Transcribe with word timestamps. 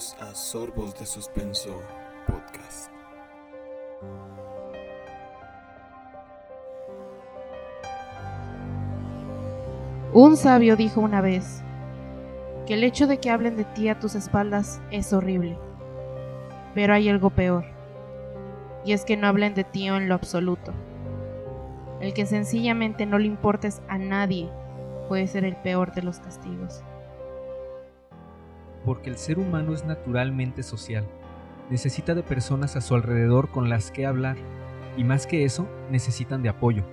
A 0.00 0.34
Sorbos 0.34 0.98
de 0.98 1.04
Suspenso 1.04 1.78
Podcast. 2.26 2.90
Un 10.14 10.38
sabio 10.38 10.76
dijo 10.76 11.02
una 11.02 11.20
vez 11.20 11.62
que 12.66 12.72
el 12.72 12.84
hecho 12.84 13.06
de 13.06 13.18
que 13.18 13.28
hablen 13.28 13.58
de 13.58 13.64
ti 13.64 13.90
a 13.90 14.00
tus 14.00 14.14
espaldas 14.14 14.80
es 14.90 15.12
horrible. 15.12 15.58
Pero 16.74 16.94
hay 16.94 17.10
algo 17.10 17.28
peor, 17.28 17.66
y 18.86 18.94
es 18.94 19.04
que 19.04 19.18
no 19.18 19.26
hablen 19.26 19.52
de 19.54 19.64
ti 19.64 19.86
en 19.86 20.08
lo 20.08 20.14
absoluto. 20.14 20.72
El 22.00 22.14
que 22.14 22.24
sencillamente 22.24 23.04
no 23.04 23.18
le 23.18 23.26
importes 23.26 23.82
a 23.86 23.98
nadie 23.98 24.48
puede 25.08 25.26
ser 25.26 25.44
el 25.44 25.56
peor 25.56 25.92
de 25.92 26.00
los 26.00 26.20
castigos. 26.20 26.82
Porque 28.84 29.10
el 29.10 29.16
ser 29.16 29.38
humano 29.38 29.74
es 29.74 29.84
naturalmente 29.84 30.62
social. 30.62 31.06
Necesita 31.70 32.14
de 32.14 32.22
personas 32.22 32.76
a 32.76 32.80
su 32.80 32.94
alrededor 32.94 33.50
con 33.50 33.68
las 33.68 33.90
que 33.90 34.06
hablar, 34.06 34.36
y 34.96 35.04
más 35.04 35.26
que 35.26 35.44
eso, 35.44 35.68
necesitan 35.90 36.42
de 36.42 36.48
apoyo 36.48 36.84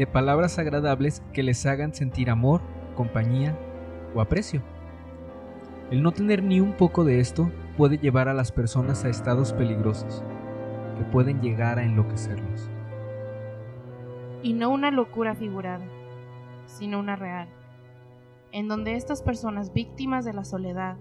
de 0.00 0.06
palabras 0.06 0.58
agradables 0.58 1.22
que 1.34 1.42
les 1.42 1.66
hagan 1.66 1.92
sentir 1.92 2.30
amor, 2.30 2.62
compañía 2.94 3.54
o 4.14 4.22
aprecio. 4.22 4.62
El 5.90 6.02
no 6.02 6.12
tener 6.12 6.42
ni 6.42 6.58
un 6.58 6.72
poco 6.72 7.04
de 7.04 7.20
esto 7.20 7.50
puede 7.76 7.98
llevar 7.98 8.26
a 8.26 8.32
las 8.32 8.50
personas 8.50 9.04
a 9.04 9.10
estados 9.10 9.52
peligrosos, 9.52 10.24
que 10.96 11.04
pueden 11.04 11.42
llegar 11.42 11.78
a 11.78 11.84
enloquecerlos. 11.84 12.70
Y 14.42 14.54
no 14.54 14.70
una 14.70 14.90
locura 14.90 15.34
figurada, 15.34 15.84
sino 16.64 16.98
una 16.98 17.16
real, 17.16 17.50
en 18.52 18.68
donde 18.68 18.94
estas 18.94 19.22
personas 19.22 19.72
víctimas 19.72 20.24
de 20.24 20.32
la 20.32 20.44
soledad, 20.44 20.96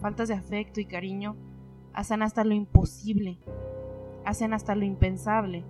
faltas 0.00 0.28
de 0.28 0.34
afecto 0.34 0.80
y 0.80 0.86
cariño, 0.86 1.36
hacen 1.94 2.22
hasta 2.22 2.44
lo 2.44 2.54
imposible, 2.54 3.38
hacen 4.24 4.52
hasta 4.52 4.74
lo 4.74 4.84
impensable 4.84 5.64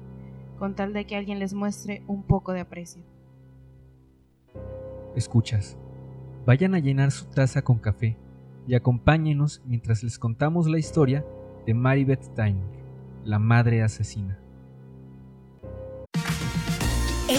con 0.58 0.74
tal 0.74 0.92
de 0.92 1.06
que 1.06 1.16
alguien 1.16 1.38
les 1.38 1.54
muestre 1.54 2.02
un 2.06 2.22
poco 2.22 2.52
de 2.52 2.60
aprecio. 2.60 3.02
Escuchas. 5.16 5.76
Vayan 6.46 6.74
a 6.74 6.78
llenar 6.78 7.10
su 7.10 7.26
taza 7.26 7.62
con 7.62 7.78
café 7.78 8.16
y 8.66 8.74
acompáñenos 8.74 9.62
mientras 9.64 10.02
les 10.02 10.18
contamos 10.18 10.68
la 10.68 10.78
historia 10.78 11.24
de 11.66 11.74
Maribeth 11.74 12.34
Tyner, 12.34 12.68
la 13.24 13.38
madre 13.38 13.82
asesina. 13.82 14.38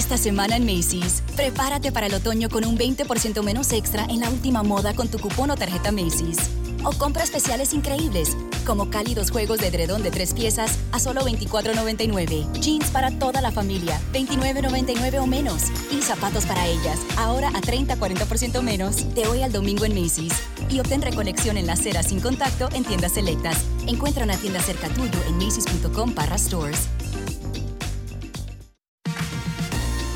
Esta 0.02 0.18
semana 0.18 0.56
en 0.56 0.66
Macy's, 0.66 1.22
prepárate 1.36 1.92
para 1.92 2.08
el 2.08 2.16
otoño 2.16 2.50
con 2.50 2.66
un 2.66 2.76
20% 2.76 3.44
menos 3.44 3.72
extra 3.72 4.04
en 4.06 4.20
la 4.20 4.32
última 4.32 4.64
moda 4.64 4.96
con 4.96 5.08
tu 5.10 5.20
cupón 5.20 5.52
o 5.52 5.56
tarjeta 5.56 5.92
Macy's 5.92 6.50
o 6.84 6.92
compra 6.94 7.24
especiales 7.24 7.72
increíbles, 7.72 8.36
como 8.66 8.90
cálidos 8.90 9.30
juegos 9.30 9.60
de 9.60 9.68
edredón 9.68 10.02
de 10.02 10.10
tres 10.10 10.34
piezas 10.34 10.80
a 10.92 11.00
solo 11.00 11.22
$24.99, 11.22 12.52
jeans 12.60 12.90
para 12.90 13.12
toda 13.12 13.42
la 13.42 13.52
familia, 13.52 14.02
$29.99 14.12 15.22
o 15.22 15.28
menos, 15.28 15.66
y 15.92 16.02
zapatos 16.02 16.48
para 16.48 16.66
ellas, 16.66 17.00
ahora 17.16 17.50
a 17.50 17.62
30-40% 17.62 18.64
menos, 18.64 19.14
de 19.14 19.28
hoy 19.28 19.44
al 19.44 19.52
domingo 19.52 19.86
en 19.86 19.94
Macy's. 19.94 20.34
Y 20.68 20.80
obtén 20.80 21.04
recolección 21.04 21.58
en 21.58 21.68
la 21.68 21.74
acera 21.74 22.02
sin 22.02 22.20
contacto 22.20 22.70
en 22.74 22.84
tiendas 22.84 23.12
selectas. 23.12 23.58
Encuentra 23.86 24.24
una 24.24 24.38
tienda 24.38 24.62
cerca 24.62 24.90
tuyo 24.90 25.20
en 25.28 25.38
macy's.com 25.38 26.16
para 26.16 26.40
stores. 26.40 26.88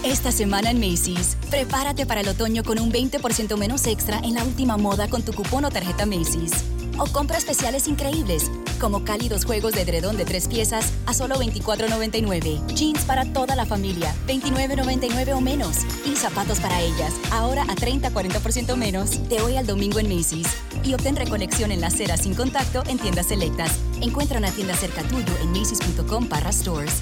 Esta 0.05 0.31
semana 0.31 0.69
en 0.69 0.79
Macy's, 0.79 1.35
prepárate 1.49 2.05
para 2.05 2.21
el 2.21 2.27
otoño 2.27 2.63
con 2.63 2.77
un 2.77 2.91
20% 2.91 3.57
menos 3.57 3.87
extra 3.87 4.19
en 4.19 4.35
la 4.35 4.43
última 4.43 4.77
moda 4.77 5.07
con 5.07 5.23
tu 5.23 5.33
cupón 5.33 5.65
o 5.65 5.71
tarjeta 5.71 6.05
Macy's. 6.05 6.63
O 6.99 7.07
compra 7.07 7.39
especiales 7.39 7.87
increíbles, 7.87 8.51
como 8.79 9.03
cálidos 9.03 9.45
juegos 9.45 9.73
de 9.73 9.81
edredón 9.81 10.15
de 10.15 10.23
tres 10.23 10.47
piezas 10.47 10.93
a 11.07 11.15
solo 11.15 11.37
$24.99, 11.37 12.67
jeans 12.75 13.03
para 13.05 13.25
toda 13.25 13.55
la 13.55 13.65
familia, 13.65 14.13
$29.99 14.27 15.35
o 15.35 15.41
menos, 15.41 15.77
y 16.05 16.15
zapatos 16.15 16.59
para 16.59 16.81
ellas, 16.81 17.15
ahora 17.31 17.63
a 17.63 17.75
30-40% 17.75 18.75
menos, 18.75 19.27
de 19.27 19.41
hoy 19.41 19.57
al 19.57 19.65
domingo 19.65 19.97
en 19.97 20.15
Macy's. 20.15 20.47
Y 20.83 20.93
obtén 20.93 21.15
recolección 21.15 21.71
en 21.71 21.81
la 21.81 21.87
acera 21.87 22.15
sin 22.15 22.35
contacto 22.35 22.83
en 22.85 22.99
tiendas 22.99 23.25
selectas. 23.25 23.71
Encuentra 24.01 24.37
una 24.37 24.51
tienda 24.51 24.75
cerca 24.75 25.01
tuyo 25.01 25.33
en 25.41 25.51
macy's.com 25.51 26.27
para 26.27 26.51
stores. 26.51 27.01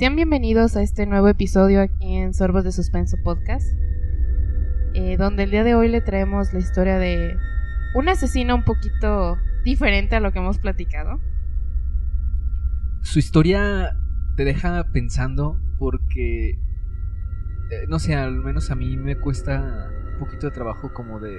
Sean 0.00 0.16
bienvenidos 0.16 0.76
a 0.76 0.82
este 0.82 1.04
nuevo 1.04 1.28
episodio 1.28 1.82
aquí 1.82 2.16
en 2.16 2.32
Sorbos 2.32 2.64
de 2.64 2.72
Suspenso 2.72 3.18
Podcast, 3.22 3.66
eh, 4.94 5.18
donde 5.18 5.42
el 5.42 5.50
día 5.50 5.62
de 5.62 5.74
hoy 5.74 5.90
le 5.90 6.00
traemos 6.00 6.54
la 6.54 6.58
historia 6.58 6.98
de 6.98 7.36
un 7.94 8.08
asesino 8.08 8.54
un 8.54 8.64
poquito 8.64 9.36
diferente 9.62 10.16
a 10.16 10.20
lo 10.20 10.32
que 10.32 10.38
hemos 10.38 10.58
platicado. 10.58 11.20
Su 13.02 13.18
historia 13.18 13.94
te 14.36 14.46
deja 14.46 14.90
pensando 14.90 15.60
porque, 15.78 16.52
eh, 16.52 17.84
no 17.86 17.98
sé, 17.98 18.14
al 18.14 18.36
menos 18.36 18.70
a 18.70 18.76
mí 18.76 18.96
me 18.96 19.16
cuesta 19.16 19.90
un 20.14 20.18
poquito 20.18 20.46
de 20.46 20.54
trabajo 20.54 20.94
como 20.94 21.20
de, 21.20 21.36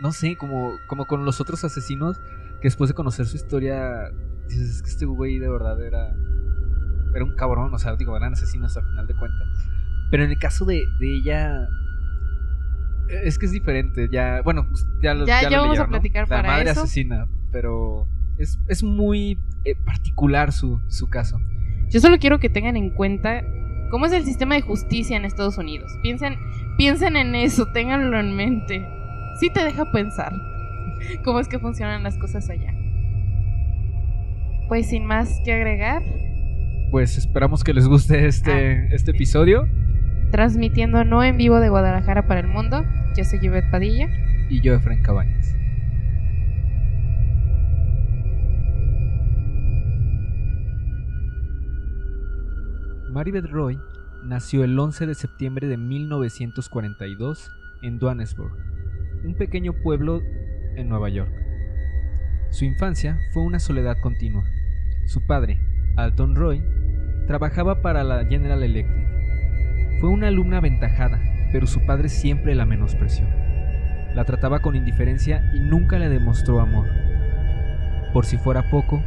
no 0.00 0.12
sé, 0.12 0.38
como, 0.38 0.72
como 0.86 1.04
con 1.04 1.26
los 1.26 1.42
otros 1.42 1.62
asesinos 1.62 2.18
que 2.62 2.68
después 2.68 2.88
de 2.88 2.94
conocer 2.94 3.26
su 3.26 3.36
historia, 3.36 4.10
dices, 4.48 4.76
es 4.76 4.82
que 4.82 4.88
este 4.88 5.04
güey 5.04 5.38
de 5.38 5.50
verdad 5.50 5.78
era 5.84 6.16
era 7.16 7.24
un 7.24 7.34
cabrón, 7.34 7.72
o 7.74 7.78
sea, 7.78 7.96
digo, 7.96 8.16
eran 8.16 8.32
asesinos 8.34 8.76
al 8.76 8.84
final 8.84 9.06
de 9.06 9.14
cuentas. 9.14 9.48
Pero 10.10 10.24
en 10.24 10.30
el 10.30 10.38
caso 10.38 10.64
de, 10.64 10.82
ella, 11.00 11.68
es 13.08 13.38
que 13.38 13.46
es 13.46 13.52
diferente, 13.52 14.08
ya, 14.10 14.42
bueno, 14.42 14.66
pues, 14.68 14.86
ya 15.02 15.14
lo 15.14 15.26
Ya, 15.26 15.48
ya, 15.48 15.60
vamos 15.60 15.78
a 15.78 15.86
platicar 15.88 16.28
La 16.28 16.36
para 16.36 16.48
madre 16.48 16.70
eso. 16.70 16.82
asesina, 16.82 17.26
pero 17.50 18.06
es, 18.38 18.58
es 18.68 18.82
muy 18.82 19.38
eh, 19.64 19.74
particular 19.84 20.52
su, 20.52 20.80
su 20.88 21.08
caso. 21.08 21.38
Yo 21.88 22.00
solo 22.00 22.18
quiero 22.18 22.38
que 22.38 22.48
tengan 22.48 22.76
en 22.76 22.90
cuenta 22.90 23.42
cómo 23.90 24.06
es 24.06 24.12
el 24.12 24.24
sistema 24.24 24.54
de 24.54 24.60
justicia 24.60 25.16
en 25.16 25.24
Estados 25.24 25.58
Unidos. 25.58 25.90
Piensen, 26.02 26.36
piensen 26.76 27.16
en 27.16 27.34
eso, 27.34 27.66
ténganlo 27.72 28.18
en 28.18 28.36
mente. 28.36 28.86
Sí 29.40 29.50
te 29.50 29.64
deja 29.64 29.90
pensar 29.92 30.32
cómo 31.24 31.40
es 31.40 31.48
que 31.48 31.58
funcionan 31.58 32.02
las 32.02 32.18
cosas 32.18 32.48
allá. 32.50 32.74
Pues 34.68 34.88
sin 34.88 35.04
más 35.04 35.40
que 35.44 35.52
agregar, 35.52 36.02
Pues 36.90 37.18
esperamos 37.18 37.64
que 37.64 37.74
les 37.74 37.86
guste 37.88 38.26
este, 38.26 38.52
Ah, 38.52 38.88
este 38.94 39.10
episodio. 39.10 39.68
transmitiendo 40.30 41.04
no 41.04 41.22
en 41.24 41.36
vivo 41.36 41.60
de 41.60 41.68
Guadalajara 41.68 42.26
para 42.26 42.40
el 42.40 42.48
mundo, 42.48 42.84
yo 43.16 43.24
soy 43.24 43.38
Yvette 43.40 43.70
Padilla. 43.70 44.08
Y 44.48 44.60
yo, 44.60 44.74
Efraín 44.74 45.02
Cabañas. 45.02 45.54
Maribeth 53.10 53.46
Roy 53.46 53.78
nació 54.24 54.64
el 54.64 54.78
11 54.78 55.06
de 55.06 55.14
septiembre 55.14 55.68
de 55.68 55.76
1942 55.76 57.50
en 57.82 57.98
Duanesburg, 57.98 58.52
un 59.24 59.34
pequeño 59.34 59.72
pueblo 59.82 60.20
en 60.76 60.88
Nueva 60.88 61.08
York. 61.08 61.30
Su 62.50 62.64
infancia 62.64 63.18
fue 63.32 63.42
una 63.42 63.58
soledad 63.58 63.96
continua. 64.02 64.44
Su 65.06 65.24
padre, 65.26 65.58
Alton 65.96 66.36
Roy, 66.36 66.62
trabajaba 67.26 67.80
para 67.80 68.04
la 68.04 68.24
General 68.26 68.62
Electric. 68.62 69.06
Fue 69.98 70.10
una 70.10 70.28
alumna 70.28 70.58
aventajada, 70.58 71.18
pero 71.52 71.66
su 71.66 71.84
padre 71.86 72.10
siempre 72.10 72.54
la 72.54 72.66
menospreció. 72.66 73.26
La 74.14 74.24
trataba 74.24 74.60
con 74.60 74.76
indiferencia 74.76 75.50
y 75.54 75.60
nunca 75.60 75.98
le 75.98 76.10
demostró 76.10 76.60
amor. 76.60 76.86
Por 78.12 78.26
si 78.26 78.36
fuera 78.36 78.70
poco, 78.70 79.02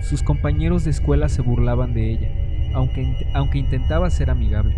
sus 0.00 0.22
compañeros 0.22 0.84
de 0.84 0.92
escuela 0.92 1.28
se 1.28 1.42
burlaban 1.42 1.92
de 1.92 2.12
ella, 2.12 2.28
aunque, 2.72 3.04
aunque 3.34 3.58
intentaba 3.58 4.08
ser 4.08 4.30
amigable. 4.30 4.76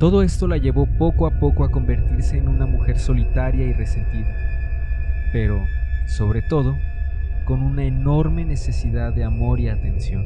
Todo 0.00 0.24
esto 0.24 0.48
la 0.48 0.56
llevó 0.56 0.86
poco 0.98 1.28
a 1.28 1.38
poco 1.38 1.62
a 1.62 1.70
convertirse 1.70 2.38
en 2.38 2.48
una 2.48 2.66
mujer 2.66 2.98
solitaria 2.98 3.66
y 3.66 3.72
resentida, 3.72 4.34
pero, 5.32 5.64
sobre 6.06 6.42
todo, 6.42 6.76
con 7.52 7.62
una 7.62 7.84
enorme 7.84 8.46
necesidad 8.46 9.12
de 9.12 9.24
amor 9.24 9.60
y 9.60 9.68
atención. 9.68 10.24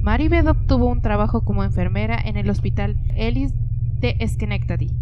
Maribeth 0.00 0.46
obtuvo 0.46 0.86
un 0.86 1.02
trabajo 1.02 1.44
como 1.44 1.64
enfermera 1.64 2.16
en 2.16 2.36
el 2.36 2.48
hospital 2.48 2.96
Ellis 3.16 3.52
de 3.98 4.16
Schenectady. 4.24 4.92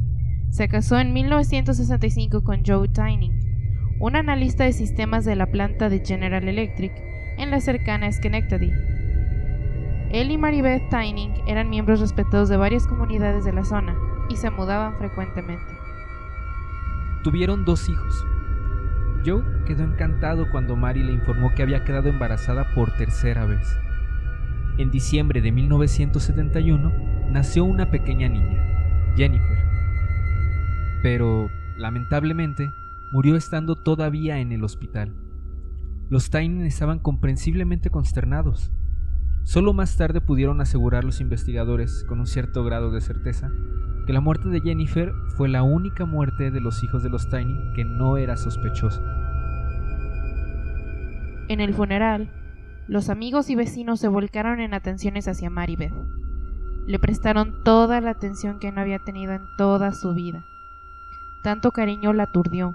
Se 0.49 0.67
casó 0.69 0.99
en 0.99 1.13
1965 1.13 2.43
con 2.43 2.63
Joe 2.65 2.89
Tyning, 2.89 3.99
un 4.01 4.17
analista 4.17 4.65
de 4.65 4.73
sistemas 4.73 5.27
de 5.27 5.37
la 5.37 5.45
planta 5.45 5.91
de 5.91 6.03
General 6.03 6.49
Electric 6.49 6.93
en 7.37 7.51
la 7.51 7.61
cercana 7.61 8.11
Schenectady. 8.11 8.73
Él 10.11 10.31
y 10.31 10.39
Maribeth 10.39 10.89
Tyning 10.89 11.35
eran 11.49 11.69
miembros 11.69 12.01
respetados 12.01 12.49
de 12.49 12.57
varias 12.57 12.87
comunidades 12.87 13.45
de 13.45 13.53
la 13.53 13.65
zona 13.67 13.95
y 14.31 14.37
se 14.37 14.49
mudaban 14.49 14.97
frecuentemente. 14.97 15.75
Tuvieron 17.23 17.67
dos 17.67 17.91
hijos. 17.91 18.25
Joe 19.25 19.43
quedó 19.67 19.84
encantado 19.84 20.50
cuando 20.50 20.76
Mary 20.76 21.02
le 21.02 21.12
informó 21.12 21.55
que 21.55 21.62
había 21.62 21.84
quedado 21.84 22.08
embarazada 22.08 22.72
por 22.75 22.90
tercera 22.96 23.44
vez. 23.44 23.78
En 24.78 24.90
diciembre 24.90 25.43
de 25.43 25.52
1971 25.52 26.93
nació 27.31 27.64
una 27.64 27.90
pequeña 27.90 28.28
niña, 28.28 29.14
Jennifer. 29.17 29.58
Pero, 31.02 31.50
lamentablemente, 31.76 32.70
murió 33.12 33.37
estando 33.37 33.76
todavía 33.76 34.38
en 34.38 34.52
el 34.52 34.64
hospital. 34.64 35.14
Los 36.08 36.31
Tynan 36.31 36.64
estaban 36.64 36.99
comprensiblemente 36.99 37.90
consternados. 37.90 38.72
Solo 39.44 39.72
más 39.72 39.96
tarde 39.96 40.20
pudieron 40.20 40.61
asegurar 40.61 41.05
los 41.05 41.20
investigadores, 41.20 42.05
con 42.08 42.20
un 42.20 42.26
cierto 42.26 42.64
grado 42.64 42.90
de 42.90 43.00
certeza, 43.00 43.50
que 44.06 44.12
la 44.12 44.20
muerte 44.20 44.49
de 44.49 44.61
Jennifer 44.61 45.12
fue 45.37 45.49
la 45.49 45.62
única 45.62 46.05
muerte 46.05 46.50
de 46.50 46.61
los 46.61 46.82
hijos 46.82 47.02
de 47.02 47.11
los 47.11 47.29
Tiny 47.29 47.73
que 47.75 47.85
no 47.85 48.17
era 48.17 48.37
sospechosa. 48.37 49.02
En 51.49 51.61
el 51.61 51.75
funeral, 51.75 52.31
los 52.87 53.08
amigos 53.08 53.50
y 53.50 53.55
vecinos 53.55 54.00
se 54.00 54.08
volcaron 54.08 54.61
en 54.61 54.75
atenciones 54.75 55.29
hacia 55.29 55.50
Maribeth. 55.50 55.93
Le 56.87 56.99
prestaron 56.99 57.62
toda 57.64 58.00
la 58.00 58.11
atención 58.11 58.58
que 58.58 58.73
no 58.73 58.81
había 58.81 58.99
tenido 58.99 59.32
en 59.32 59.43
toda 59.56 59.93
su 59.93 60.14
vida. 60.14 60.44
Tanto 61.43 61.70
cariño 61.70 62.12
la 62.12 62.25
aturdió, 62.25 62.75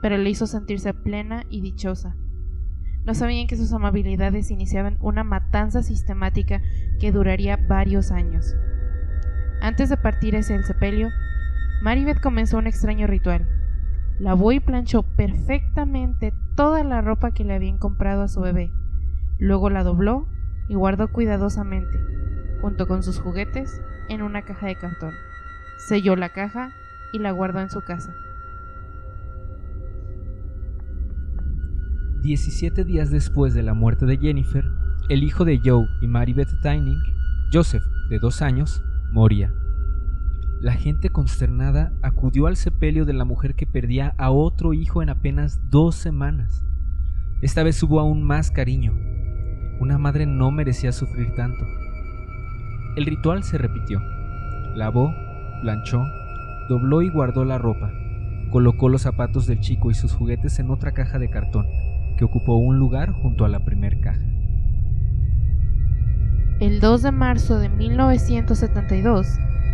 pero 0.00 0.16
le 0.16 0.30
hizo 0.30 0.46
sentirse 0.46 0.94
plena 0.94 1.44
y 1.50 1.60
dichosa. 1.60 2.16
No 3.04 3.14
sabían 3.14 3.46
que 3.46 3.56
sus 3.56 3.72
amabilidades 3.72 4.50
iniciaban 4.50 4.96
una 5.00 5.24
matanza 5.24 5.82
sistemática 5.82 6.62
que 7.00 7.12
duraría 7.12 7.56
varios 7.56 8.10
años. 8.10 8.54
Antes 9.62 9.88
de 9.88 9.96
partir 9.96 10.34
hacia 10.34 10.56
el 10.56 10.64
sepelio, 10.64 11.10
Maribeth 11.82 12.20
comenzó 12.20 12.58
un 12.58 12.66
extraño 12.66 13.06
ritual. 13.06 13.46
Lavó 14.18 14.50
y 14.50 14.58
planchó 14.58 15.04
perfectamente 15.04 16.34
toda 16.56 16.82
la 16.82 17.00
ropa 17.00 17.30
que 17.30 17.44
le 17.44 17.54
habían 17.54 17.78
comprado 17.78 18.22
a 18.22 18.28
su 18.28 18.40
bebé. 18.40 18.72
Luego 19.38 19.70
la 19.70 19.84
dobló 19.84 20.26
y 20.68 20.74
guardó 20.74 21.12
cuidadosamente, 21.12 21.96
junto 22.60 22.88
con 22.88 23.04
sus 23.04 23.20
juguetes, 23.20 23.80
en 24.08 24.22
una 24.22 24.42
caja 24.42 24.66
de 24.66 24.74
cartón. 24.74 25.14
Selló 25.86 26.16
la 26.16 26.30
caja 26.30 26.72
y 27.12 27.20
la 27.20 27.30
guardó 27.30 27.60
en 27.60 27.70
su 27.70 27.82
casa. 27.82 28.12
17 32.22 32.82
días 32.82 33.12
después 33.12 33.54
de 33.54 33.62
la 33.62 33.74
muerte 33.74 34.06
de 34.06 34.18
Jennifer, 34.18 34.64
el 35.08 35.22
hijo 35.22 35.44
de 35.44 35.60
Joe 35.64 35.86
y 36.00 36.08
Maribeth 36.08 36.50
Tyning, 36.62 36.98
Joseph, 37.52 37.84
de 38.10 38.18
dos 38.18 38.42
años, 38.42 38.82
moría. 39.12 39.52
La 40.60 40.72
gente 40.72 41.10
consternada 41.10 41.92
acudió 42.02 42.46
al 42.46 42.56
sepelio 42.56 43.04
de 43.04 43.12
la 43.12 43.24
mujer 43.24 43.54
que 43.54 43.66
perdía 43.66 44.14
a 44.16 44.30
otro 44.30 44.72
hijo 44.72 45.02
en 45.02 45.10
apenas 45.10 45.60
dos 45.68 45.96
semanas. 45.96 46.64
Esta 47.42 47.62
vez 47.62 47.82
hubo 47.82 48.00
aún 48.00 48.22
más 48.22 48.50
cariño. 48.50 48.94
Una 49.80 49.98
madre 49.98 50.24
no 50.24 50.50
merecía 50.50 50.92
sufrir 50.92 51.34
tanto. 51.34 51.62
El 52.96 53.04
ritual 53.04 53.42
se 53.42 53.58
repitió. 53.58 54.00
Lavó, 54.74 55.12
planchó, 55.60 56.04
dobló 56.68 57.02
y 57.02 57.10
guardó 57.10 57.44
la 57.44 57.58
ropa. 57.58 57.90
Colocó 58.50 58.88
los 58.88 59.02
zapatos 59.02 59.46
del 59.46 59.60
chico 59.60 59.90
y 59.90 59.94
sus 59.94 60.14
juguetes 60.14 60.58
en 60.58 60.70
otra 60.70 60.92
caja 60.92 61.18
de 61.18 61.28
cartón, 61.28 61.66
que 62.16 62.24
ocupó 62.24 62.56
un 62.56 62.78
lugar 62.78 63.10
junto 63.10 63.44
a 63.44 63.48
la 63.48 63.64
primer 63.64 64.00
caja. 64.00 64.31
El 66.62 66.78
2 66.78 67.02
de 67.02 67.10
marzo 67.10 67.58
de 67.58 67.68
1972, 67.68 69.26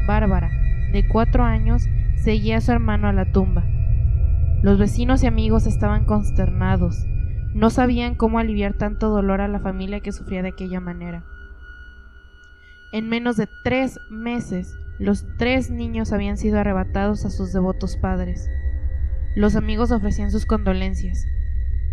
Bárbara, 0.06 0.50
de 0.90 1.06
cuatro 1.06 1.44
años, 1.44 1.86
seguía 2.16 2.56
a 2.56 2.60
su 2.62 2.72
hermano 2.72 3.08
a 3.08 3.12
la 3.12 3.30
tumba. 3.30 3.62
Los 4.62 4.78
vecinos 4.78 5.22
y 5.22 5.26
amigos 5.26 5.66
estaban 5.66 6.06
consternados. 6.06 7.04
No 7.52 7.68
sabían 7.68 8.14
cómo 8.14 8.38
aliviar 8.38 8.72
tanto 8.72 9.10
dolor 9.10 9.42
a 9.42 9.48
la 9.48 9.60
familia 9.60 10.00
que 10.00 10.12
sufría 10.12 10.40
de 10.40 10.48
aquella 10.48 10.80
manera. 10.80 11.26
En 12.94 13.06
menos 13.06 13.36
de 13.36 13.50
tres 13.64 14.00
meses, 14.08 14.74
los 14.98 15.26
tres 15.36 15.70
niños 15.70 16.14
habían 16.14 16.38
sido 16.38 16.58
arrebatados 16.58 17.26
a 17.26 17.30
sus 17.30 17.52
devotos 17.52 17.98
padres. 17.98 18.48
Los 19.36 19.56
amigos 19.56 19.90
ofrecían 19.90 20.30
sus 20.30 20.46
condolencias. 20.46 21.22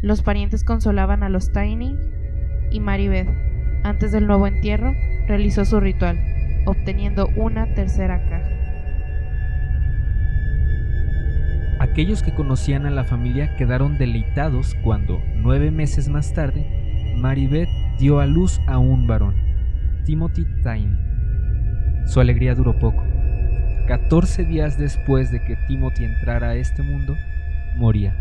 Los 0.01 0.21
parientes 0.21 0.63
consolaban 0.63 1.21
a 1.21 1.27
los 1.27 1.51
Tiny 1.51 1.98
y 2.71 2.80
Maribeth, 2.80 3.55
antes 3.86 4.12
del 4.12 4.26
nuevo 4.26 4.48
entierro, 4.48 4.96
realizó 5.28 5.64
su 5.64 5.80
ritual, 5.80 6.18
obteniendo 6.66 7.30
una 7.36 7.68
tercera 7.76 8.20
caja. 8.28 8.50
Aquellos 11.80 12.24
que 12.24 12.34
conocían 12.34 12.88
a 12.88 12.90
la 12.90 13.04
familia 13.04 13.56
quedaron 13.58 14.00
deleitados 14.00 14.74
cuando, 14.84 15.22
nueve 15.36 15.70
meses 15.70 16.10
más 16.10 16.34
tarde, 16.34 16.66
Maribeth 17.18 17.70
dio 18.00 18.20
a 18.20 18.26
luz 18.26 18.60
a 18.66 18.80
un 18.80 19.06
varón, 19.06 19.36
Timothy 20.04 20.46
Tiny. 20.64 20.98
Su 22.08 22.20
alegría 22.20 22.56
duró 22.56 22.80
poco. 22.80 23.04
14 23.88 24.46
días 24.46 24.80
después 24.80 25.32
de 25.32 25.42
que 25.42 25.58
Timothy 25.68 26.06
entrara 26.06 26.50
a 26.50 26.56
este 26.56 26.82
mundo, 26.82 27.16
moría. 27.78 28.16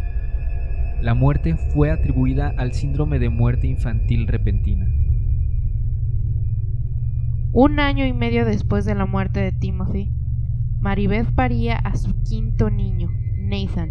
La 1.00 1.14
muerte 1.14 1.56
fue 1.56 1.90
atribuida 1.90 2.52
al 2.58 2.74
síndrome 2.74 3.18
de 3.18 3.30
muerte 3.30 3.66
infantil 3.66 4.26
repentina. 4.26 4.86
Un 7.56 7.78
año 7.78 8.04
y 8.04 8.12
medio 8.12 8.44
después 8.44 8.84
de 8.84 8.96
la 8.96 9.06
muerte 9.06 9.38
de 9.38 9.52
Timothy, 9.52 10.10
Maribeth 10.80 11.32
paría 11.36 11.76
a 11.76 11.94
su 11.94 12.12
quinto 12.24 12.68
niño, 12.68 13.12
Nathan, 13.38 13.90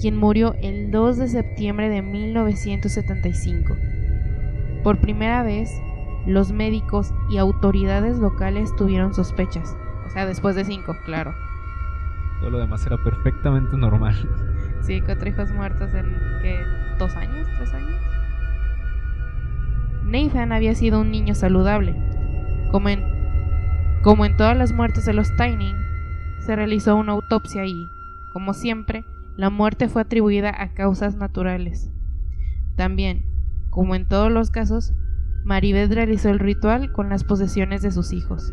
quien 0.00 0.16
murió 0.16 0.54
el 0.62 0.92
2 0.92 1.16
de 1.16 1.26
septiembre 1.26 1.88
de 1.88 2.02
1975. 2.02 3.74
Por 4.84 5.00
primera 5.00 5.42
vez, 5.42 5.68
los 6.28 6.52
médicos 6.52 7.12
y 7.28 7.38
autoridades 7.38 8.18
locales 8.18 8.70
tuvieron 8.76 9.12
sospechas. 9.14 9.76
O 10.06 10.10
sea, 10.10 10.24
después 10.24 10.54
de 10.54 10.64
cinco, 10.64 10.94
claro. 11.04 11.34
Todo 12.38 12.50
lo 12.50 12.58
demás 12.60 12.86
era 12.86 13.02
perfectamente 13.02 13.76
normal. 13.76 14.14
Sí, 14.82 15.00
cuatro 15.00 15.28
hijos 15.28 15.50
muertos 15.50 15.92
en, 15.92 16.16
¿qué? 16.40 16.60
¿Dos 17.00 17.16
años? 17.16 17.48
¿Tres 17.58 17.74
años? 17.74 18.00
Nathan 20.04 20.52
había 20.52 20.76
sido 20.76 21.00
un 21.00 21.10
niño 21.10 21.34
saludable, 21.34 21.96
como 24.02 24.26
en, 24.26 24.36
todas 24.36 24.54
las 24.54 24.72
muertes 24.72 25.06
de 25.06 25.14
los 25.14 25.34
Tiny, 25.36 25.72
se 26.40 26.54
realizó 26.54 26.94
una 26.94 27.12
autopsia 27.12 27.64
y, 27.64 27.74
como 28.34 28.52
siempre, 28.52 29.02
la 29.38 29.48
muerte 29.48 29.88
fue 29.88 30.02
atribuida 30.02 30.52
a 30.54 30.74
causas 30.74 31.16
naturales. 31.16 31.90
También, 32.76 33.24
como 33.70 33.94
en 33.94 34.06
todos 34.06 34.30
los 34.30 34.50
casos, 34.50 34.92
Maribeth 35.44 35.90
realizó 35.90 36.28
el 36.28 36.38
ritual 36.38 36.92
con 36.92 37.08
las 37.08 37.24
posesiones 37.24 37.80
de 37.80 37.92
sus 37.92 38.12
hijos. 38.12 38.52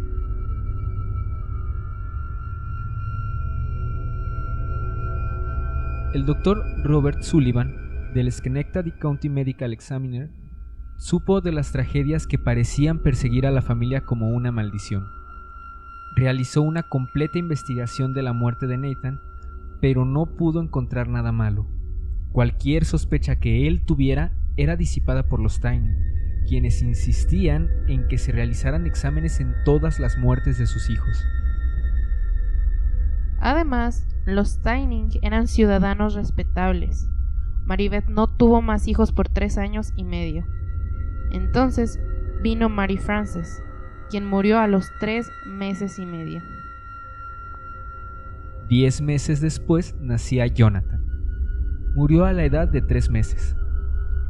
El 6.13 6.25
doctor 6.25 6.63
Robert 6.84 7.24
Sullivan, 7.24 8.13
del 8.13 8.32
Schenectady 8.32 8.92
County 8.92 9.27
Medical 9.27 9.74
Examiner, 9.74 10.30
supo 10.98 11.42
de 11.42 11.52
las 11.52 11.72
tragedias 11.72 12.28
que 12.28 12.38
parecían 12.38 13.00
perseguir 13.00 13.46
a 13.46 13.52
la 13.52 13.62
familia 13.62 14.02
como 14.02 14.30
una 14.30 14.52
maldición. 14.52 15.06
Realizó 16.16 16.62
una 16.62 16.84
completa 16.84 17.40
investigación 17.40 18.14
de 18.14 18.24
la 18.24 18.34
muerte 18.34 18.68
de 18.68 18.78
Nathan, 18.78 19.20
pero 19.82 20.06
no 20.06 20.26
pudo 20.26 20.62
encontrar 20.62 21.08
nada 21.08 21.32
malo. 21.32 21.68
Cualquier 22.32 22.86
sospecha 22.86 23.40
que 23.40 23.68
él 23.68 23.86
tuviera 23.86 24.32
era 24.58 24.76
disipada 24.76 25.28
por 25.28 25.40
los 25.40 25.60
Tiny, 25.60 25.90
quienes 26.48 26.82
insistían 26.82 27.70
en 27.88 28.08
que 28.08 28.18
se 28.18 28.32
realizaran 28.32 28.86
exámenes 28.86 29.40
en 29.40 29.54
todas 29.66 30.00
las 30.00 30.18
muertes 30.18 30.58
de 30.58 30.68
sus 30.68 30.90
hijos. 30.90 31.26
Además, 33.40 34.08
los 34.26 34.62
Taining 34.62 35.10
eran 35.22 35.48
ciudadanos 35.48 36.14
respetables. 36.14 37.10
Maribeth 37.66 38.08
no 38.08 38.28
tuvo 38.28 38.62
más 38.62 38.88
hijos 38.88 39.12
por 39.12 39.28
tres 39.28 39.58
años 39.58 39.92
y 39.98 40.06
medio. 40.06 40.46
Entonces 41.34 42.00
vino 42.42 42.70
Mary 42.70 42.98
Frances, 42.98 43.62
quien 44.10 44.25
murió 44.25 44.60
a 44.60 44.68
los 44.68 44.92
tres 45.00 45.32
meses 45.46 46.00
y 46.00 46.06
medio. 46.06 46.42
Diez 48.70 49.02
meses 49.02 49.42
después 49.42 49.96
nacía 50.00 50.48
Jonathan. 50.48 51.04
Murió 51.96 52.25
a 52.25 52.34
la 52.34 52.46
edad 52.46 52.68
de 52.68 52.82
tres 52.82 53.10
meses. 53.10 53.56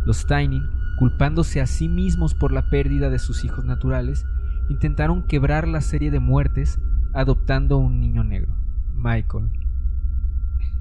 Los 0.05 0.25
Taining, 0.25 0.69
culpándose 0.98 1.62
a 1.62 1.67
sí 1.67 1.88
mismos 1.88 2.33
por 2.33 2.51
la 2.51 2.69
pérdida 2.69 3.10
de 3.10 3.19
sus 3.19 3.45
hijos 3.45 3.63
naturales, 3.63 4.25
intentaron 4.69 5.24
quebrar 5.24 5.67
la 5.67 5.81
serie 5.81 6.12
de 6.12 6.19
muertes 6.19 6.79
adoptando 7.13 7.77
un 7.77 8.00
niño 8.00 8.24
negro, 8.24 8.55
Michael. 8.95 9.50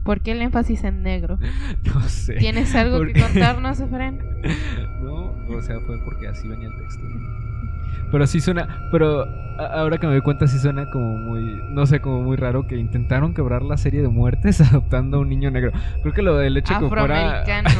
¿Por 0.04 0.20
qué 0.20 0.32
el 0.32 0.42
énfasis 0.42 0.84
en 0.84 1.02
negro? 1.02 1.38
No 1.94 2.00
sé. 2.02 2.34
¿Tienes 2.34 2.74
algo 2.74 3.00
que 3.00 3.06
Porque- 3.12 3.20
contarnos, 3.22 3.80
Efren? 3.80 4.18
No, 5.02 5.32
o 5.48 5.62
sea, 5.62 5.78
fue 5.80 5.98
porque 6.04 6.28
así 6.28 6.48
venía 6.48 6.68
el 6.68 6.76
texto. 6.78 7.02
Pero 8.10 8.26
sí 8.26 8.40
suena, 8.40 8.88
pero 8.90 9.24
ahora 9.58 9.96
que 9.98 10.06
me 10.06 10.12
doy 10.12 10.22
cuenta 10.22 10.46
sí 10.46 10.58
suena 10.58 10.90
como 10.90 11.16
muy, 11.16 11.60
no 11.70 11.86
sé, 11.86 12.00
como 12.00 12.20
muy 12.22 12.36
raro 12.36 12.66
que 12.66 12.76
intentaron 12.76 13.32
quebrar 13.34 13.62
la 13.62 13.76
serie 13.78 14.02
de 14.02 14.08
muertes 14.08 14.60
adoptando 14.72 15.16
a 15.16 15.20
un 15.20 15.28
niño 15.28 15.50
negro. 15.50 15.72
Creo 16.02 16.12
que 16.14 16.22
lo 16.22 16.36
del 16.36 16.56
hecho 16.56 16.78
que 16.78 16.88
fuera 16.88 17.40
Afroamericano. 17.40 17.70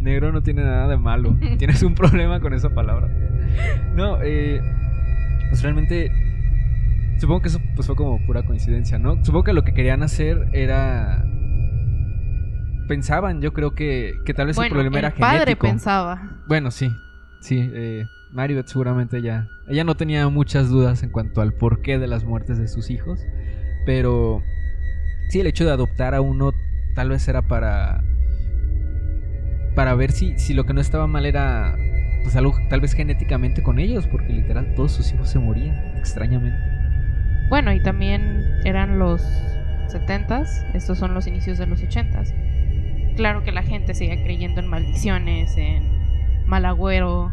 negro 0.00 0.32
no 0.32 0.42
tiene 0.42 0.62
nada 0.64 0.86
de 0.88 0.96
malo. 0.98 1.36
Tienes 1.58 1.82
un 1.82 1.94
problema 1.94 2.40
con 2.40 2.52
esa 2.54 2.70
palabra. 2.70 3.08
No, 3.94 4.18
eh, 4.22 4.60
pues 5.48 5.62
realmente 5.62 6.10
supongo 7.18 7.42
que 7.42 7.48
eso 7.48 7.60
pues 7.74 7.86
fue 7.86 7.96
como 7.96 8.24
pura 8.26 8.44
coincidencia, 8.44 8.98
¿no? 8.98 9.24
Supongo 9.24 9.44
que 9.44 9.52
lo 9.52 9.64
que 9.64 9.74
querían 9.74 10.02
hacer 10.02 10.48
era 10.52 11.24
pensaban, 12.86 13.40
yo 13.40 13.52
creo 13.52 13.74
que, 13.74 14.14
que 14.24 14.32
tal 14.32 14.46
vez 14.46 14.58
el 14.58 14.70
problema 14.70 14.98
el 14.98 15.04
era 15.04 15.14
padre 15.14 15.38
genético. 15.40 15.66
pensaba. 15.66 16.40
Bueno, 16.46 16.70
sí, 16.70 16.90
sí. 17.40 17.70
Eh, 17.74 18.06
Maribeth 18.32 18.68
seguramente 18.68 19.22
ya. 19.22 19.48
Ella 19.68 19.84
no 19.84 19.96
tenía 19.96 20.28
muchas 20.28 20.68
dudas 20.68 21.02
en 21.02 21.10
cuanto 21.10 21.40
al 21.40 21.52
porqué 21.54 21.98
de 21.98 22.06
las 22.06 22.24
muertes 22.24 22.58
de 22.58 22.68
sus 22.68 22.90
hijos. 22.90 23.20
Pero 23.84 24.42
sí, 25.28 25.40
el 25.40 25.46
hecho 25.46 25.64
de 25.64 25.72
adoptar 25.72 26.14
a 26.14 26.20
uno 26.20 26.52
tal 26.94 27.10
vez 27.10 27.26
era 27.28 27.42
para. 27.42 28.02
Para 29.74 29.94
ver 29.94 30.12
si, 30.12 30.38
si 30.38 30.54
lo 30.54 30.64
que 30.64 30.74
no 30.74 30.80
estaba 30.80 31.06
mal 31.06 31.26
era. 31.26 31.76
Pues 32.22 32.34
algo 32.34 32.56
tal 32.68 32.80
vez 32.80 32.92
genéticamente 32.92 33.62
con 33.62 33.78
ellos. 33.78 34.06
Porque 34.06 34.32
literal 34.32 34.74
todos 34.74 34.92
sus 34.92 35.12
hijos 35.12 35.30
se 35.30 35.38
morían. 35.38 35.96
Extrañamente. 35.96 36.75
Bueno, 37.48 37.72
y 37.72 37.80
también 37.80 38.44
eran 38.64 38.98
los 38.98 39.22
70s, 39.88 40.48
estos 40.74 40.98
son 40.98 41.14
los 41.14 41.26
inicios 41.26 41.58
de 41.58 41.66
los 41.66 41.82
80s. 41.82 42.34
Claro 43.16 43.42
que 43.44 43.52
la 43.52 43.62
gente 43.62 43.94
seguía 43.94 44.22
creyendo 44.22 44.60
en 44.60 44.66
maldiciones, 44.68 45.56
en 45.56 45.82
mal 46.46 46.64
agüero, 46.66 47.32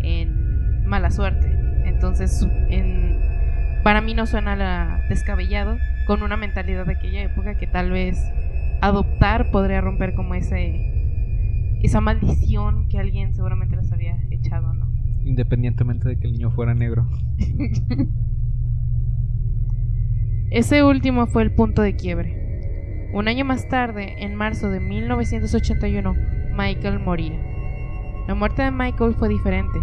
en 0.00 0.84
mala 0.86 1.10
suerte. 1.10 1.50
Entonces, 1.86 2.46
en, 2.68 3.18
para 3.82 4.00
mí 4.00 4.14
no 4.14 4.26
suena 4.26 4.56
la- 4.56 5.00
descabellado 5.08 5.78
con 6.06 6.22
una 6.22 6.36
mentalidad 6.36 6.84
de 6.86 6.92
aquella 6.92 7.22
época 7.22 7.56
que 7.56 7.66
tal 7.66 7.90
vez 7.90 8.18
adoptar 8.82 9.50
podría 9.50 9.80
romper 9.80 10.14
como 10.14 10.34
ese 10.34 10.90
esa 11.82 12.00
maldición 12.00 12.88
que 12.88 12.98
alguien 12.98 13.34
seguramente 13.34 13.76
les 13.76 13.92
había 13.92 14.16
echado, 14.30 14.72
¿no? 14.72 14.90
Independientemente 15.24 16.08
de 16.08 16.18
que 16.18 16.26
el 16.26 16.32
niño 16.32 16.50
fuera 16.50 16.74
negro. 16.74 17.06
Ese 20.54 20.84
último 20.84 21.26
fue 21.26 21.42
el 21.42 21.50
punto 21.50 21.82
de 21.82 21.96
quiebre. 21.96 23.10
Un 23.12 23.26
año 23.26 23.44
más 23.44 23.68
tarde, 23.68 24.14
en 24.18 24.36
marzo 24.36 24.70
de 24.70 24.78
1981, 24.78 26.14
Michael 26.56 27.00
moría. 27.00 27.36
La 28.28 28.36
muerte 28.36 28.62
de 28.62 28.70
Michael 28.70 29.16
fue 29.18 29.28
diferente. 29.28 29.82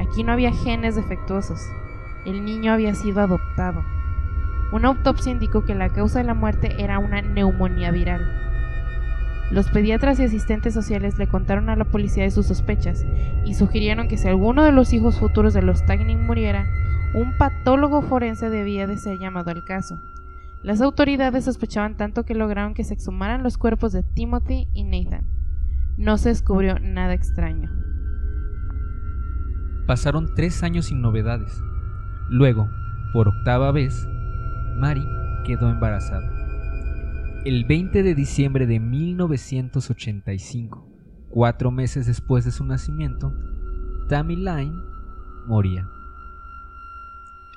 Aquí 0.00 0.24
no 0.24 0.32
había 0.32 0.52
genes 0.52 0.96
defectuosos. 0.96 1.60
El 2.26 2.44
niño 2.44 2.72
había 2.72 2.96
sido 2.96 3.20
adoptado. 3.20 3.84
Una 4.72 4.88
autopsia 4.88 5.30
indicó 5.30 5.64
que 5.64 5.76
la 5.76 5.90
causa 5.90 6.18
de 6.18 6.24
la 6.24 6.34
muerte 6.34 6.82
era 6.82 6.98
una 6.98 7.22
neumonía 7.22 7.92
viral. 7.92 8.26
Los 9.52 9.70
pediatras 9.70 10.18
y 10.18 10.24
asistentes 10.24 10.74
sociales 10.74 11.16
le 11.16 11.28
contaron 11.28 11.68
a 11.68 11.76
la 11.76 11.84
policía 11.84 12.24
de 12.24 12.32
sus 12.32 12.46
sospechas 12.46 13.06
y 13.44 13.54
sugirieron 13.54 14.08
que 14.08 14.18
si 14.18 14.26
alguno 14.26 14.64
de 14.64 14.72
los 14.72 14.92
hijos 14.94 15.20
futuros 15.20 15.54
de 15.54 15.62
los 15.62 15.86
Tagning 15.86 16.26
muriera, 16.26 16.66
un 17.14 17.36
patólogo 17.36 18.02
forense 18.02 18.48
debía 18.48 18.86
de 18.86 18.96
ser 18.96 19.18
llamado 19.18 19.50
al 19.50 19.64
caso. 19.64 20.00
Las 20.62 20.80
autoridades 20.80 21.44
sospechaban 21.44 21.96
tanto 21.96 22.24
que 22.24 22.34
lograron 22.34 22.74
que 22.74 22.84
se 22.84 22.94
exhumaran 22.94 23.42
los 23.42 23.58
cuerpos 23.58 23.92
de 23.92 24.02
Timothy 24.02 24.68
y 24.72 24.84
Nathan. 24.84 25.26
No 25.98 26.16
se 26.18 26.30
descubrió 26.30 26.78
nada 26.78 27.12
extraño. 27.12 27.70
Pasaron 29.86 30.32
tres 30.34 30.62
años 30.62 30.86
sin 30.86 31.02
novedades. 31.02 31.62
Luego, 32.30 32.70
por 33.12 33.28
octava 33.28 33.72
vez, 33.72 34.08
Mary 34.76 35.06
quedó 35.44 35.68
embarazada. 35.68 36.30
El 37.44 37.64
20 37.64 38.04
de 38.04 38.14
diciembre 38.14 38.66
de 38.66 38.78
1985, 38.78 40.86
cuatro 41.28 41.72
meses 41.72 42.06
después 42.06 42.44
de 42.44 42.52
su 42.52 42.64
nacimiento, 42.64 43.34
Tammy 44.08 44.36
Line 44.36 44.76
moría. 45.46 45.88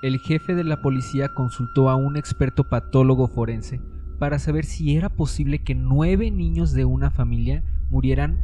El 0.01 0.19
jefe 0.19 0.55
de 0.55 0.65
la 0.65 0.81
policía 0.81 1.29
consultó 1.29 1.89
a 1.89 1.95
un 1.95 2.17
experto 2.17 2.65
patólogo 2.65 3.27
forense 3.27 3.79
para 4.19 4.39
saber 4.39 4.65
si 4.65 4.95
era 4.95 5.09
posible 5.09 5.59
que 5.59 5.73
nueve 5.73 6.31
niños 6.31 6.73
de 6.73 6.85
una 6.85 7.11
familia 7.11 7.63
murieran 7.89 8.39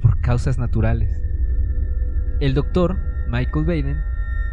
por 0.00 0.20
causas 0.20 0.58
naturales. 0.58 1.20
El 2.40 2.54
doctor, 2.54 2.96
Michael 3.28 3.64
Baden, 3.66 3.96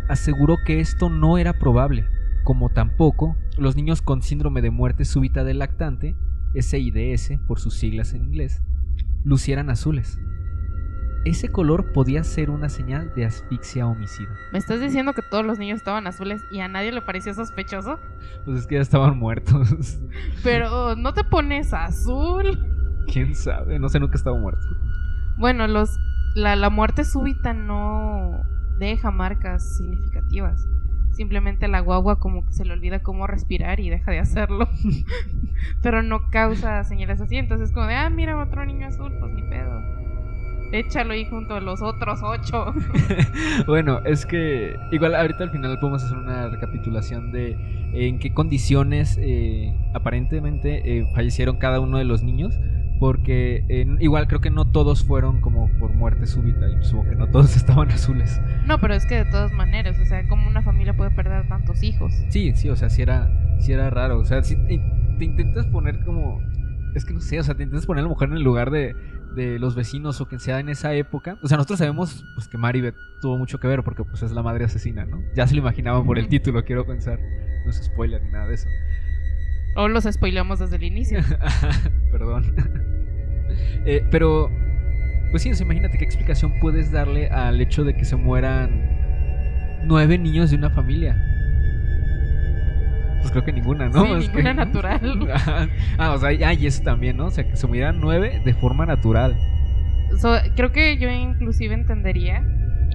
aseguró 0.09 0.57
que 0.65 0.79
esto 0.79 1.09
no 1.09 1.37
era 1.37 1.53
probable, 1.53 2.05
como 2.43 2.69
tampoco 2.69 3.35
los 3.57 3.75
niños 3.75 4.01
con 4.01 4.23
síndrome 4.23 4.61
de 4.61 4.71
muerte 4.71 5.05
súbita 5.05 5.43
del 5.43 5.59
lactante, 5.59 6.15
SIDS 6.55 7.39
por 7.47 7.59
sus 7.59 7.75
siglas 7.75 8.13
en 8.13 8.23
inglés, 8.23 8.63
lucieran 9.23 9.69
azules. 9.69 10.19
Ese 11.23 11.49
color 11.49 11.91
podía 11.93 12.23
ser 12.23 12.49
una 12.49 12.67
señal 12.67 13.13
de 13.13 13.25
asfixia 13.25 13.85
homicida. 13.85 14.31
¿Me 14.51 14.57
estás 14.57 14.81
diciendo 14.81 15.13
que 15.13 15.21
todos 15.21 15.45
los 15.45 15.59
niños 15.59 15.77
estaban 15.77 16.07
azules 16.07 16.43
y 16.51 16.61
a 16.61 16.67
nadie 16.67 16.91
le 16.91 17.01
pareció 17.01 17.33
sospechoso? 17.35 17.99
Pues 18.43 18.61
es 18.61 18.67
que 18.67 18.75
ya 18.75 18.81
estaban 18.81 19.19
muertos. 19.19 19.99
Pero 20.43 20.95
no 20.95 21.13
te 21.13 21.23
pones 21.23 21.73
azul. 21.73 22.59
¿Quién 23.11 23.35
sabe? 23.35 23.77
No 23.77 23.87
sé, 23.89 23.99
nunca 23.99 24.15
estaba 24.15 24.37
muerto. 24.37 24.65
Bueno, 25.37 25.67
los 25.67 25.99
la, 26.33 26.55
la 26.55 26.69
muerte 26.69 27.03
súbita 27.03 27.53
no 27.53 28.41
deja 28.79 29.11
marcas 29.11 29.77
significativas. 29.77 30.67
Simplemente 31.11 31.67
la 31.67 31.81
guagua 31.81 32.19
como 32.19 32.45
que 32.45 32.53
se 32.53 32.65
le 32.65 32.73
olvida 32.73 33.03
cómo 33.03 33.27
respirar 33.27 33.79
y 33.79 33.91
deja 33.91 34.09
de 34.09 34.19
hacerlo. 34.19 34.67
Pero 35.83 36.01
no 36.01 36.31
causa 36.31 36.83
señales 36.83 37.21
así. 37.21 37.37
Entonces 37.37 37.71
como 37.71 37.85
de, 37.85 37.93
ah, 37.93 38.09
mira 38.09 38.41
otro 38.41 38.65
niño 38.65 38.87
azul, 38.87 39.13
pues 39.19 39.31
ni 39.33 39.43
pedo. 39.43 40.00
Échalo 40.71 41.13
ahí 41.13 41.25
junto 41.25 41.55
a 41.55 41.61
los 41.61 41.81
otros 41.81 42.21
ocho. 42.23 42.73
Bueno, 43.67 43.99
es 44.05 44.25
que 44.25 44.77
igual 44.91 45.15
ahorita 45.15 45.43
al 45.43 45.51
final 45.51 45.77
podemos 45.79 46.03
hacer 46.03 46.17
una 46.17 46.47
recapitulación 46.47 47.31
de 47.31 47.57
en 47.93 48.19
qué 48.19 48.33
condiciones 48.33 49.17
eh, 49.21 49.73
aparentemente 49.93 50.97
eh, 50.97 51.05
fallecieron 51.13 51.57
cada 51.57 51.79
uno 51.79 51.97
de 51.97 52.05
los 52.05 52.23
niños. 52.23 52.59
Porque 52.99 53.65
eh, 53.67 53.87
igual 53.99 54.27
creo 54.27 54.41
que 54.41 54.51
no 54.51 54.65
todos 54.65 55.03
fueron 55.03 55.41
como 55.41 55.71
por 55.79 55.91
muerte 55.91 56.27
súbita 56.27 56.69
y 56.69 56.83
supongo 56.83 57.09
que 57.09 57.15
no 57.15 57.27
todos 57.27 57.55
estaban 57.57 57.89
azules. 57.89 58.39
No, 58.67 58.79
pero 58.79 58.93
es 58.93 59.07
que 59.07 59.15
de 59.15 59.25
todas 59.25 59.51
maneras, 59.53 59.97
o 59.99 60.05
sea, 60.05 60.27
como 60.27 60.47
una 60.47 60.61
familia 60.61 60.95
puede 60.95 61.09
perder 61.09 61.47
tantos 61.47 61.81
hijos. 61.81 62.13
Sí, 62.29 62.53
sí, 62.53 62.69
o 62.69 62.75
sea, 62.75 62.91
sí 62.91 63.01
era, 63.01 63.27
sí 63.59 63.73
era 63.73 63.89
raro. 63.89 64.19
O 64.19 64.25
sea, 64.25 64.43
si 64.43 64.55
te, 64.55 64.79
te 65.17 65.25
intentas 65.25 65.65
poner 65.65 66.05
como... 66.05 66.41
Es 66.93 67.03
que 67.03 67.13
no 67.13 67.21
sé, 67.21 67.39
o 67.39 67.43
sea, 67.43 67.55
te 67.55 67.63
intentas 67.63 67.87
poner 67.87 68.01
a 68.01 68.03
la 68.03 68.09
mujer 68.09 68.29
en 68.29 68.37
el 68.37 68.43
lugar 68.43 68.69
de, 68.69 68.95
de 69.35 69.59
los 69.59 69.75
vecinos 69.75 70.21
o 70.21 70.27
quien 70.27 70.39
sea 70.39 70.59
en 70.59 70.69
esa 70.69 70.93
época. 70.93 71.37
O 71.41 71.47
sea, 71.47 71.57
nosotros 71.57 71.79
sabemos 71.79 72.25
pues 72.35 72.47
que 72.47 72.57
Maribeth 72.57 72.95
tuvo 73.21 73.37
mucho 73.37 73.59
que 73.59 73.67
ver 73.67 73.83
porque 73.83 74.03
pues 74.03 74.23
es 74.23 74.31
la 74.31 74.43
madre 74.43 74.65
asesina, 74.65 75.05
¿no? 75.05 75.21
Ya 75.35 75.47
se 75.47 75.55
lo 75.55 75.61
imaginaban 75.61 76.05
por 76.05 76.17
el 76.19 76.27
título, 76.27 76.63
quiero 76.63 76.85
pensar. 76.85 77.19
No 77.63 77.69
es 77.69 77.77
spoiler 77.83 78.21
ni 78.23 78.31
nada 78.31 78.47
de 78.47 78.55
eso. 78.55 78.67
O 79.75 79.87
los 79.87 80.03
spoileamos 80.03 80.59
desde 80.59 80.75
el 80.75 80.83
inicio. 80.83 81.19
Perdón. 82.11 82.55
Eh, 83.85 84.07
pero, 84.11 84.49
pues 85.31 85.43
sí, 85.43 85.51
imagínate 85.59 85.97
qué 85.97 86.05
explicación 86.05 86.53
puedes 86.61 86.89
darle 86.89 87.27
al 87.27 87.59
hecho 87.59 87.83
de 87.83 87.95
que 87.95 88.05
se 88.05 88.15
mueran 88.15 89.81
nueve 89.83 90.17
niños 90.17 90.51
de 90.51 90.55
una 90.55 90.69
familia. 90.69 91.21
Pues 93.21 93.31
creo 93.31 93.43
que 93.43 93.53
ninguna, 93.53 93.89
¿no? 93.89 94.03
Sí, 94.05 94.11
que- 94.11 94.27
ninguna 94.27 94.53
natural. 94.65 95.27
ah, 95.97 96.11
o 96.13 96.17
sea, 96.17 96.29
ah, 96.47 96.53
y 96.53 96.65
eso 96.65 96.83
también, 96.83 97.17
¿no? 97.17 97.25
O 97.27 97.31
sea, 97.31 97.47
que 97.47 97.55
se 97.55 97.67
murieran 97.67 97.99
nueve 98.01 98.41
de 98.43 98.53
forma 98.53 98.85
natural. 98.85 99.35
So, 100.19 100.35
creo 100.55 100.71
que 100.71 100.97
yo 100.97 101.09
inclusive 101.09 101.73
entendería 101.73 102.43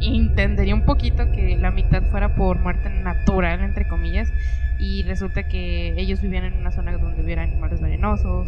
entendería 0.02 0.74
un 0.74 0.84
poquito 0.84 1.24
que 1.32 1.56
la 1.56 1.70
mitad 1.70 2.02
fuera 2.10 2.34
por 2.34 2.58
muerte 2.60 2.90
natural, 2.90 3.62
entre 3.62 3.88
comillas, 3.88 4.28
y 4.78 5.02
resulta 5.04 5.48
que 5.48 5.94
ellos 5.98 6.20
vivían 6.20 6.44
en 6.44 6.52
una 6.54 6.70
zona 6.70 6.92
donde 6.98 7.22
hubiera 7.22 7.42
animales 7.42 7.80
venenosos, 7.80 8.46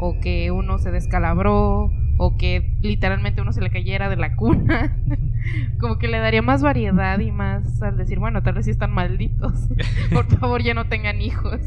o 0.00 0.18
que 0.20 0.50
uno 0.50 0.78
se 0.78 0.90
descalabró, 0.90 1.92
o 2.18 2.36
que 2.36 2.74
literalmente 2.82 3.40
uno 3.40 3.52
se 3.52 3.60
le 3.60 3.70
cayera 3.70 4.08
de 4.08 4.16
la 4.16 4.34
cuna. 4.34 4.96
Como 5.78 5.98
que 5.98 6.08
le 6.08 6.18
daría 6.18 6.42
más 6.42 6.62
variedad 6.62 7.18
y 7.18 7.32
más 7.32 7.82
al 7.82 7.96
decir, 7.96 8.18
bueno, 8.18 8.42
tal 8.42 8.54
vez 8.54 8.66
sí 8.66 8.70
están 8.70 8.92
malditos. 8.92 9.68
Por 10.12 10.26
favor, 10.38 10.62
ya 10.62 10.74
no 10.74 10.86
tengan 10.86 11.20
hijos. 11.20 11.60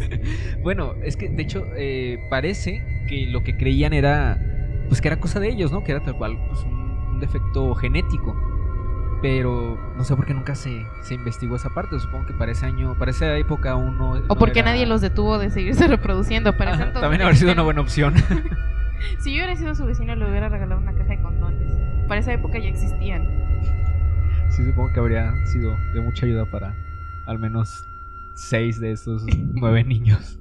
Bueno, 0.62 0.94
es 1.04 1.18
que 1.18 1.30
de 1.30 1.42
hecho 1.44 1.64
eh, 1.76 2.20
parece 2.30 3.06
que 3.08 3.28
lo 3.28 3.44
que 3.44 3.58
creían 3.58 3.94
era, 3.94 4.38
pues 4.88 5.02
que 5.02 5.08
era 5.08 5.20
cosa 5.20 5.40
de 5.40 5.50
ellos, 5.50 5.72
¿no? 5.72 5.84
Que 5.84 5.92
era 5.92 6.04
tal 6.04 6.18
cual 6.18 6.38
pues, 6.48 6.64
un, 6.64 6.74
un 7.14 7.20
defecto 7.20 7.74
genético. 7.76 8.36
Pero 9.22 9.80
no 9.96 10.04
sé 10.04 10.18
por 10.18 10.26
qué 10.26 10.34
nunca 10.34 10.54
se, 10.54 10.86
se 11.02 11.14
investigó 11.14 11.56
esa 11.56 11.70
parte. 11.70 11.98
Supongo 11.98 12.26
que 12.26 12.34
para 12.34 12.52
ese 12.52 12.66
año, 12.66 12.98
para 13.00 13.12
esa 13.12 13.38
época 13.38 13.76
uno... 13.76 14.22
O 14.28 14.36
porque 14.36 14.64
nadie 14.64 14.86
los 14.86 15.00
detuvo 15.00 15.40
de 15.40 15.50
seguirse 15.50 15.88
reproduciendo. 15.88 16.58
Para 16.58 16.74
Ajá, 16.74 16.92
también 16.92 17.22
habría 17.22 17.38
sido 17.38 17.54
una 17.54 17.62
buena 17.64 17.80
opción. 17.80 18.16
Si 19.20 19.32
yo 19.32 19.38
hubiera 19.38 19.56
sido 19.56 19.76
su 19.76 19.86
vecino, 19.86 20.14
le 20.16 20.30
hubiera 20.30 20.50
regalado 20.50 20.82
una 20.82 20.94
caja 20.94 21.12
de 21.12 21.22
condones. 21.22 21.74
Para 22.10 22.20
esa 22.20 22.34
época 22.34 22.60
ya 22.60 22.68
existían. 22.68 23.43
Sí, 24.56 24.66
supongo 24.66 24.94
que 24.94 25.00
habría 25.00 25.34
sido 25.46 25.76
de 25.94 26.02
mucha 26.02 26.26
ayuda 26.26 26.46
para 26.46 26.76
al 27.26 27.40
menos 27.40 27.84
seis 28.36 28.80
de 28.80 28.92
esos 28.92 29.26
nueve 29.54 29.84
niños. 29.84 30.40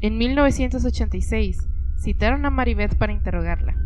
En 0.00 0.16
1986, 0.16 1.68
citaron 1.98 2.46
a 2.46 2.50
Maribeth 2.50 2.96
para 2.96 3.12
interrogarla. 3.12 3.76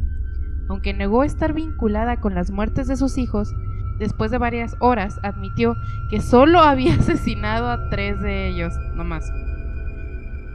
Aunque 0.68 0.94
negó 0.94 1.24
estar 1.24 1.52
vinculada 1.52 2.20
con 2.20 2.34
las 2.34 2.50
muertes 2.50 2.86
de 2.86 2.96
sus 2.96 3.18
hijos, 3.18 3.52
después 3.98 4.30
de 4.30 4.38
varias 4.38 4.76
horas 4.80 5.18
admitió 5.22 5.74
que 6.10 6.20
solo 6.20 6.60
había 6.60 6.94
asesinado 7.00 7.68
a 7.68 7.90
tres 7.90 8.20
de 8.20 8.48
ellos, 8.48 8.72
nomás. 8.94 9.28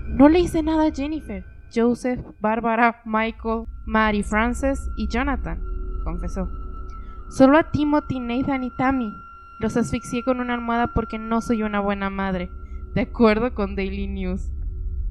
No 0.07 0.29
le 0.29 0.39
hice 0.39 0.63
nada 0.63 0.87
a 0.87 0.91
Jennifer, 0.91 1.45
Joseph, 1.73 2.21
Barbara, 2.39 3.01
Michael, 3.05 3.65
Mary 3.85 4.23
Frances 4.23 4.89
y 4.97 5.07
Jonathan, 5.07 5.61
confesó. 6.03 6.58
Solo 7.29 7.57
a 7.57 7.71
Timothy, 7.71 8.19
Nathan 8.19 8.63
y 8.63 8.71
Tammy. 8.71 9.15
Los 9.59 9.77
asfixié 9.77 10.23
con 10.23 10.39
una 10.39 10.55
almohada 10.55 10.93
porque 10.93 11.19
no 11.19 11.41
soy 11.41 11.63
una 11.63 11.79
buena 11.79 12.09
madre, 12.09 12.49
de 12.95 13.01
acuerdo 13.01 13.53
con 13.53 13.75
Daily 13.75 14.07
News. 14.07 14.51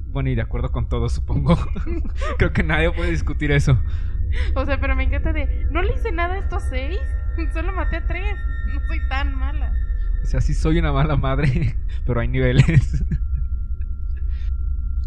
Bueno, 0.07 0.29
y 0.29 0.35
de 0.35 0.41
acuerdo 0.41 0.71
con 0.71 0.89
todo, 0.89 1.07
supongo. 1.07 1.55
Creo 2.37 2.51
que 2.51 2.63
nadie 2.63 2.91
puede 2.91 3.11
discutir 3.11 3.51
eso. 3.51 3.79
O 4.55 4.65
sea, 4.65 4.79
pero 4.79 4.95
me 4.95 5.03
encanta 5.03 5.31
de, 5.33 5.67
no 5.71 5.81
le 5.81 5.93
hice 5.93 6.11
nada 6.11 6.33
a 6.33 6.39
estos 6.39 6.63
seis, 6.63 6.99
solo 7.53 7.71
maté 7.73 7.97
a 7.97 8.07
tres, 8.07 8.37
no 8.73 8.81
soy 8.87 8.99
tan 9.07 9.35
mala. 9.35 9.71
O 10.21 10.25
sea, 10.25 10.41
sí 10.41 10.53
soy 10.53 10.79
una 10.79 10.91
mala 10.91 11.15
madre, 11.15 11.77
pero 12.05 12.19
hay 12.19 12.27
niveles. 12.27 13.03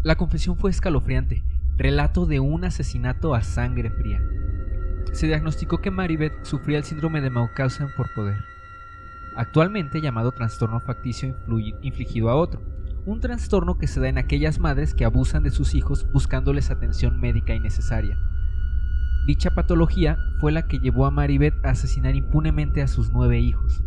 La 0.03 0.15
confesión 0.15 0.57
fue 0.57 0.71
escalofriante. 0.71 1.43
Relato 1.77 2.25
de 2.25 2.39
un 2.39 2.65
asesinato 2.65 3.33
a 3.35 3.41
sangre 3.41 3.89
fría. 3.89 4.21
Se 5.11 5.27
diagnosticó 5.27 5.79
que 5.79 5.91
Maribeth 5.91 6.43
sufría 6.43 6.77
el 6.77 6.83
síndrome 6.83 7.21
de 7.21 7.29
Mauthausen 7.29 7.89
por 7.95 8.11
poder. 8.13 8.43
Actualmente 9.35 10.01
llamado 10.01 10.31
trastorno 10.31 10.79
facticio 10.79 11.35
infligido 11.81 12.29
a 12.29 12.35
otro. 12.35 12.61
Un 13.05 13.19
trastorno 13.19 13.77
que 13.77 13.87
se 13.87 13.99
da 13.99 14.07
en 14.07 14.17
aquellas 14.17 14.59
madres 14.59 14.93
que 14.93 15.05
abusan 15.05 15.43
de 15.43 15.51
sus 15.51 15.75
hijos 15.75 16.09
buscándoles 16.11 16.71
atención 16.71 17.19
médica 17.19 17.53
innecesaria. 17.53 18.17
Dicha 19.27 19.51
patología 19.51 20.17
fue 20.39 20.51
la 20.51 20.67
que 20.67 20.79
llevó 20.79 21.05
a 21.05 21.11
Maribeth 21.11 21.65
a 21.65 21.71
asesinar 21.71 22.15
impunemente 22.15 22.81
a 22.81 22.87
sus 22.87 23.11
nueve 23.11 23.39
hijos. 23.39 23.83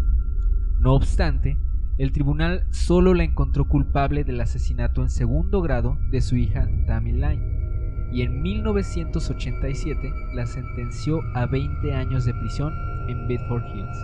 No 0.79 0.95
obstante, 0.95 1.57
el 1.99 2.13
tribunal 2.13 2.67
solo 2.71 3.15
la 3.15 3.25
encontró 3.25 3.67
culpable 3.67 4.25
del 4.25 4.41
asesinato 4.41 5.03
en 5.03 5.11
segundo 5.11 5.63
grado 5.63 5.99
de 6.11 6.21
su 6.21 6.37
hija 6.37 6.69
Tammy 6.87 7.13
Line 7.13 7.66
y 8.13 8.23
en 8.23 8.43
1987 8.43 10.13
la 10.35 10.47
sentenció 10.47 11.21
a 11.35 11.47
20 11.47 11.95
años 11.95 12.25
de 12.25 12.35
prisión 12.35 12.73
en 13.09 13.27
Bedford 13.29 13.65
Hills, 13.75 13.99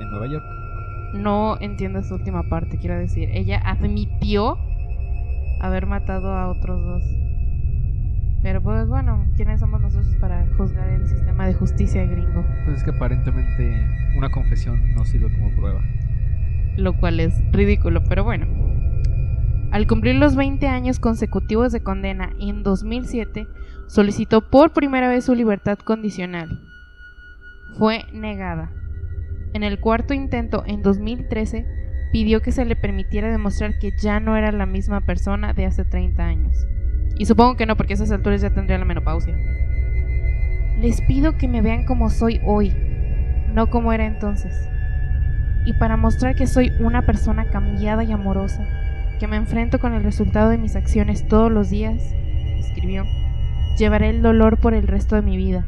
en 0.00 0.10
Nueva 0.10 0.26
York. 0.26 0.44
No 1.14 1.56
entiendo 1.60 2.00
esta 2.00 2.14
última 2.14 2.42
parte, 2.44 2.78
quiero 2.78 2.98
decir, 2.98 3.28
ella 3.32 3.60
admitió 3.64 4.58
haber 5.60 5.86
matado 5.86 6.32
a 6.32 6.48
otros 6.48 6.82
dos. 6.82 7.04
Pero 8.42 8.60
pues 8.60 8.86
bueno, 8.88 9.24
¿quiénes 9.36 9.60
somos 9.60 9.80
nosotros 9.80 10.14
para 10.16 10.46
juzgar 10.58 10.90
el 10.90 11.08
sistema 11.08 11.46
de 11.46 11.54
justicia 11.54 12.04
gringo? 12.04 12.44
Pues 12.64 12.78
es 12.78 12.84
que 12.84 12.90
aparentemente 12.90 13.86
una 14.18 14.30
confesión 14.30 14.94
no 14.94 15.04
sirve 15.04 15.32
como 15.32 15.50
prueba. 15.56 15.80
Lo 16.76 16.92
cual 16.94 17.20
es 17.20 17.40
ridículo, 17.52 18.04
pero 18.04 18.24
bueno. 18.24 18.63
Al 19.74 19.88
cumplir 19.88 20.14
los 20.14 20.36
20 20.36 20.68
años 20.68 21.00
consecutivos 21.00 21.72
de 21.72 21.82
condena 21.82 22.30
en 22.38 22.62
2007, 22.62 23.48
solicitó 23.88 24.48
por 24.48 24.72
primera 24.72 25.08
vez 25.08 25.24
su 25.24 25.34
libertad 25.34 25.78
condicional. 25.78 26.60
Fue 27.76 28.04
negada. 28.12 28.70
En 29.52 29.64
el 29.64 29.80
cuarto 29.80 30.14
intento, 30.14 30.62
en 30.64 30.82
2013, 30.82 31.66
pidió 32.12 32.40
que 32.40 32.52
se 32.52 32.64
le 32.64 32.76
permitiera 32.76 33.28
demostrar 33.28 33.76
que 33.80 33.90
ya 34.00 34.20
no 34.20 34.36
era 34.36 34.52
la 34.52 34.64
misma 34.64 35.00
persona 35.00 35.54
de 35.54 35.66
hace 35.66 35.84
30 35.84 36.24
años. 36.24 36.56
Y 37.18 37.26
supongo 37.26 37.56
que 37.56 37.66
no, 37.66 37.76
porque 37.76 37.94
a 37.94 37.96
esas 37.96 38.12
alturas 38.12 38.42
ya 38.42 38.54
tendría 38.54 38.78
la 38.78 38.84
menopausia. 38.84 39.36
Les 40.78 41.00
pido 41.00 41.36
que 41.36 41.48
me 41.48 41.62
vean 41.62 41.84
como 41.84 42.10
soy 42.10 42.40
hoy, 42.44 42.72
no 43.52 43.70
como 43.70 43.92
era 43.92 44.06
entonces 44.06 44.54
y 45.64 45.72
para 45.74 45.96
mostrar 45.96 46.34
que 46.34 46.46
soy 46.46 46.72
una 46.78 47.02
persona 47.02 47.46
cambiada 47.46 48.04
y 48.04 48.12
amorosa, 48.12 48.66
que 49.18 49.26
me 49.26 49.36
enfrento 49.36 49.78
con 49.78 49.94
el 49.94 50.02
resultado 50.02 50.50
de 50.50 50.58
mis 50.58 50.76
acciones 50.76 51.26
todos 51.28 51.50
los 51.50 51.70
días, 51.70 52.02
escribió, 52.58 53.04
llevaré 53.78 54.10
el 54.10 54.22
dolor 54.22 54.58
por 54.58 54.74
el 54.74 54.86
resto 54.86 55.16
de 55.16 55.22
mi 55.22 55.36
vida. 55.36 55.66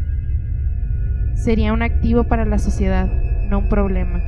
Sería 1.35 1.73
un 1.73 1.83
activo 1.83 2.25
para 2.25 2.45
la 2.45 2.59
sociedad, 2.59 3.09
no 3.49 3.59
un 3.59 3.69
problema. 3.69 4.21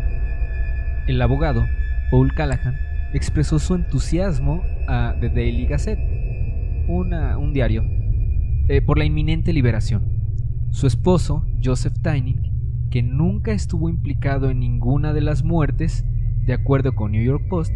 El 1.06 1.20
abogado, 1.22 1.64
Paul 2.10 2.32
Callahan, 2.34 2.76
expresó 3.14 3.58
su 3.58 3.74
entusiasmo 3.74 4.62
a 4.86 5.14
The 5.20 5.30
Daily 5.30 5.66
Gazette, 5.66 5.98
una- 6.86 7.38
un 7.38 7.52
diario, 7.52 7.82
eh, 8.68 8.82
por 8.82 8.98
la 8.98 9.04
inminente 9.04 9.52
liberación. 9.52 10.02
Su 10.70 10.86
esposo, 10.86 11.44
Joseph 11.64 11.94
Tyning, 12.02 12.88
que 12.90 13.02
nunca 13.02 13.52
estuvo 13.52 13.88
implicado 13.88 14.50
en 14.50 14.60
ninguna 14.60 15.12
de 15.12 15.22
las 15.22 15.42
muertes, 15.42 16.04
de 16.46 16.52
acuerdo 16.52 16.94
con 16.94 17.12
New 17.12 17.22
York 17.22 17.44
Post, 17.48 17.72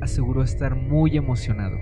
aseguró 0.00 0.42
estar 0.42 0.74
muy 0.76 1.16
emocionado 1.16 1.78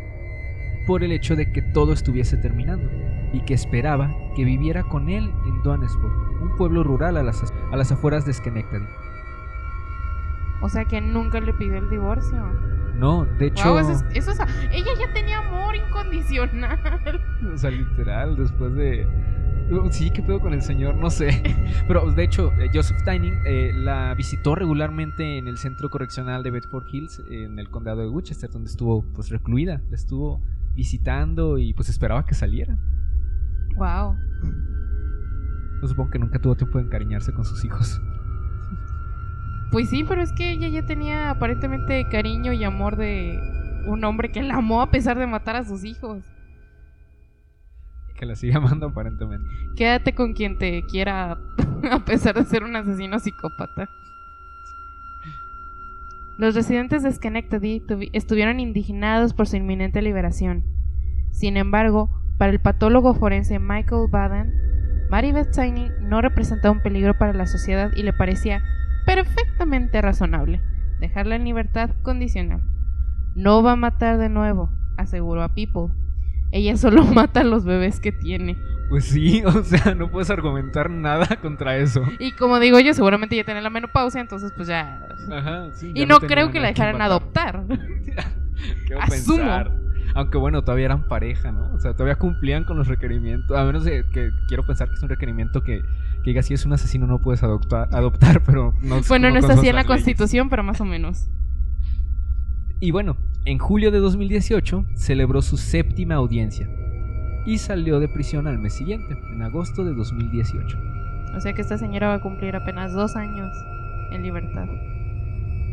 por 0.86 1.04
el 1.04 1.12
hecho 1.12 1.36
de 1.36 1.52
que 1.52 1.60
todo 1.62 1.92
estuviese 1.92 2.36
terminando 2.38 2.90
y 3.32 3.40
que 3.40 3.52
esperaba 3.54 4.14
que 4.34 4.44
viviera 4.44 4.82
con 4.84 5.10
él 5.10 5.30
en 5.46 5.62
Donesburg, 5.62 6.42
un 6.42 6.56
pueblo 6.56 6.82
rural 6.82 7.16
a 7.18 7.22
las, 7.22 7.42
a 7.72 7.76
las 7.76 7.92
afueras 7.92 8.24
de 8.24 8.32
Schenectady. 8.32 8.86
O 10.60 10.68
sea 10.68 10.84
que 10.86 11.00
nunca 11.00 11.40
le 11.40 11.52
pidió 11.54 11.76
el 11.76 11.88
divorcio. 11.90 12.42
No, 12.94 13.24
de 13.26 13.46
hecho, 13.46 13.78
eso 13.78 13.92
es- 13.92 14.04
eso 14.14 14.32
es- 14.32 14.40
ella 14.72 14.90
ya 14.98 15.12
tenía 15.12 15.38
amor 15.38 15.76
incondicional. 15.76 16.80
o 17.54 17.56
sea, 17.56 17.70
literal, 17.70 18.36
después 18.36 18.74
de... 18.74 19.06
Sí, 19.90 20.10
¿qué 20.10 20.22
pedo 20.22 20.40
con 20.40 20.54
el 20.54 20.62
señor? 20.62 20.94
No 20.96 21.10
sé. 21.10 21.42
Pero 21.88 22.10
de 22.10 22.24
hecho, 22.24 22.52
eh, 22.54 22.70
Joseph 22.72 23.02
Tyning 23.04 23.34
eh, 23.44 23.72
la 23.74 24.14
visitó 24.14 24.54
regularmente 24.54 25.38
en 25.38 25.46
el 25.46 25.58
centro 25.58 25.90
correccional 25.90 26.42
de 26.42 26.50
Bedford 26.50 26.86
Hills, 26.90 27.22
en 27.30 27.58
el 27.58 27.68
condado 27.68 28.00
de 28.00 28.08
Winchester, 28.08 28.50
donde 28.50 28.70
estuvo 28.70 29.02
pues 29.14 29.28
recluida. 29.28 29.82
La 29.90 29.96
estuvo 29.96 30.40
visitando 30.74 31.58
y 31.58 31.74
pues 31.74 31.88
esperaba 31.88 32.24
que 32.24 32.34
saliera. 32.34 32.78
Wow. 33.76 34.16
No 35.82 35.88
supongo 35.88 36.10
que 36.10 36.18
nunca 36.18 36.38
tuvo 36.38 36.56
tiempo 36.56 36.78
de 36.78 36.84
encariñarse 36.84 37.32
con 37.32 37.44
sus 37.44 37.64
hijos. 37.64 38.00
Pues 39.70 39.90
sí, 39.90 40.02
pero 40.02 40.22
es 40.22 40.32
que 40.32 40.52
ella 40.52 40.68
ya 40.68 40.86
tenía 40.86 41.30
aparentemente 41.30 42.08
cariño 42.10 42.52
y 42.52 42.64
amor 42.64 42.96
de 42.96 43.38
un 43.86 44.02
hombre 44.04 44.30
que 44.32 44.42
la 44.42 44.56
amó 44.56 44.80
a 44.80 44.90
pesar 44.90 45.18
de 45.18 45.26
matar 45.26 45.56
a 45.56 45.64
sus 45.64 45.84
hijos. 45.84 46.24
Que 48.18 48.26
la 48.26 48.34
sigue 48.34 48.56
amando 48.56 48.86
aparentemente. 48.88 49.48
Quédate 49.76 50.14
con 50.14 50.32
quien 50.32 50.58
te 50.58 50.82
quiera 50.86 51.38
a 51.90 52.04
pesar 52.04 52.34
de 52.34 52.44
ser 52.44 52.64
un 52.64 52.74
asesino 52.76 53.18
psicópata. 53.18 53.88
Los 56.36 56.54
residentes 56.54 57.02
de 57.02 57.12
Schenectady 57.12 57.80
tuvi- 57.80 58.10
estuvieron 58.12 58.60
indignados 58.60 59.34
por 59.34 59.46
su 59.48 59.56
inminente 59.56 60.02
liberación. 60.02 60.64
Sin 61.30 61.56
embargo, 61.56 62.10
para 62.38 62.52
el 62.52 62.60
patólogo 62.60 63.14
forense 63.14 63.58
Michael 63.58 64.06
Baden, 64.10 64.52
Maribeth 65.10 65.50
Tiny 65.52 65.90
no 66.00 66.20
representaba 66.20 66.72
un 66.72 66.82
peligro 66.82 67.16
para 67.18 67.32
la 67.32 67.46
sociedad 67.46 67.90
y 67.96 68.02
le 68.02 68.12
parecía 68.12 68.62
perfectamente 69.06 70.00
razonable 70.02 70.60
dejarla 71.00 71.36
en 71.36 71.44
libertad 71.44 71.90
condicional. 72.02 72.62
No 73.34 73.62
va 73.62 73.72
a 73.72 73.76
matar 73.76 74.18
de 74.18 74.28
nuevo, 74.28 74.70
aseguró 74.96 75.42
a 75.42 75.54
People. 75.54 75.94
Ella 76.52 76.76
solo 76.76 77.04
mata 77.14 77.40
a 77.40 77.44
los 77.44 77.64
bebés 77.64 78.00
que 78.00 78.12
tiene. 78.12 78.56
Pues 78.88 79.04
sí, 79.04 79.42
o 79.46 79.62
sea, 79.64 79.94
no 79.94 80.10
puedes 80.10 80.30
argumentar 80.30 80.90
nada 80.90 81.26
contra 81.42 81.76
eso. 81.76 82.02
Y 82.18 82.32
como 82.32 82.58
digo 82.58 82.80
yo, 82.80 82.94
seguramente 82.94 83.36
ya 83.36 83.44
tiene 83.44 83.60
la 83.62 83.70
menopausia, 83.70 84.20
entonces 84.20 84.52
pues 84.56 84.68
ya... 84.68 85.06
Ajá, 85.30 85.68
sí. 85.74 85.92
Y 85.94 86.00
ya 86.00 86.06
no 86.06 86.20
tenían 86.20 86.34
creo 86.34 86.50
que 86.50 86.60
la 86.60 86.68
dejaran 86.68 87.00
adoptar. 87.02 87.64
¿Qué 88.86 88.94
va 88.94 89.02
a 89.02 89.04
Asumo. 89.04 89.36
pensar? 89.36 89.72
Aunque 90.14 90.38
bueno, 90.38 90.62
todavía 90.62 90.86
eran 90.86 91.06
pareja, 91.06 91.52
¿no? 91.52 91.70
O 91.74 91.78
sea, 91.80 91.92
todavía 91.92 92.16
cumplían 92.16 92.64
con 92.64 92.78
los 92.78 92.88
requerimientos. 92.88 93.56
A 93.56 93.62
menos 93.64 93.84
de 93.84 94.04
que 94.10 94.30
quiero 94.48 94.64
pensar 94.66 94.88
que 94.88 94.94
es 94.94 95.02
un 95.02 95.10
requerimiento 95.10 95.62
que, 95.62 95.82
que 96.24 96.30
diga 96.30 96.42
si 96.42 96.54
es 96.54 96.64
un 96.64 96.72
asesino 96.72 97.06
no 97.06 97.18
puedes 97.20 97.42
adoptar, 97.42 97.88
adoptar 97.92 98.42
pero 98.42 98.74
no 98.80 99.00
Bueno, 99.06 99.30
no 99.30 99.38
está 99.38 99.52
así 99.52 99.68
en 99.68 99.74
la 99.76 99.82
leyes. 99.82 99.86
constitución, 99.86 100.48
pero 100.48 100.62
más 100.62 100.80
o 100.80 100.86
menos. 100.86 101.28
Y 102.80 102.90
bueno, 102.90 103.16
en 103.44 103.58
julio 103.58 103.90
de 103.90 103.98
2018 103.98 104.84
celebró 104.94 105.40
su 105.42 105.56
séptima 105.56 106.16
audiencia 106.16 106.68
y 107.46 107.58
salió 107.58 107.98
de 108.00 108.08
prisión 108.08 108.46
al 108.46 108.58
mes 108.58 108.74
siguiente, 108.74 109.16
en 109.32 109.42
agosto 109.42 109.84
de 109.84 109.94
2018. 109.94 110.78
O 111.36 111.40
sea 111.40 111.52
que 111.52 111.62
esta 111.62 111.78
señora 111.78 112.08
va 112.08 112.14
a 112.14 112.20
cumplir 112.20 112.54
apenas 112.56 112.92
dos 112.92 113.16
años 113.16 113.50
en 114.12 114.22
libertad. 114.22 114.66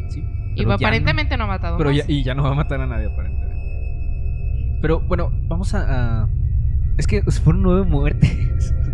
Sí, 0.10 0.24
Y 0.56 0.64
aparentemente 0.70 1.36
no, 1.38 1.46
ha 1.46 1.48
matado 1.48 1.78
Pero 1.78 1.90
más. 1.90 1.98
ya, 1.98 2.06
y 2.08 2.24
ya 2.24 2.34
no 2.36 2.44
va 2.44 2.52
a 2.52 2.56
matar 2.56 2.80
a 2.82 2.86
nadie, 2.88 3.08
aparentemente. 3.08 3.46
Pero 4.82 5.00
bueno, 5.02 5.32
vamos 5.48 5.74
a. 5.74 6.22
a- 6.24 6.30
es 6.98 7.08
que 7.08 7.22
fueron 7.44 7.62
nueve 7.64 7.84
muertes. 7.86 8.74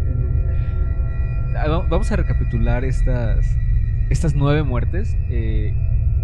Ah, 1.53 1.67
va- 1.67 1.85
vamos 1.89 2.11
a 2.11 2.15
recapitular 2.15 2.83
estas. 2.85 3.57
Estas 4.09 4.33
nueve 4.35 4.63
muertes. 4.63 5.17
eh, 5.29 5.73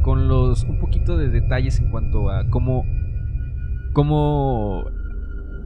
con 0.08 0.30
los. 0.30 0.64
un 0.64 0.80
poquito 0.80 1.18
de 1.18 1.28
detalles 1.28 1.82
en 1.82 1.92
cuanto 1.92 2.32
a 2.32 2.50
cómo. 2.50 2.86
cómo 3.92 4.86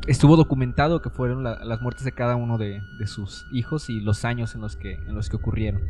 estuvo 0.08 0.36
documentado 0.36 1.00
que 1.00 1.12
fueron 1.12 1.44
la- 1.44 1.64
las 1.64 1.80
muertes 1.84 2.04
de 2.06 2.12
cada 2.12 2.36
uno 2.36 2.58
de, 2.58 2.82
sus 3.06 3.46
hijos 3.54 3.88
y 3.88 4.00
los 4.00 4.26
años 4.26 4.56
en 4.56 4.62
los 4.62 4.76
que, 4.76 4.94
en 4.94 5.14
los 5.14 5.30
que 5.30 5.36
ocurrieron. 5.36 5.84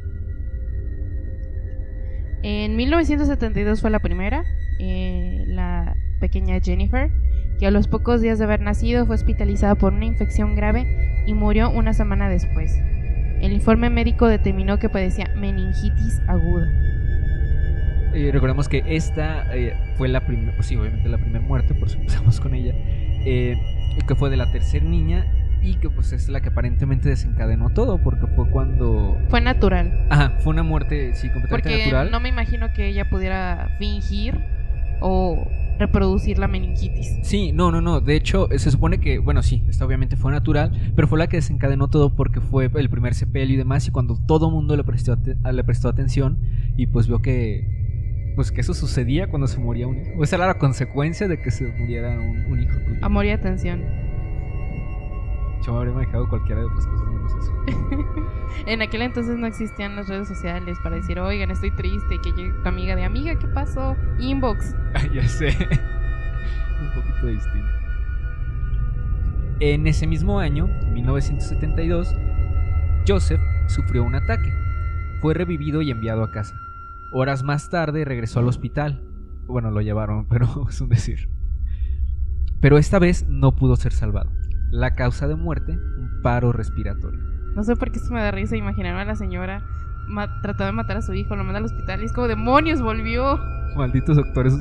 En 2.43 2.75
1972 2.75 3.79
fue 3.79 3.89
la 3.89 3.99
primera, 3.99 4.43
eh, 4.79 5.45
la 5.47 5.95
pequeña 6.19 6.59
Jennifer, 6.59 7.09
que 7.57 7.67
a 7.67 7.71
los 7.71 7.87
pocos 7.87 8.19
días 8.19 8.37
de 8.37 8.43
haber 8.43 8.59
nacido 8.59 9.05
fue 9.05 9.15
hospitalizada 9.15 9.75
por 9.75 9.93
una 9.93 10.05
infección 10.05 10.57
grave 10.57 11.23
y 11.25 11.33
murió 11.33 11.69
una 11.69 11.93
semana 11.93 12.27
después. 12.27 12.75
El 13.39 13.53
informe 13.53 13.89
médico 13.89 14.27
determinó 14.27 14.77
que 14.77 14.89
padecía 14.89 15.31
meningitis 15.37 16.19
aguda. 16.27 16.67
Eh, 18.13 18.29
recordemos 18.31 18.67
que 18.67 18.83
esta 18.87 19.55
eh, 19.55 19.75
fue 19.97 20.07
la 20.07 20.25
primera, 20.25 20.53
pues 20.55 20.67
sí, 20.67 20.75
obviamente 20.75 21.07
la 21.09 21.17
primera 21.17 21.43
muerte, 21.43 21.73
por 21.73 21.87
eso 21.87 21.97
empezamos 21.99 22.39
con 22.39 22.53
ella, 22.53 22.73
eh, 23.25 23.55
que 24.07 24.15
fue 24.15 24.29
de 24.29 24.37
la 24.37 24.51
tercera 24.51 24.85
niña 24.85 25.25
y 25.61 25.75
que 25.75 25.89
pues 25.89 26.11
es 26.11 26.27
la 26.27 26.41
que 26.41 26.49
aparentemente 26.49 27.09
desencadenó 27.09 27.69
todo, 27.69 28.01
porque 28.01 28.27
fue 28.27 28.49
cuando... 28.49 29.17
Fue 29.29 29.41
natural, 29.41 30.07
Ajá, 30.09 30.37
fue 30.39 30.53
una 30.53 30.63
muerte, 30.63 31.13
sí, 31.13 31.29
completamente 31.29 31.69
porque 31.69 31.83
natural. 31.83 32.11
no 32.11 32.19
me 32.19 32.29
imagino 32.29 32.73
que 32.73 32.87
ella 32.87 33.09
pudiera 33.09 33.75
fingir 33.77 34.39
o 35.01 35.47
reproducir 35.81 36.37
la 36.37 36.47
meningitis. 36.47 37.17
Sí, 37.23 37.51
no, 37.51 37.71
no, 37.71 37.81
no. 37.81 38.01
De 38.01 38.15
hecho, 38.15 38.47
se 38.55 38.71
supone 38.71 38.99
que, 38.99 39.17
bueno, 39.17 39.41
sí, 39.41 39.63
esta 39.67 39.85
obviamente 39.85 40.15
fue 40.15 40.31
natural, 40.31 40.71
pero 40.95 41.07
fue 41.07 41.17
la 41.17 41.27
que 41.27 41.37
desencadenó 41.37 41.89
todo 41.89 42.15
porque 42.15 42.39
fue 42.39 42.69
el 42.75 42.89
primer 42.89 43.15
sepelio 43.15 43.55
y 43.55 43.57
demás. 43.57 43.87
Y 43.87 43.91
cuando 43.91 44.15
todo 44.27 44.51
mundo 44.51 44.77
le 44.77 44.83
prestó, 44.83 45.17
le 45.17 45.63
prestó 45.63 45.89
atención 45.89 46.37
y 46.77 46.85
pues 46.85 47.07
vio 47.07 47.21
que, 47.21 47.80
pues 48.35 48.51
que 48.51 48.61
eso 48.61 48.73
sucedía 48.73 49.27
cuando 49.27 49.47
se 49.47 49.59
moría 49.59 49.87
un 49.87 49.97
hijo. 49.97 50.23
Esa 50.23 50.37
era 50.37 50.47
la 50.47 50.57
consecuencia 50.57 51.27
de 51.27 51.41
que 51.41 51.51
se 51.51 51.67
muriera 51.67 52.11
un, 52.19 52.45
un 52.45 52.61
hijo 52.61 52.79
tuyo. 52.79 52.99
Amor 53.01 53.25
y 53.25 53.31
atención. 53.31 53.83
Yo 55.65 55.73
me 55.73 55.77
habría 55.77 55.93
manejado 55.93 56.27
cualquiera 56.27 56.61
de 56.61 56.67
otras 56.67 56.87
cosas 56.87 57.07
menos 57.07 57.35
eso. 57.35 57.53
En 58.65 58.81
aquel 58.81 59.01
entonces 59.01 59.37
no 59.37 59.47
existían 59.47 59.95
las 59.95 60.07
redes 60.07 60.27
sociales 60.27 60.77
para 60.83 60.97
decir, 60.97 61.19
oigan, 61.19 61.51
estoy 61.51 61.71
triste, 61.71 62.19
que 62.21 62.31
llegue 62.31 62.51
tu 62.63 62.67
amiga 62.67 62.95
de 62.95 63.05
amiga, 63.05 63.37
¿qué 63.37 63.47
pasó? 63.47 63.95
Inbox. 64.19 64.75
Ah, 64.93 65.07
ya 65.13 65.25
sé. 65.25 65.47
un 66.81 66.91
poquito 66.93 67.27
distinto. 67.27 67.69
En 69.61 69.87
ese 69.87 70.05
mismo 70.05 70.39
año, 70.39 70.67
1972, 70.91 72.13
Joseph 73.07 73.39
sufrió 73.67 74.03
un 74.03 74.15
ataque. 74.15 74.51
Fue 75.21 75.33
revivido 75.33 75.81
y 75.81 75.91
enviado 75.91 76.23
a 76.23 76.31
casa. 76.31 76.59
Horas 77.11 77.43
más 77.43 77.69
tarde 77.69 78.05
regresó 78.05 78.39
al 78.39 78.47
hospital. 78.47 79.03
Bueno, 79.47 79.71
lo 79.71 79.81
llevaron, 79.81 80.25
pero 80.29 80.67
es 80.69 80.79
un 80.81 80.89
decir. 80.89 81.29
Pero 82.61 82.77
esta 82.77 82.99
vez 82.99 83.27
no 83.27 83.55
pudo 83.55 83.75
ser 83.75 83.91
salvado. 83.91 84.31
La 84.69 84.95
causa 84.95 85.27
de 85.27 85.35
muerte, 85.35 85.73
un 85.73 86.21
paro 86.21 86.51
respiratorio. 86.53 87.19
No 87.55 87.63
sé 87.63 87.75
por 87.75 87.91
qué 87.91 87.99
esto 87.99 88.13
me 88.13 88.21
da 88.21 88.31
risa 88.31 88.55
imaginarme 88.55 89.01
a 89.01 89.05
la 89.05 89.15
señora 89.15 89.61
tratando 90.41 90.65
de 90.65 90.71
matar 90.73 90.97
a 90.97 91.01
su 91.01 91.13
hijo, 91.13 91.35
lo 91.35 91.43
manda 91.43 91.59
al 91.59 91.65
hospital 91.65 92.01
y 92.01 92.05
es 92.05 92.13
como, 92.13 92.27
demonios, 92.27 92.81
volvió. 92.81 93.39
Malditos 93.75 94.17
doctores 94.17 94.53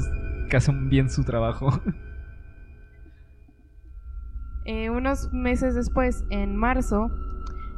que 0.49 0.57
hacen 0.57 0.89
bien 0.89 1.11
su 1.11 1.25
trabajo. 1.25 1.71
Eh, 4.67 4.91
unos 4.91 5.33
meses 5.33 5.75
después, 5.75 6.23
en 6.29 6.55
marzo, 6.55 7.11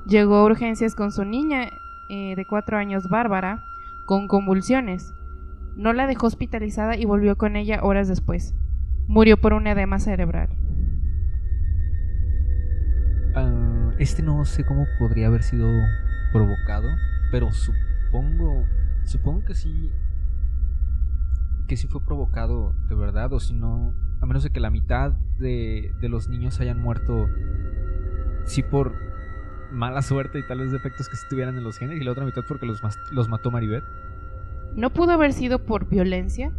llegó 0.08 0.34
a 0.34 0.44
urgencias 0.44 0.96
con 0.96 1.12
su 1.12 1.24
niña 1.24 1.70
eh, 2.10 2.34
de 2.34 2.44
cuatro 2.44 2.76
años, 2.76 3.08
Bárbara, 3.08 3.62
con 4.12 4.28
convulsiones. 4.28 5.14
No 5.74 5.94
la 5.94 6.06
dejó 6.06 6.26
hospitalizada 6.26 6.98
y 6.98 7.06
volvió 7.06 7.38
con 7.38 7.56
ella 7.56 7.82
horas 7.82 8.08
después. 8.08 8.54
Murió 9.06 9.38
por 9.38 9.54
un 9.54 9.66
edema 9.66 9.98
cerebral. 9.98 10.50
Ah, 13.34 13.92
este 13.98 14.22
no 14.22 14.44
sé 14.44 14.66
cómo 14.66 14.84
podría 14.98 15.28
haber 15.28 15.42
sido 15.42 15.66
provocado, 16.30 16.88
pero 17.30 17.52
supongo, 17.52 18.66
supongo 19.04 19.46
que 19.46 19.54
sí, 19.54 19.90
que 21.66 21.78
sí 21.78 21.88
fue 21.88 22.04
provocado 22.04 22.74
de 22.90 22.94
verdad, 22.94 23.32
o 23.32 23.40
si 23.40 23.54
no, 23.54 23.94
a 24.20 24.26
menos 24.26 24.42
de 24.42 24.50
que 24.50 24.60
la 24.60 24.68
mitad 24.68 25.12
de, 25.38 25.90
de 26.02 26.08
los 26.10 26.28
niños 26.28 26.60
hayan 26.60 26.82
muerto, 26.82 27.30
sí 28.44 28.62
por 28.62 28.92
mala 29.72 30.02
suerte 30.02 30.38
y 30.38 30.42
tal 30.46 30.60
vez 30.60 30.70
defectos 30.72 31.08
que 31.08 31.16
sí 31.16 31.26
tuvieran 31.28 31.56
en 31.56 31.64
los 31.64 31.78
genes, 31.78 32.00
y 32.00 32.04
la 32.04 32.12
otra 32.12 32.24
mitad 32.24 32.42
porque 32.46 32.66
los, 32.66 32.80
los 33.10 33.28
mató 33.28 33.50
Maribeth. 33.50 33.84
No 34.76 34.90
pudo 34.90 35.12
haber 35.12 35.32
sido 35.32 35.58
por 35.60 35.88
violencia, 35.88 36.52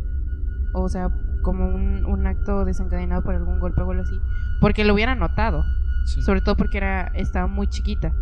o 0.73 0.87
sea, 0.89 1.09
como 1.41 1.67
un, 1.67 2.05
un 2.05 2.27
acto 2.27 2.65
desencadenado 2.65 3.23
por 3.23 3.35
algún 3.35 3.59
golpe 3.59 3.81
o 3.81 3.89
algo 3.91 4.03
así, 4.03 4.19
porque 4.61 4.83
lo 4.83 4.93
hubieran 4.93 5.19
notado, 5.19 5.63
Sí. 6.05 6.21
sobre 6.21 6.41
todo 6.41 6.57
porque 6.57 6.77
era 6.77 7.11
estaba 7.15 7.47
muy 7.47 7.67
chiquita. 7.67 8.13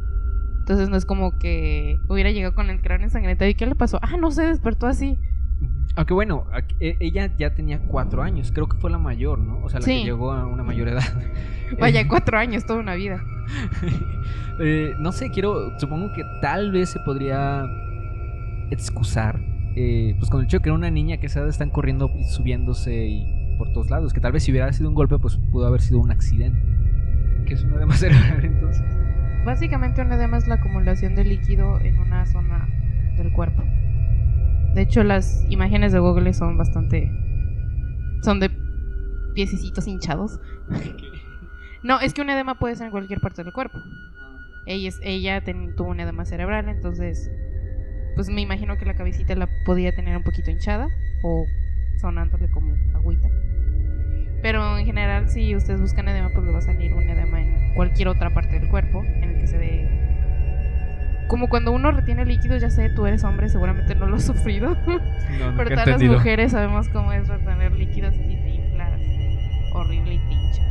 Entonces 0.60 0.90
no 0.90 0.96
es 0.98 1.06
como 1.06 1.40
que 1.40 2.00
hubiera 2.08 2.30
llegado 2.30 2.54
con 2.54 2.70
el 2.70 2.80
cráneo 2.82 3.06
ensangrentado 3.08 3.50
y 3.50 3.56
¿qué 3.56 3.66
le 3.66 3.74
pasó? 3.76 4.00
Ah, 4.04 4.18
no 4.20 4.30
se 4.30 4.44
despertó 4.44 4.86
así. 4.86 5.18
Aunque 5.96 6.14
bueno, 6.14 6.46
e- 6.80 6.96
ella 7.00 7.36
ya 7.38 7.54
tenía 7.56 7.80
cuatro 7.88 8.22
años, 8.22 8.52
creo 8.54 8.68
que 8.70 8.78
fue 8.78 8.92
la 8.92 9.00
mayor, 9.00 9.40
¿no? 9.40 9.64
O 9.64 9.70
sea, 9.70 9.80
la 9.80 9.86
Sí. 9.86 10.00
que 10.00 10.06
llegó 10.06 10.32
a 10.32 10.46
una 10.46 10.64
mayor 10.64 10.88
edad. 10.90 11.04
Vaya, 11.80 12.08
cuatro 12.08 12.38
años, 12.38 12.66
toda 12.66 12.80
una 12.80 12.94
vida. 12.94 13.22
Eh, 14.64 14.94
no 15.00 15.12
sé, 15.12 15.32
quiero. 15.32 15.78
Supongo 15.80 16.12
que 16.14 16.24
tal 16.42 16.72
vez 16.72 16.90
se 16.90 17.00
podría 17.00 17.66
excusar. 18.70 19.40
eh, 19.76 20.14
pues 20.20 20.30
con 20.30 20.42
el 20.42 20.46
hecho 20.46 20.58
de 20.58 20.64
que 20.64 20.70
era 20.70 20.76
una 20.76 20.92
niña 20.92 21.18
que 21.18 21.28
edad 21.28 21.48
están 21.48 21.70
corriendo 21.72 22.12
y 22.20 22.26
subiéndose 22.26 23.08
y 23.08 23.56
por 23.58 23.72
todos 23.74 23.90
lados. 23.90 24.14
Que 24.14 24.20
tal 24.20 24.34
vez 24.34 24.44
si 24.44 24.52
hubiera 24.52 24.72
sido 24.72 24.90
un 24.90 24.96
golpe, 24.96 25.18
pues 25.18 25.38
pudo 25.52 25.66
haber 25.66 25.82
sido 25.82 26.00
un 26.00 26.12
accidente. 26.12 26.62
Que 27.48 27.56
es 27.56 27.64
una 27.64 27.78
edema 27.78 27.96
cerebral 27.96 28.44
entonces. 28.46 28.86
Básicamente 29.46 30.02
un 30.02 30.12
edema 30.12 30.38
es 30.38 30.48
la 30.48 30.56
acumulación 30.56 31.16
de 31.16 31.24
líquido 31.26 31.80
en 31.80 31.98
una 31.98 32.26
zona 32.28 32.68
del 33.18 33.32
cuerpo. 33.32 33.64
De 34.76 34.82
hecho, 34.84 35.04
las 35.04 35.44
imágenes 35.50 35.92
de 35.92 36.00
Google 36.00 36.34
son 36.34 36.58
bastante... 36.58 37.12
Son 38.22 38.40
de 38.40 38.52
piececitos 39.34 39.88
hinchados. 39.88 40.40
No, 41.84 42.00
es 42.00 42.14
que 42.14 42.22
un 42.22 42.30
edema 42.30 42.56
puede 42.56 42.76
ser 42.76 42.86
en 42.86 42.92
cualquier 42.92 43.20
parte 43.20 43.44
del 43.44 43.54
cuerpo. 43.54 43.80
Ella, 44.68 44.90
es- 44.90 45.00
ella 45.04 45.42
ten- 45.42 45.76
tuvo 45.76 45.90
un 45.90 46.00
edema 46.00 46.26
cerebral, 46.26 46.70
entonces... 46.70 47.30
Pues 48.14 48.28
me 48.30 48.42
imagino 48.42 48.78
que 48.78 48.86
la 48.86 48.94
cabecita 48.94 49.34
la 49.36 49.48
podía 49.66 49.96
tener 49.96 50.18
un 50.18 50.24
poquito 50.24 50.52
hinchada 50.52 50.90
o 51.24 51.46
sonándole 52.02 52.50
como 52.52 52.76
agüita. 52.94 53.30
Pero 54.42 54.78
en 54.78 54.86
general, 54.86 55.30
si 55.30 55.56
ustedes 55.56 55.80
buscan 55.80 56.10
edema, 56.10 56.30
pues 56.34 56.46
le 56.46 56.52
va 56.52 56.58
a 56.58 56.62
salir 56.62 56.94
un 56.94 57.04
edema 57.10 57.42
en 57.42 57.74
cualquier 57.74 58.10
otra 58.10 58.34
parte 58.34 58.60
del 58.60 58.70
cuerpo 58.70 59.02
en 59.04 59.24
el 59.24 59.40
que 59.40 59.48
se 59.48 59.58
ve. 59.58 59.88
Como 61.30 61.48
cuando 61.48 61.72
uno 61.72 61.92
retiene 61.92 62.26
líquidos, 62.26 62.62
ya 62.62 62.70
sé, 62.70 62.90
tú 62.90 63.06
eres 63.06 63.24
hombre, 63.24 63.48
seguramente 63.48 63.96
no 63.96 64.08
lo 64.08 64.18
has 64.18 64.24
sufrido. 64.26 64.72
No, 64.76 65.56
Pero 65.56 65.70
todas 65.70 65.88
las 65.88 66.00
mujeres 66.18 66.52
sabemos 66.52 66.90
cómo 66.90 67.14
es 67.14 67.28
retener 67.30 67.72
líquidos 67.72 68.14
y 68.16 68.20
te 68.20 68.50
inflas 68.50 69.00
horrible 69.74 70.16
y 70.16 70.20
te 70.20 70.34
hinchas. 70.34 70.71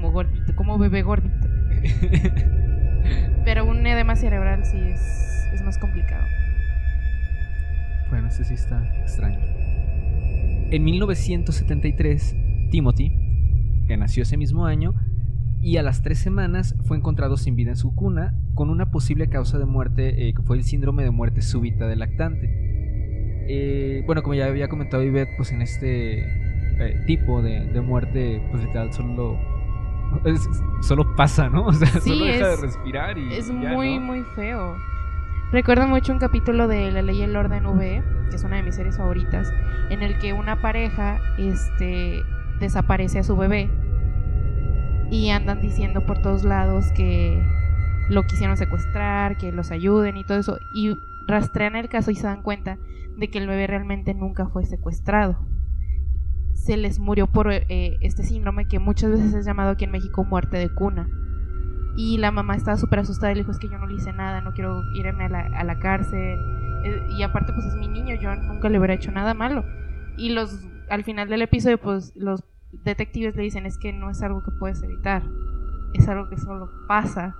Como 0.00 0.12
gordito, 0.12 0.56
como 0.56 0.78
bebé 0.78 1.02
gordito. 1.02 1.46
Pero 3.44 3.66
un 3.66 3.86
edema 3.86 4.16
cerebral 4.16 4.64
sí 4.64 4.78
es, 4.78 5.46
es 5.52 5.62
más 5.62 5.76
complicado. 5.76 6.24
bueno, 8.08 8.28
este 8.28 8.44
sí 8.44 8.54
está 8.54 8.82
extraño. 9.02 9.38
En 10.70 10.84
1973, 10.84 12.34
Timothy, 12.70 13.12
que 13.88 13.98
nació 13.98 14.22
ese 14.22 14.38
mismo 14.38 14.64
año, 14.64 14.94
y 15.60 15.76
a 15.76 15.82
las 15.82 16.00
tres 16.00 16.18
semanas 16.18 16.74
fue 16.84 16.96
encontrado 16.96 17.36
sin 17.36 17.54
vida 17.54 17.72
en 17.72 17.76
su 17.76 17.94
cuna, 17.94 18.40
con 18.54 18.70
una 18.70 18.90
posible 18.90 19.28
causa 19.28 19.58
de 19.58 19.66
muerte 19.66 20.28
eh, 20.28 20.32
que 20.32 20.40
fue 20.40 20.56
el 20.56 20.64
síndrome 20.64 21.02
de 21.02 21.10
muerte 21.10 21.42
súbita 21.42 21.86
del 21.86 21.98
lactante. 21.98 22.48
Eh, 23.48 24.02
bueno, 24.06 24.22
como 24.22 24.32
ya 24.32 24.46
había 24.46 24.68
comentado 24.68 25.02
Ivette, 25.02 25.36
pues 25.36 25.52
en 25.52 25.60
este 25.60 26.20
eh, 26.20 27.04
tipo 27.06 27.42
de, 27.42 27.66
de 27.66 27.80
muerte, 27.82 28.40
pues 28.50 28.64
literal 28.64 28.94
solo, 28.94 29.59
es- 30.24 30.48
solo 30.82 31.14
pasa, 31.16 31.48
¿no? 31.48 31.64
O 31.66 31.72
sea, 31.72 31.88
Sí, 32.00 32.10
solo 32.10 32.24
deja 32.24 32.52
es- 32.52 32.60
de 32.60 32.66
respirar 32.66 33.18
y 33.18 33.32
Es 33.34 33.48
ya, 33.48 33.54
muy, 33.72 33.98
¿no? 33.98 34.06
muy 34.06 34.22
feo. 34.34 34.76
Recuerdo 35.52 35.88
mucho 35.88 36.12
un 36.12 36.18
capítulo 36.18 36.68
de 36.68 36.90
La 36.92 37.02
Ley 37.02 37.18
y 37.18 37.22
el 37.22 37.36
Orden 37.36 37.66
V, 37.66 38.02
que 38.30 38.36
es 38.36 38.44
una 38.44 38.56
de 38.56 38.62
mis 38.62 38.76
series 38.76 38.96
favoritas, 38.96 39.52
en 39.90 40.02
el 40.02 40.18
que 40.18 40.32
una 40.32 40.60
pareja 40.62 41.18
este, 41.38 42.22
desaparece 42.60 43.18
a 43.18 43.22
su 43.24 43.36
bebé 43.36 43.68
y 45.10 45.30
andan 45.30 45.60
diciendo 45.60 46.06
por 46.06 46.22
todos 46.22 46.44
lados 46.44 46.92
que 46.92 47.42
lo 48.08 48.22
quisieron 48.24 48.56
secuestrar, 48.56 49.36
que 49.38 49.50
los 49.50 49.72
ayuden 49.72 50.16
y 50.16 50.24
todo 50.24 50.38
eso. 50.38 50.58
Y 50.72 50.96
rastrean 51.26 51.74
el 51.76 51.88
caso 51.88 52.10
y 52.12 52.14
se 52.14 52.26
dan 52.28 52.42
cuenta 52.42 52.78
de 53.16 53.28
que 53.28 53.38
el 53.38 53.48
bebé 53.48 53.66
realmente 53.66 54.14
nunca 54.14 54.46
fue 54.46 54.64
secuestrado. 54.66 55.36
Se 56.64 56.76
les 56.76 56.98
murió 56.98 57.26
por 57.26 57.50
eh, 57.52 57.96
este 58.00 58.22
síndrome 58.22 58.68
que 58.68 58.78
muchas 58.78 59.10
veces 59.10 59.32
es 59.34 59.46
llamado 59.46 59.70
aquí 59.70 59.84
en 59.84 59.90
México 59.92 60.24
muerte 60.24 60.58
de 60.58 60.68
cuna. 60.68 61.08
Y 61.96 62.18
la 62.18 62.30
mamá 62.30 62.54
estaba 62.54 62.76
súper 62.76 63.00
asustada 63.00 63.32
y 63.32 63.34
le 63.34 63.40
dijo, 63.40 63.50
es 63.50 63.58
que 63.58 63.68
yo 63.68 63.78
no 63.78 63.86
le 63.86 63.94
hice 63.94 64.12
nada, 64.12 64.40
no 64.40 64.52
quiero 64.52 64.82
irme 64.94 65.24
a 65.24 65.28
la, 65.28 65.40
a 65.40 65.64
la 65.64 65.78
cárcel. 65.78 66.38
Eh, 66.84 67.06
Y 67.16 67.22
aparte, 67.22 67.52
pues 67.52 67.66
es 67.66 67.74
mi 67.76 67.88
niño, 67.88 68.14
yo 68.20 68.34
nunca 68.36 68.68
le 68.68 68.78
hubiera 68.78 68.94
hecho 68.94 69.10
nada 69.10 69.34
malo. 69.34 69.64
Y 70.16 70.30
los 70.30 70.66
al 70.90 71.04
final 71.04 71.28
del 71.28 71.42
episodio, 71.42 71.78
pues 71.78 72.12
los 72.16 72.44
detectives 72.84 73.36
le 73.36 73.42
dicen, 73.42 73.64
es 73.64 73.78
que 73.78 73.92
no 73.92 74.10
es 74.10 74.22
algo 74.22 74.42
que 74.42 74.50
puedes 74.50 74.82
evitar, 74.82 75.22
es 75.94 76.08
algo 76.08 76.28
que 76.28 76.36
solo 76.36 76.70
pasa. 76.88 77.34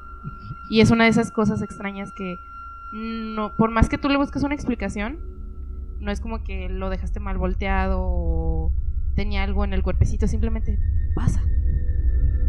Y 0.71 0.81
es 0.81 0.91
una 0.91 1.05
de 1.05 1.11
esas 1.11 1.31
cosas 1.31 1.61
extrañas 1.63 2.13
que, 2.17 2.37
no 2.95 3.55
por 3.57 3.71
más 3.71 3.89
que 3.89 3.99
tú 3.99 4.09
le 4.09 4.17
busques 4.17 4.43
una 4.43 4.55
explicación, 4.55 5.19
no 6.01 6.11
es 6.11 6.21
como 6.21 6.43
que 6.45 6.69
lo 6.69 6.91
dejaste 6.91 7.21
mal 7.21 7.39
volteado 7.39 8.01
tenía 9.15 9.43
algo 9.43 9.65
en 9.65 9.73
el 9.73 9.83
cuerpecito, 9.83 10.27
simplemente 10.29 10.79
pasa. 11.15 11.43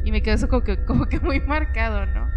Y 0.03 0.11
me 0.11 0.21
quedó 0.21 0.35
eso 0.35 0.47
como 0.47 0.63
que, 0.63 0.83
como 0.85 1.05
que 1.05 1.19
muy 1.19 1.39
marcado, 1.41 2.05
¿no? 2.07 2.27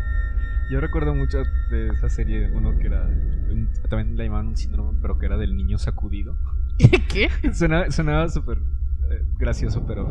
Yo 0.70 0.80
recuerdo 0.80 1.14
mucho 1.14 1.38
de 1.70 1.88
esa 1.88 2.08
serie, 2.08 2.50
uno 2.52 2.76
que 2.78 2.86
era, 2.86 3.02
un- 3.04 3.68
también 3.88 4.16
le 4.16 4.24
llamaban 4.24 4.48
un 4.48 4.56
síndrome, 4.56 4.98
pero 5.00 5.18
que 5.18 5.26
era 5.26 5.36
del 5.36 5.56
niño 5.56 5.78
sacudido. 5.78 6.36
¿Qué? 7.12 7.28
Sonaba 7.90 8.28
súper 8.28 8.58
gracioso, 9.38 9.84
pero 9.86 10.06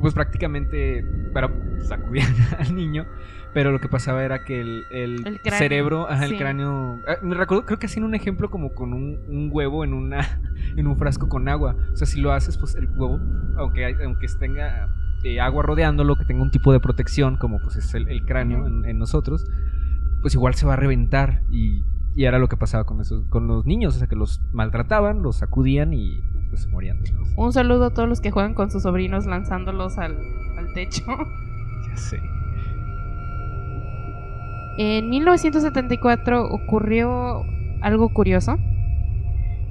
pues 0.00 0.14
prácticamente 0.14 1.04
para 1.32 1.50
sacudían 1.80 2.32
al 2.58 2.74
niño, 2.74 3.06
pero 3.54 3.70
lo 3.70 3.80
que 3.80 3.88
pasaba 3.88 4.24
era 4.24 4.44
que 4.44 4.60
el, 4.60 4.84
el 4.90 5.26
El 5.26 5.40
cráneo, 5.40 5.58
cerebro, 5.58 6.10
ajá, 6.10 6.26
sí. 6.26 6.32
el 6.34 6.38
cráneo, 6.40 6.98
ah, 7.06 7.16
me 7.22 7.34
recuerdo, 7.34 7.64
creo 7.66 7.78
que 7.78 7.86
hacían 7.86 8.04
un 8.04 8.14
ejemplo 8.14 8.50
como 8.50 8.74
con 8.74 8.92
un, 8.94 9.18
un 9.28 9.48
huevo 9.52 9.84
en 9.84 9.94
una 9.94 10.40
en 10.76 10.86
un 10.86 10.96
frasco 10.96 11.28
con 11.28 11.48
agua, 11.48 11.76
o 11.92 11.96
sea, 11.96 12.06
si 12.06 12.20
lo 12.20 12.32
haces, 12.32 12.56
pues 12.58 12.74
el 12.74 12.88
huevo, 12.96 13.20
aunque 13.56 13.84
hay- 13.84 13.96
aunque 14.04 14.26
tenga 14.38 14.88
eh, 15.24 15.40
agua 15.40 15.62
rodeándolo, 15.62 16.16
que 16.16 16.24
tenga 16.24 16.42
un 16.42 16.50
tipo 16.50 16.72
de 16.72 16.80
protección, 16.80 17.36
como 17.36 17.58
pues 17.60 17.76
es 17.76 17.94
el, 17.94 18.08
el 18.08 18.24
cráneo 18.24 18.66
en, 18.66 18.84
en 18.86 18.98
nosotros, 18.98 19.46
pues 20.20 20.34
igual 20.34 20.54
se 20.54 20.66
va 20.66 20.72
a 20.74 20.76
reventar 20.76 21.42
y, 21.50 21.84
y 22.14 22.24
era 22.24 22.38
lo 22.38 22.48
que 22.48 22.56
pasaba 22.56 22.84
con 22.84 23.00
esos, 23.00 23.26
con 23.28 23.46
los 23.46 23.64
niños, 23.66 23.94
o 23.96 23.98
sea, 23.98 24.08
que 24.08 24.16
los 24.16 24.40
maltrataban, 24.52 25.22
los 25.22 25.36
sacudían 25.38 25.92
y 25.92 26.22
pues 26.52 26.64
se 26.64 26.68
morían 26.68 27.00
después. 27.00 27.32
Un 27.34 27.50
saludo 27.54 27.86
a 27.86 27.90
todos 27.94 28.06
los 28.06 28.20
que 28.20 28.30
juegan 28.30 28.52
con 28.52 28.70
sus 28.70 28.82
sobrinos 28.82 29.24
lanzándolos 29.24 29.96
al, 29.96 30.18
al 30.58 30.72
techo. 30.74 31.02
Ya 31.88 31.96
sé. 31.96 32.20
En 34.78 35.10
1974 35.10 36.44
ocurrió 36.48 37.44
algo 37.80 38.10
curioso, 38.10 38.58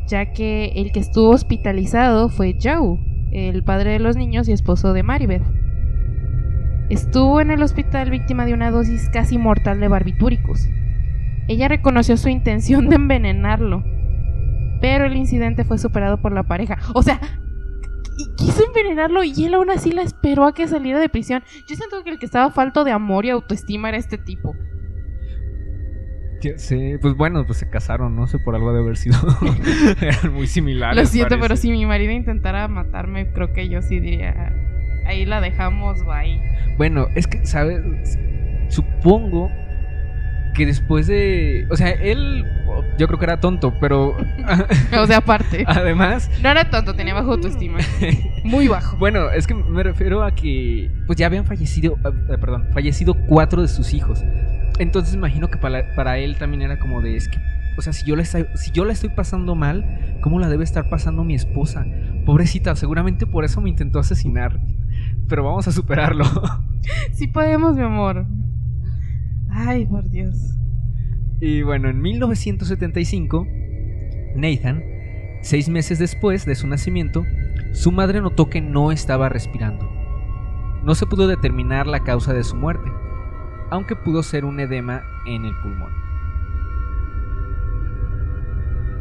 ya 0.07 0.33
que 0.33 0.73
el 0.75 0.91
que 0.91 0.99
estuvo 0.99 1.29
hospitalizado 1.29 2.29
fue 2.29 2.57
Joe, 2.61 2.99
el 3.31 3.63
padre 3.63 3.91
de 3.91 3.99
los 3.99 4.17
niños 4.17 4.49
y 4.49 4.51
esposo 4.51 4.93
de 4.93 5.03
Maribeth. 5.03 5.43
Estuvo 6.89 7.39
en 7.41 7.51
el 7.51 7.63
hospital 7.63 8.09
víctima 8.09 8.45
de 8.45 8.53
una 8.53 8.71
dosis 8.71 9.09
casi 9.09 9.37
mortal 9.37 9.79
de 9.79 9.87
barbitúricos. 9.87 10.67
Ella 11.47 11.67
reconoció 11.69 12.17
su 12.17 12.29
intención 12.29 12.89
de 12.89 12.95
envenenarlo, 12.97 13.83
pero 14.81 15.05
el 15.05 15.15
incidente 15.15 15.63
fue 15.63 15.77
superado 15.77 16.21
por 16.21 16.31
la 16.33 16.43
pareja. 16.43 16.77
O 16.93 17.01
sea, 17.03 17.19
qui- 17.21 18.35
quiso 18.35 18.65
envenenarlo 18.65 19.23
y 19.23 19.45
él 19.45 19.53
aún 19.53 19.69
así 19.69 19.91
la 19.91 20.01
esperó 20.01 20.45
a 20.45 20.53
que 20.53 20.67
saliera 20.67 20.99
de 20.99 21.07
prisión. 21.09 21.43
Yo 21.69 21.75
siento 21.75 22.03
que 22.03 22.09
el 22.09 22.19
que 22.19 22.25
estaba 22.25 22.51
falto 22.51 22.83
de 22.83 22.91
amor 22.91 23.25
y 23.25 23.29
autoestima 23.29 23.89
era 23.89 23.97
este 23.97 24.17
tipo. 24.17 24.53
Sé, 26.57 26.97
pues 26.99 27.13
bueno, 27.15 27.45
pues 27.45 27.59
se 27.59 27.69
casaron, 27.69 28.15
no 28.15 28.25
sé, 28.25 28.39
por 28.39 28.55
algo 28.55 28.73
de 28.73 28.79
haber 28.79 28.97
sido. 28.97 29.15
Eran 30.01 30.33
muy 30.33 30.47
similares. 30.47 30.97
Lo 30.97 31.05
siento, 31.05 31.37
pero 31.39 31.55
si 31.55 31.69
mi 31.69 31.85
marido 31.85 32.11
intentara 32.13 32.67
matarme, 32.67 33.31
creo 33.31 33.53
que 33.53 33.69
yo 33.69 33.83
sí 33.83 33.99
diría, 33.99 34.51
ahí 35.05 35.23
la 35.27 35.39
dejamos, 35.39 36.03
bye. 36.03 36.41
Bueno, 36.77 37.05
es 37.13 37.27
que, 37.27 37.45
¿sabes? 37.45 38.17
Supongo 38.69 39.51
que 40.53 40.65
después 40.65 41.07
de. 41.07 41.67
O 41.69 41.75
sea, 41.75 41.89
él. 41.89 42.45
Yo 42.97 43.07
creo 43.07 43.19
que 43.19 43.25
era 43.25 43.39
tonto, 43.39 43.73
pero. 43.79 44.15
O 44.99 45.07
sea, 45.07 45.17
aparte. 45.17 45.63
además. 45.67 46.29
No 46.41 46.49
era 46.49 46.69
tonto, 46.69 46.93
tenía 46.93 47.13
bajo 47.13 47.33
autoestima. 47.33 47.79
Muy 48.43 48.67
bajo. 48.67 48.97
Bueno, 49.01 49.31
es 49.31 49.47
que 49.47 49.53
me 49.55 49.81
refiero 49.83 50.23
a 50.23 50.35
que 50.35 50.91
pues 51.07 51.17
ya 51.17 51.25
habían 51.25 51.45
fallecido, 51.45 51.97
eh, 52.05 52.37
perdón, 52.39 52.67
fallecido 52.71 53.15
cuatro 53.15 53.61
de 53.61 53.67
sus 53.67 53.93
hijos. 53.93 54.23
Entonces 54.77 55.13
imagino 55.13 55.49
que 55.49 55.57
para, 55.57 55.95
para 55.95 56.17
él 56.17 56.37
también 56.37 56.61
era 56.61 56.79
como 56.79 57.01
de, 57.01 57.15
es 57.15 57.27
que, 57.27 57.39
o 57.77 57.81
sea, 57.81 57.93
si 57.93 58.05
yo, 58.05 58.15
la 58.15 58.21
estoy, 58.21 58.45
si 58.55 58.71
yo 58.71 58.85
la 58.85 58.93
estoy 58.93 59.09
pasando 59.09 59.55
mal, 59.55 60.19
¿cómo 60.21 60.39
la 60.39 60.49
debe 60.49 60.63
estar 60.63 60.89
pasando 60.89 61.23
mi 61.23 61.33
esposa? 61.33 61.85
Pobrecita, 62.25 62.75
seguramente 62.75 63.25
por 63.25 63.43
eso 63.43 63.59
me 63.59 63.69
intentó 63.69 63.99
asesinar. 63.99 64.59
Pero 65.27 65.43
vamos 65.43 65.67
a 65.67 65.71
superarlo. 65.71 66.25
Sí 67.13 67.27
podemos, 67.27 67.75
mi 67.75 67.83
amor. 67.83 68.25
Ay, 69.51 69.85
por 69.85 70.09
Dios. 70.09 70.57
Y 71.39 71.61
bueno, 71.63 71.89
en 71.89 72.01
1975, 72.01 73.47
Nathan, 74.35 74.83
seis 75.41 75.69
meses 75.69 75.99
después 75.99 76.45
de 76.45 76.55
su 76.55 76.67
nacimiento, 76.67 77.25
su 77.73 77.91
madre 77.91 78.21
notó 78.21 78.49
que 78.49 78.61
no 78.61 78.91
estaba 78.91 79.29
respirando. 79.29 79.89
No 80.83 80.95
se 80.95 81.05
pudo 81.05 81.27
determinar 81.27 81.87
la 81.87 82.03
causa 82.03 82.33
de 82.33 82.43
su 82.43 82.55
muerte, 82.55 82.91
aunque 83.69 83.95
pudo 83.95 84.23
ser 84.23 84.45
un 84.45 84.59
edema 84.59 85.03
en 85.25 85.45
el 85.45 85.53
pulmón. 85.61 85.91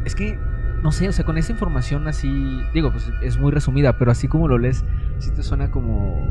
Es 0.04 0.14
que, 0.14 0.38
no 0.82 0.92
sé, 0.92 1.08
o 1.08 1.12
sea, 1.12 1.24
con 1.24 1.38
esa 1.38 1.52
información 1.52 2.08
así, 2.08 2.62
digo, 2.72 2.90
pues 2.90 3.10
es 3.22 3.38
muy 3.38 3.52
resumida, 3.52 3.98
pero 3.98 4.10
así 4.10 4.28
como 4.28 4.48
lo 4.48 4.58
lees, 4.58 4.84
sí 5.18 5.30
te 5.30 5.42
suena 5.42 5.70
como, 5.70 6.26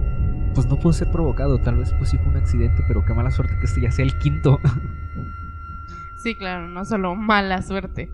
pues 0.54 0.68
no 0.68 0.78
pudo 0.78 0.94
ser 0.94 1.12
provocado, 1.12 1.58
tal 1.60 1.76
vez 1.76 1.94
pues 1.98 2.10
sí 2.10 2.18
fue 2.18 2.28
un 2.30 2.38
accidente, 2.38 2.84
pero 2.88 3.04
qué 3.06 3.14
mala 3.14 3.32
suerte 3.32 3.58
que 3.60 3.66
este 3.66 3.82
ya 3.82 3.92
sea 3.92 4.06
el 4.06 4.18
quinto. 4.20 4.60
Sí, 6.22 6.36
claro, 6.36 6.68
no 6.68 6.84
solo 6.84 7.16
mala 7.16 7.62
suerte. 7.62 8.10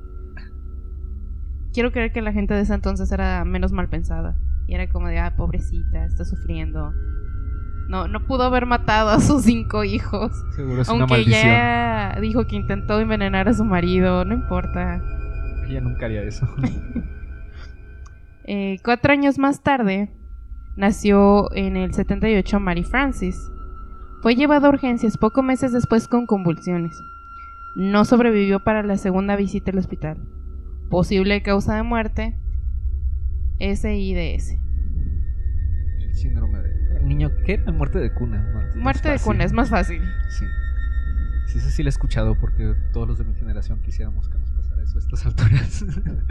Quiero 1.74 1.92
creer 1.92 2.14
que 2.14 2.22
la 2.22 2.34
gente 2.34 2.54
de 2.54 2.62
ese 2.62 2.76
entonces 2.76 3.12
era 3.12 3.44
menos 3.46 3.72
mal 3.72 3.90
pensada. 3.90 4.38
Y 4.68 4.76
era 4.76 4.88
como 4.90 5.08
de, 5.08 5.18
ah, 5.18 5.36
pobrecita, 5.36 6.06
está 6.06 6.24
sufriendo. 6.24 6.94
No, 7.90 8.08
no 8.08 8.24
pudo 8.26 8.44
haber 8.44 8.68
matado 8.68 9.10
a 9.10 9.20
sus 9.20 9.44
cinco 9.46 9.84
hijos. 9.84 10.32
Seguro 10.56 10.84
es 10.84 10.88
una 10.90 11.00
Aunque 11.00 11.16
maldición. 11.16 11.44
ya 11.46 12.18
dijo 12.22 12.46
que 12.46 12.56
intentó 12.58 13.00
envenenar 13.00 13.50
a 13.50 13.56
su 13.56 13.66
marido, 13.66 14.24
no 14.24 14.36
importa. 14.36 15.02
Ella 15.68 15.82
nunca 15.82 16.06
haría 16.06 16.22
eso. 16.22 16.48
Eh, 18.48 18.78
cuatro 18.84 19.12
años 19.12 19.40
más 19.40 19.64
tarde, 19.64 20.12
nació 20.76 21.54
en 21.56 21.78
el 21.78 21.94
78 21.94 22.60
Mary 22.60 22.84
Francis. 22.84 23.52
Fue 24.22 24.36
llevada 24.36 24.68
a 24.68 24.70
urgencias 24.70 25.18
poco 25.18 25.44
meses 25.44 25.72
después 25.72 26.08
con 26.08 26.26
convulsiones. 26.26 26.98
No 27.76 28.06
sobrevivió 28.06 28.60
para 28.64 28.84
la 28.84 28.98
segunda 28.98 29.36
visita 29.36 29.72
al 29.72 29.78
hospital. 29.78 30.18
Posible 30.90 31.42
causa 31.44 31.76
de 31.76 31.84
muerte, 31.84 32.36
SIDS. 33.60 34.58
El 36.00 36.14
síndrome 36.14 36.60
de. 36.60 36.98
El 36.98 37.08
niño, 37.08 37.30
¿qué? 37.46 37.58
Muerte 37.72 38.00
de 38.00 38.14
cuna. 38.14 38.42
Más- 38.54 38.66
más 38.68 38.76
Muerte 38.76 39.10
de 39.10 39.20
cuna, 39.20 39.44
es 39.44 39.54
más 39.54 39.70
fácil. 39.70 40.02
Sí. 40.30 40.46
Sí, 41.48 41.60
eso 41.60 41.70
sí 41.70 41.84
lo 41.84 41.88
he 41.88 41.90
escuchado 41.90 42.36
porque 42.40 42.74
todos 42.94 43.08
los 43.08 43.18
de 43.20 43.24
mi 43.26 43.36
generación 43.36 43.80
quisiéramos 43.82 44.28
que 44.30 44.38
nos 44.40 44.52
pasara 44.52 44.82
eso 44.82 44.98
a 44.98 45.02
estas 45.02 45.26
alturas. 45.26 45.86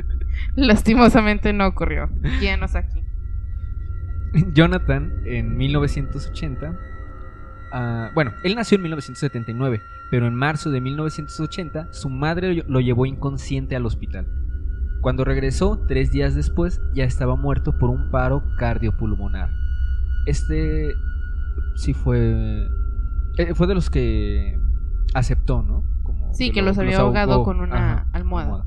Lastimosamente 0.57 1.53
no 1.53 1.67
ocurrió. 1.67 2.09
Guíanos 2.41 2.75
aquí. 2.75 3.04
Jonathan, 4.53 5.13
en 5.25 5.57
1980. 5.57 6.77
ah, 7.73 8.11
bueno, 8.15 8.33
él 8.43 8.55
nació 8.55 8.77
en 8.77 8.83
1979, 8.83 9.81
pero 10.11 10.27
en 10.27 10.35
marzo 10.35 10.71
de 10.71 10.81
1980 10.81 11.89
su 11.93 12.09
madre 12.11 12.65
lo 12.67 12.81
llevó 12.81 13.07
inconsciente 13.07 13.77
al 13.77 13.87
hospital. 13.87 14.27
Cuando 15.01 15.25
regresó, 15.25 15.85
tres 15.87 16.11
días 16.13 16.35
después, 16.35 16.81
ya 16.95 17.05
estaba 17.05 17.37
muerto 17.37 17.77
por 17.79 17.91
un 17.91 18.11
paro 18.11 18.43
cardiopulmonar. 18.59 19.51
Este 20.27 20.95
sí 21.77 21.93
fue. 21.93 22.69
eh, 23.37 23.55
fue 23.55 23.67
de 23.67 23.75
los 23.75 23.91
que 23.91 24.59
aceptó, 25.13 25.63
¿no? 25.63 25.85
Como 26.03 26.33
Sí, 26.33 26.51
que 26.51 26.63
los 26.63 26.79
había 26.79 26.99
ahogado 27.01 27.43
con 27.45 27.61
una 27.61 28.07
almohada. 28.13 28.65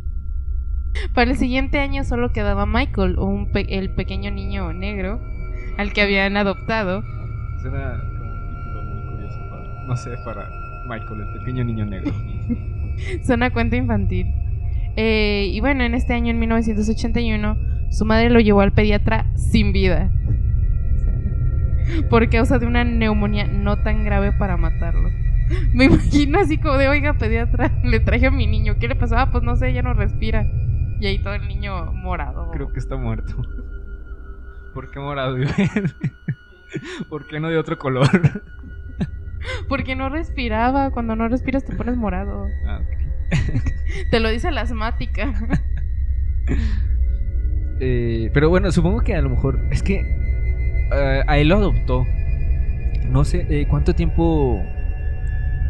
Para 1.13 1.31
el 1.31 1.37
siguiente 1.37 1.79
año 1.79 2.03
solo 2.03 2.31
quedaba 2.31 2.65
Michael, 2.65 3.17
un 3.19 3.51
pe- 3.51 3.77
el 3.77 3.93
pequeño 3.95 4.29
niño 4.31 4.71
negro 4.73 5.19
al 5.77 5.93
que 5.93 6.01
habían 6.01 6.37
adoptado. 6.37 7.03
Suena 7.61 8.01
como 8.19 8.31
un 8.31 8.47
título 8.49 8.83
muy 8.83 9.11
curioso 9.11 9.39
para. 9.49 9.83
No 9.85 9.95
sé, 9.95 10.17
para 10.25 10.49
Michael, 10.87 11.21
el 11.21 11.39
pequeño 11.39 11.63
niño 11.63 11.85
negro. 11.85 12.13
Suena 13.23 13.51
cuento 13.51 13.75
infantil. 13.75 14.27
Eh, 14.95 15.49
y 15.51 15.59
bueno, 15.59 15.83
en 15.83 15.93
este 15.93 16.13
año, 16.13 16.31
en 16.31 16.39
1981, 16.39 17.57
su 17.91 18.05
madre 18.05 18.29
lo 18.29 18.39
llevó 18.39 18.61
al 18.61 18.73
pediatra 18.73 19.31
sin 19.35 19.71
vida. 19.71 20.11
Por 22.09 22.29
causa 22.29 22.57
de 22.57 22.65
una 22.65 22.83
neumonía 22.83 23.47
no 23.47 23.77
tan 23.77 24.03
grave 24.03 24.31
para 24.33 24.57
matarlo. 24.57 25.09
Me 25.73 25.85
imagino 25.85 26.39
así 26.39 26.57
como 26.57 26.77
de, 26.77 26.89
oiga, 26.89 27.13
pediatra, 27.13 27.71
le 27.83 27.99
traje 27.99 28.27
a 28.27 28.31
mi 28.31 28.47
niño. 28.47 28.77
¿Qué 28.79 28.87
le 28.87 28.95
pasó? 28.95 29.17
Ah, 29.17 29.29
pues 29.31 29.43
no 29.43 29.55
sé, 29.55 29.71
ya 29.71 29.81
no 29.81 29.93
respira. 29.93 30.45
Y 30.99 31.05
ahí 31.05 31.19
todo 31.19 31.35
el 31.35 31.47
niño 31.47 31.93
morado. 31.93 32.49
Creo 32.51 32.67
que 32.73 32.79
está 32.79 32.97
muerto. 32.97 33.35
¿Por 34.77 34.91
qué 34.91 34.99
morado? 34.99 35.37
¿Por 37.09 37.25
qué 37.25 37.39
no 37.39 37.49
de 37.49 37.57
otro 37.57 37.79
color? 37.79 38.07
Porque 39.67 39.95
no 39.95 40.07
respiraba. 40.07 40.91
Cuando 40.91 41.15
no 41.15 41.27
respiras 41.27 41.65
te 41.65 41.75
pones 41.75 41.97
morado. 41.97 42.45
Ah, 42.67 42.81
ok. 42.81 43.63
Te 44.11 44.19
lo 44.19 44.29
dice 44.29 44.51
la 44.51 44.61
asmática. 44.61 45.33
Eh, 47.79 48.29
pero 48.35 48.49
bueno, 48.49 48.71
supongo 48.71 49.01
que 49.01 49.15
a 49.15 49.21
lo 49.23 49.31
mejor. 49.31 49.59
Es 49.71 49.81
que. 49.81 49.95
eh, 50.93 51.23
a 51.25 51.37
él 51.39 51.47
lo 51.47 51.55
adoptó. 51.55 52.05
No 53.09 53.25
sé 53.25 53.47
eh, 53.49 53.65
cuánto 53.67 53.95
tiempo 53.95 54.63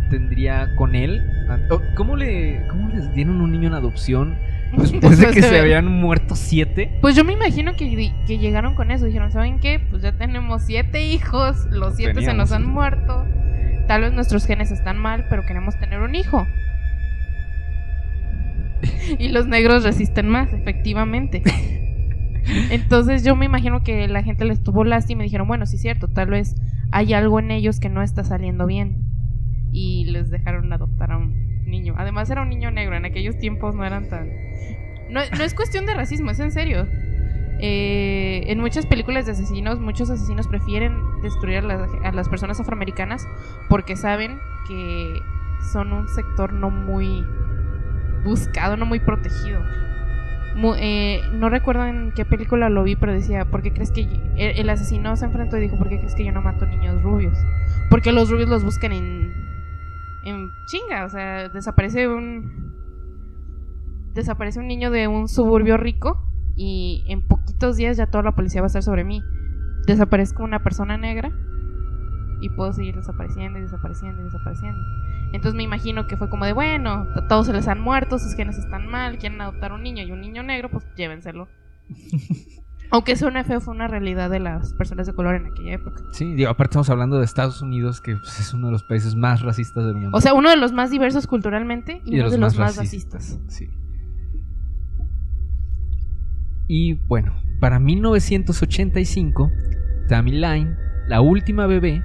tendría 0.09 0.75
con 0.75 0.95
él. 0.95 1.25
Ah, 1.47 1.59
oh, 1.69 1.81
¿Cómo 1.95 2.17
le, 2.17 2.67
cómo 2.67 2.89
les 2.89 3.13
dieron 3.13 3.39
un 3.39 3.53
niño 3.53 3.69
en 3.69 3.75
adopción 3.75 4.37
después 4.75 5.19
de 5.19 5.27
que 5.33 5.41
se 5.41 5.59
habían 5.59 5.87
muerto 5.87 6.35
siete? 6.35 6.97
Pues 7.01 7.15
yo 7.15 7.23
me 7.23 7.33
imagino 7.33 7.75
que, 7.75 8.11
que 8.27 8.37
llegaron 8.37 8.75
con 8.75 8.91
eso. 8.91 9.05
Dijeron, 9.05 9.31
¿saben 9.31 9.59
qué? 9.59 9.79
Pues 9.79 10.01
ya 10.01 10.11
tenemos 10.11 10.63
siete 10.63 11.05
hijos. 11.05 11.65
Los 11.71 11.95
siete 11.95 12.21
se 12.21 12.33
nos 12.33 12.51
han 12.51 12.65
muerto. 12.65 13.25
Tal 13.87 14.01
vez 14.01 14.13
nuestros 14.13 14.45
genes 14.45 14.71
están 14.71 14.97
mal, 14.97 15.25
pero 15.29 15.45
queremos 15.45 15.77
tener 15.79 16.01
un 16.01 16.15
hijo. 16.15 16.45
Y 19.19 19.29
los 19.29 19.47
negros 19.47 19.83
resisten 19.83 20.27
más, 20.29 20.53
efectivamente. 20.53 21.41
Entonces 22.69 23.23
yo 23.23 23.35
me 23.35 23.45
imagino 23.45 23.83
que 23.83 24.07
la 24.07 24.23
gente 24.23 24.45
les 24.45 24.63
tuvo 24.63 24.83
lástima 24.83 25.23
y 25.23 25.25
dijeron, 25.25 25.47
bueno, 25.47 25.65
sí 25.65 25.75
es 25.75 25.81
cierto, 25.81 26.07
tal 26.07 26.29
vez 26.29 26.55
hay 26.91 27.13
algo 27.13 27.39
en 27.39 27.51
ellos 27.51 27.79
que 27.79 27.89
no 27.89 28.01
está 28.01 28.23
saliendo 28.23 28.65
bien. 28.65 29.03
Y 29.71 30.05
les 30.05 30.29
dejaron 30.29 30.71
adoptar 30.73 31.11
a 31.11 31.17
un 31.17 31.65
niño. 31.65 31.93
Además 31.97 32.29
era 32.29 32.41
un 32.41 32.49
niño 32.49 32.71
negro, 32.71 32.95
en 32.95 33.05
aquellos 33.05 33.37
tiempos 33.37 33.75
no 33.75 33.85
eran 33.85 34.09
tan... 34.09 34.29
No, 35.09 35.21
no 35.37 35.43
es 35.43 35.53
cuestión 35.53 35.85
de 35.85 35.93
racismo, 35.93 36.31
es 36.31 36.39
en 36.39 36.51
serio. 36.51 36.87
Eh, 37.59 38.43
en 38.47 38.59
muchas 38.59 38.85
películas 38.85 39.25
de 39.25 39.31
asesinos, 39.31 39.79
muchos 39.79 40.09
asesinos 40.09 40.47
prefieren 40.47 40.93
destruir 41.23 41.57
a 41.57 41.61
las, 41.61 41.89
a 42.03 42.11
las 42.11 42.29
personas 42.29 42.59
afroamericanas 42.59 43.27
porque 43.67 43.95
saben 43.95 44.37
que 44.67 45.19
son 45.71 45.91
un 45.91 46.07
sector 46.07 46.53
no 46.53 46.69
muy 46.69 47.25
buscado, 48.23 48.77
no 48.77 48.85
muy 48.85 48.99
protegido. 48.99 49.61
Mu- 50.55 50.75
eh, 50.77 51.21
no 51.33 51.49
recuerdo 51.49 51.85
en 51.85 52.11
qué 52.15 52.25
película 52.25 52.69
lo 52.69 52.83
vi, 52.83 52.95
pero 52.95 53.13
decía, 53.13 53.45
¿por 53.45 53.61
qué 53.61 53.71
crees 53.71 53.91
que 53.91 54.05
yo-?" 54.05 54.21
el, 54.35 54.59
el 54.59 54.69
asesino 54.69 55.15
se 55.15 55.25
enfrentó 55.25 55.57
y 55.57 55.61
dijo, 55.61 55.77
¿por 55.77 55.89
qué 55.89 55.97
crees 55.97 56.15
que 56.15 56.25
yo 56.25 56.31
no 56.31 56.41
mato 56.41 56.65
niños 56.65 57.01
rubios? 57.01 57.37
Porque 57.89 58.11
los 58.11 58.29
rubios 58.29 58.49
los 58.49 58.63
buscan 58.63 58.91
en, 58.91 59.46
en 60.23 60.49
chinga, 60.67 61.05
o 61.05 61.09
sea, 61.09 61.49
desaparece 61.49 62.07
un 62.07 62.75
desaparece 64.13 64.59
un 64.59 64.67
niño 64.67 64.89
de 64.89 65.07
un 65.07 65.27
suburbio 65.27 65.77
rico 65.77 66.27
y 66.55 67.03
en 67.07 67.27
poquitos 67.27 67.77
días 67.77 67.97
ya 67.97 68.07
toda 68.07 68.23
la 68.23 68.31
policía 68.33 68.61
va 68.61 68.65
a 68.65 68.67
estar 68.67 68.83
sobre 68.83 69.03
mí. 69.03 69.21
Desaparezco 69.85 70.43
una 70.43 70.63
persona 70.63 70.97
negra 70.97 71.31
y 72.41 72.49
puedo 72.49 72.73
seguir 72.73 72.95
desapareciendo 72.95 73.59
y 73.59 73.61
desapareciendo 73.61 74.21
y 74.21 74.25
desapareciendo. 74.25 74.79
Entonces 75.33 75.55
me 75.55 75.63
imagino 75.63 76.07
que 76.07 76.17
fue 76.17 76.29
como 76.29 76.45
de, 76.45 76.53
bueno, 76.53 77.07
todos 77.29 77.47
se 77.47 77.53
les 77.53 77.67
han 77.67 77.79
muerto, 77.79 78.17
sus 78.17 78.33
genes 78.35 78.57
están 78.57 78.87
mal, 78.87 79.17
quieren 79.17 79.39
adoptar 79.41 79.71
un 79.71 79.83
niño 79.83 80.03
y 80.03 80.11
un 80.11 80.21
niño 80.21 80.43
negro, 80.43 80.69
pues 80.69 80.85
llévenselo. 80.95 81.47
Aunque 82.89 83.15
suene 83.15 83.43
feo, 83.43 83.59
fue 83.59 83.73
una 83.73 83.87
realidad 83.87 84.29
de 84.29 84.39
las 84.39 84.73
personas 84.73 85.07
de 85.07 85.13
color 85.13 85.35
en 85.35 85.47
aquella 85.47 85.73
época. 85.73 86.03
Sí, 86.13 86.33
digo, 86.35 86.49
aparte 86.49 86.71
estamos 86.71 86.89
hablando 86.89 87.17
de 87.17 87.25
Estados 87.25 87.61
Unidos, 87.61 87.99
que 87.99 88.15
pues, 88.15 88.39
es 88.39 88.53
uno 88.53 88.67
de 88.67 88.71
los 88.71 88.83
países 88.83 89.15
más 89.15 89.41
racistas 89.41 89.85
del 89.85 89.95
mundo. 89.95 90.17
O 90.17 90.21
sea, 90.21 90.33
uno 90.33 90.49
de 90.49 90.57
los 90.57 90.71
más 90.71 90.89
diversos 90.89 91.27
culturalmente 91.27 92.01
y, 92.05 92.19
uno 92.19 92.29
de 92.29 92.37
los 92.37 92.57
más 92.57 92.77
racistas. 92.77 93.39
Sí. 93.47 93.69
Y 96.67 96.93
bueno, 96.93 97.33
para 97.59 97.79
1985, 97.79 99.51
Tammy 100.07 100.31
Line, 100.31 100.77
la 101.07 101.21
última 101.21 101.67
bebé, 101.67 102.03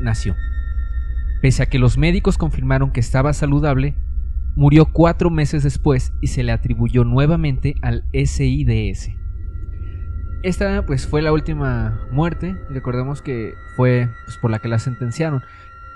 nació. 0.00 0.34
Pese 1.42 1.62
a 1.62 1.66
que 1.66 1.78
los 1.78 1.98
médicos 1.98 2.38
confirmaron 2.38 2.90
que 2.90 3.00
estaba 3.00 3.32
saludable, 3.32 3.96
murió 4.56 4.92
cuatro 4.92 5.30
meses 5.30 5.62
después 5.62 6.12
y 6.20 6.28
se 6.28 6.42
le 6.42 6.52
atribuyó 6.52 7.04
nuevamente 7.04 7.74
al 7.82 8.04
SIDS. 8.12 9.19
Esta 10.42 10.86
pues 10.86 11.06
fue 11.06 11.20
la 11.20 11.32
última 11.32 12.00
muerte, 12.10 12.56
recordemos 12.70 13.20
que 13.20 13.54
fue 13.76 14.08
pues, 14.24 14.38
por 14.38 14.50
la 14.50 14.58
que 14.58 14.68
la 14.68 14.78
sentenciaron, 14.78 15.42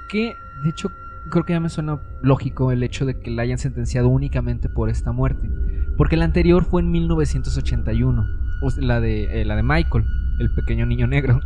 que 0.08 0.36
de 0.62 0.68
hecho 0.68 0.92
creo 1.30 1.44
que 1.44 1.54
ya 1.54 1.60
me 1.60 1.70
suena 1.70 2.00
lógico 2.20 2.70
el 2.70 2.82
hecho 2.82 3.06
de 3.06 3.18
que 3.18 3.30
la 3.30 3.42
hayan 3.42 3.56
sentenciado 3.56 4.08
únicamente 4.08 4.68
por 4.68 4.90
esta 4.90 5.12
muerte, 5.12 5.48
porque 5.96 6.18
la 6.18 6.26
anterior 6.26 6.64
fue 6.64 6.82
en 6.82 6.90
1981, 6.90 8.26
o 8.62 8.70
sea, 8.70 8.84
la 8.84 9.00
de, 9.00 9.40
eh, 9.40 9.44
la 9.46 9.56
de 9.56 9.62
Michael, 9.62 10.04
el 10.38 10.52
pequeño 10.54 10.84
niño 10.84 11.06
negro. 11.06 11.40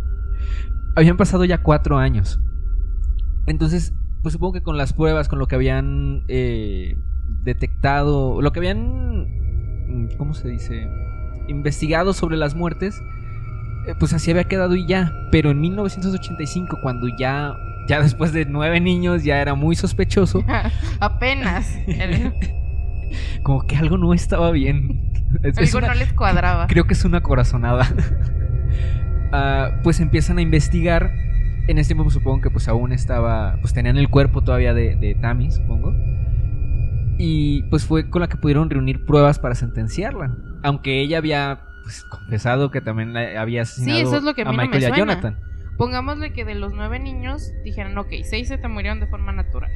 Habían 0.96 1.16
pasado 1.16 1.44
ya 1.44 1.62
cuatro 1.62 1.96
años. 1.98 2.40
Entonces, 3.46 3.94
pues 4.22 4.34
supongo 4.34 4.52
que 4.52 4.62
con 4.62 4.76
las 4.76 4.92
pruebas, 4.92 5.28
con 5.28 5.38
lo 5.38 5.46
que 5.46 5.54
habían 5.54 6.24
eh, 6.28 6.98
detectado, 7.42 8.42
lo 8.42 8.52
que 8.52 8.58
habían, 8.58 9.24
mm, 9.88 10.08
¿cómo 10.18 10.34
se 10.34 10.48
dice? 10.48 10.88
Investigado 11.50 12.12
sobre 12.12 12.36
las 12.36 12.54
muertes, 12.54 13.02
eh, 13.86 13.94
pues 13.98 14.12
así 14.12 14.30
había 14.30 14.44
quedado 14.44 14.74
y 14.76 14.86
ya. 14.86 15.12
Pero 15.30 15.50
en 15.50 15.60
1985, 15.60 16.78
cuando 16.82 17.08
ya, 17.18 17.56
ya 17.88 18.00
después 18.00 18.32
de 18.32 18.44
nueve 18.46 18.80
niños, 18.80 19.24
ya 19.24 19.40
era 19.40 19.54
muy 19.54 19.74
sospechoso, 19.76 20.44
Apenas. 21.00 21.76
Como 23.42 23.66
que 23.66 23.76
algo 23.76 23.98
no 23.98 24.14
estaba 24.14 24.50
bien. 24.50 25.10
Es- 25.44 25.58
es 25.58 25.74
algo 25.74 25.86
una- 25.86 25.94
no 25.94 26.00
les 26.00 26.12
cuadraba. 26.12 26.66
Creo 26.66 26.84
que 26.86 26.94
es 26.94 27.04
una 27.04 27.20
corazonada. 27.20 27.86
Ah, 29.32 29.70
pues 29.82 30.00
empiezan 30.00 30.38
a 30.38 30.42
investigar. 30.42 31.12
En 31.68 31.78
este 31.78 31.90
tiempo 31.94 32.02
pues, 32.04 32.14
supongo 32.14 32.40
que 32.40 32.50
pues 32.50 32.66
aún 32.68 32.90
estaba, 32.92 33.56
pues 33.60 33.72
tenían 33.72 33.96
el 33.96 34.08
cuerpo 34.08 34.42
todavía 34.42 34.74
de, 34.74 34.96
de 34.96 35.14
Tammy, 35.14 35.50
supongo. 35.52 35.94
Y 37.22 37.64
pues 37.64 37.84
fue 37.84 38.08
con 38.08 38.20
la 38.22 38.28
que 38.28 38.38
pudieron 38.38 38.70
reunir 38.70 39.04
pruebas 39.04 39.38
para 39.38 39.54
sentenciarla. 39.54 40.34
Aunque 40.62 41.00
ella 41.00 41.18
había 41.18 41.60
pues, 41.82 42.02
confesado 42.04 42.70
que 42.70 42.80
también 42.80 43.12
la- 43.12 43.38
había 43.40 43.62
asesinado 43.62 44.00
eso 44.00 44.16
es 44.16 44.22
lo 44.22 44.32
que 44.34 44.42
a 44.42 44.44
no 44.46 44.52
Michael 44.54 44.82
y 44.82 44.86
a. 44.86 44.96
Jonathan. 44.96 45.38
Pongámosle 45.76 46.32
que 46.32 46.44
de 46.46 46.54
los 46.54 46.72
nueve 46.72 46.98
niños 46.98 47.52
dijeron, 47.64 47.96
ok, 47.98 48.08
seis 48.24 48.48
se 48.48 48.56
te 48.56 48.68
murieron 48.68 49.00
de 49.00 49.06
forma 49.06 49.32
natural. 49.32 49.70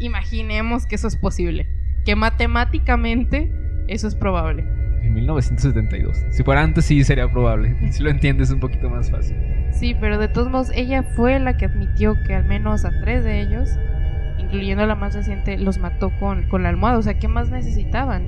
Imaginemos 0.00 0.86
que 0.86 0.94
eso 0.94 1.08
es 1.08 1.16
posible. 1.16 1.66
Que 2.04 2.14
matemáticamente 2.16 3.52
eso 3.88 4.06
es 4.06 4.14
probable. 4.14 4.62
En 5.02 5.14
1972. 5.14 6.16
Si 6.30 6.42
fuera 6.44 6.62
antes 6.62 6.84
sí 6.84 7.02
sería 7.04 7.30
probable. 7.30 7.76
Si 7.92 8.02
lo 8.02 8.10
entiendes 8.10 8.50
un 8.50 8.60
poquito 8.60 8.88
más 8.88 9.10
fácil. 9.10 9.36
Sí, 9.72 9.96
pero 10.00 10.18
de 10.18 10.28
todos 10.28 10.50
modos 10.50 10.70
ella 10.74 11.02
fue 11.16 11.38
la 11.40 11.56
que 11.56 11.66
admitió 11.66 12.14
que 12.26 12.34
al 12.34 12.44
menos 12.44 12.84
a 12.84 12.90
tres 13.02 13.24
de 13.24 13.40
ellos, 13.40 13.70
incluyendo 14.50 14.84
la 14.86 14.96
más 14.96 15.14
reciente, 15.14 15.58
los 15.58 15.78
mató 15.78 16.10
con, 16.18 16.48
con 16.48 16.62
la 16.62 16.70
almohada. 16.70 16.98
O 16.98 17.02
sea, 17.02 17.18
¿qué 17.18 17.28
más 17.28 17.50
necesitaban? 17.50 18.26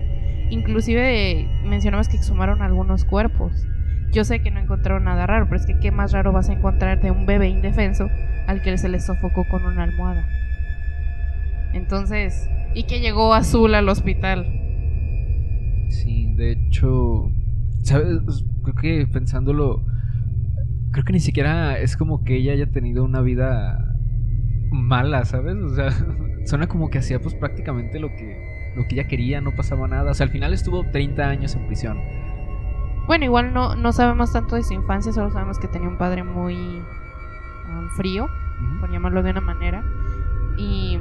Inclusive 0.51 1.49
mencionamos 1.65 2.09
que 2.09 2.17
exhumaron 2.17 2.63
algunos 2.63 3.05
cuerpos. 3.05 3.67
Yo 4.13 4.25
sé 4.25 4.41
que 4.41 4.51
no 4.51 4.61
encontraron 4.61 5.05
nada 5.05 5.27
raro, 5.27 5.47
pero 5.47 5.61
es 5.61 5.67
que 5.67 5.79
qué 5.79 5.91
más 5.91 6.13
raro 6.13 6.33
vas 6.33 6.49
a 6.49 6.53
encontrar 6.53 7.01
de 7.01 7.11
un 7.11 7.27
bebé 7.27 7.49
indefenso 7.49 8.09
al 8.47 8.63
que 8.63 8.77
se 8.79 8.89
le 8.89 9.01
sofocó 9.01 9.45
con 9.49 9.65
una 9.65 9.85
almohada. 9.85 10.27
Entonces, 11.73 12.49
y 12.75 12.85
que 12.85 13.01
llegó 13.01 13.35
azul 13.35 13.75
al 13.75 13.89
hospital. 13.89 14.47
Sí, 15.89 16.35
de 16.35 16.53
hecho, 16.53 17.31
¿sabes? 17.83 18.45
Creo 18.63 18.75
que 18.75 19.07
pensándolo, 19.07 19.85
creo 20.91 21.05
que 21.05 21.13
ni 21.15 21.21
siquiera 21.21 21.79
es 21.79 21.97
como 21.97 22.23
que 22.23 22.37
ella 22.37 22.53
haya 22.53 22.71
tenido 22.71 23.05
una 23.05 23.23
vida 23.23 23.92
mala, 24.73 25.25
¿sabes? 25.25 25.57
O 25.57 25.69
sea, 25.71 25.91
suena 26.47 26.67
como 26.67 26.91
que 26.91 26.99
hacía 26.99 27.21
pues 27.21 27.35
prácticamente 27.35 28.01
lo 28.01 28.09
que, 28.09 28.73
lo 28.77 28.85
que 28.89 28.95
ella 28.97 29.07
quería, 29.09 29.41
no 29.41 29.53
pasaba 29.55 29.87
nada. 29.89 30.11
O 30.11 30.15
sea, 30.15 30.25
al 30.25 30.31
final 30.33 30.53
estuvo 30.55 30.85
30 30.91 31.23
años 31.29 31.55
en 31.55 31.67
prisión. 31.67 31.99
Bueno, 33.07 33.25
igual 33.25 33.53
no, 33.53 33.75
no 33.77 33.93
sabemos 33.93 34.33
tanto 34.33 34.57
de 34.57 34.63
su 34.63 34.75
infancia, 34.75 35.13
solo 35.13 35.31
sabemos 35.31 35.59
que 35.59 35.69
tenía 35.69 35.89
un 35.89 35.99
padre 35.99 36.23
muy 36.23 36.55
um, 37.69 37.89
frío, 37.97 38.29
por 38.81 38.91
llamarlo 38.91 39.23
de 39.23 39.31
una 39.33 39.41
manera. 39.41 39.85
Y 40.57 40.99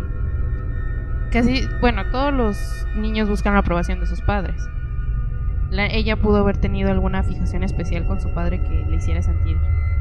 casi, 1.32 1.68
bueno, 1.80 2.10
todos 2.12 2.34
los 2.34 2.88
niños 2.96 3.30
buscan 3.30 3.54
la 3.54 3.60
aprobación 3.60 4.00
de 4.00 4.06
sus 4.08 4.22
padres. 4.22 4.68
La- 5.70 5.88
ella 5.88 6.18
pudo 6.18 6.38
haber 6.38 6.58
tenido 6.58 6.92
alguna 6.92 7.24
fijación 7.24 7.64
especial 7.64 8.06
con 8.08 8.20
su 8.20 8.34
padre 8.34 8.62
que 8.62 8.86
le 8.90 8.96
hiciera 8.96 9.22
sentir 9.22 9.58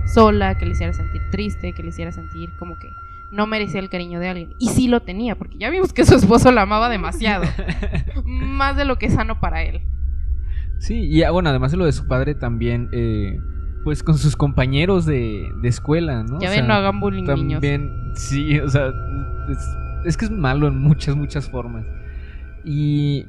sola, 0.07 0.57
que 0.57 0.65
le 0.67 0.73
hiciera 0.73 0.93
sentir 0.93 1.23
triste, 1.31 1.73
que 1.73 1.83
le 1.83 1.91
hiciera 1.91 2.13
sentir 2.13 2.57
como 2.57 2.79
que 2.79 2.93
no 3.33 3.47
merecía 3.47 3.81
el 3.81 3.89
cariño 3.91 4.19
de 4.21 4.29
alguien. 4.29 4.55
Y 4.59 4.69
sí 4.69 4.89
lo 4.89 5.01
tenía, 5.01 5.37
porque 5.37 5.59
ya 5.59 5.71
vimos 5.71 5.93
que 5.93 6.05
su 6.05 6.15
esposo 6.17 6.51
la 6.53 6.63
amaba 6.63 6.89
demasiado. 6.89 7.45
más 8.25 8.77
de 8.77 8.85
lo 8.85 8.97
que 8.97 9.07
es 9.07 9.15
sano 9.15 9.41
para 9.41 9.63
él. 9.63 9.81
Sí, 10.79 10.95
y 11.07 11.23
ah, 11.23 11.31
bueno, 11.31 11.51
además 11.51 11.71
de 11.73 11.77
lo 11.77 11.85
de 11.85 11.93
su 11.93 12.07
padre 12.09 12.35
también, 12.35 12.89
eh, 12.93 13.39
pues 13.85 14.03
con 14.03 14.17
sus 14.19 14.35
compañeros 14.37 15.05
de, 15.07 15.49
de 15.61 15.69
escuela, 15.69 16.23
¿no? 16.23 16.41
Ya 16.41 16.49
O 16.49 16.51
ven, 16.51 16.61
sea, 16.61 16.67
no 16.67 16.75
hagan 16.75 17.01
bullying, 17.01 17.25
niños. 17.25 17.61
También, 17.61 17.91
sí, 18.15 18.59
o 18.59 18.69
sea, 18.69 18.89
es, 19.51 19.77
es 20.07 20.17
que 20.17 20.25
es 20.25 20.31
malo 20.31 20.67
en 20.69 20.79
muchas, 20.79 21.17
muchas 21.17 21.51
formas. 21.51 21.85
Y 22.65 23.27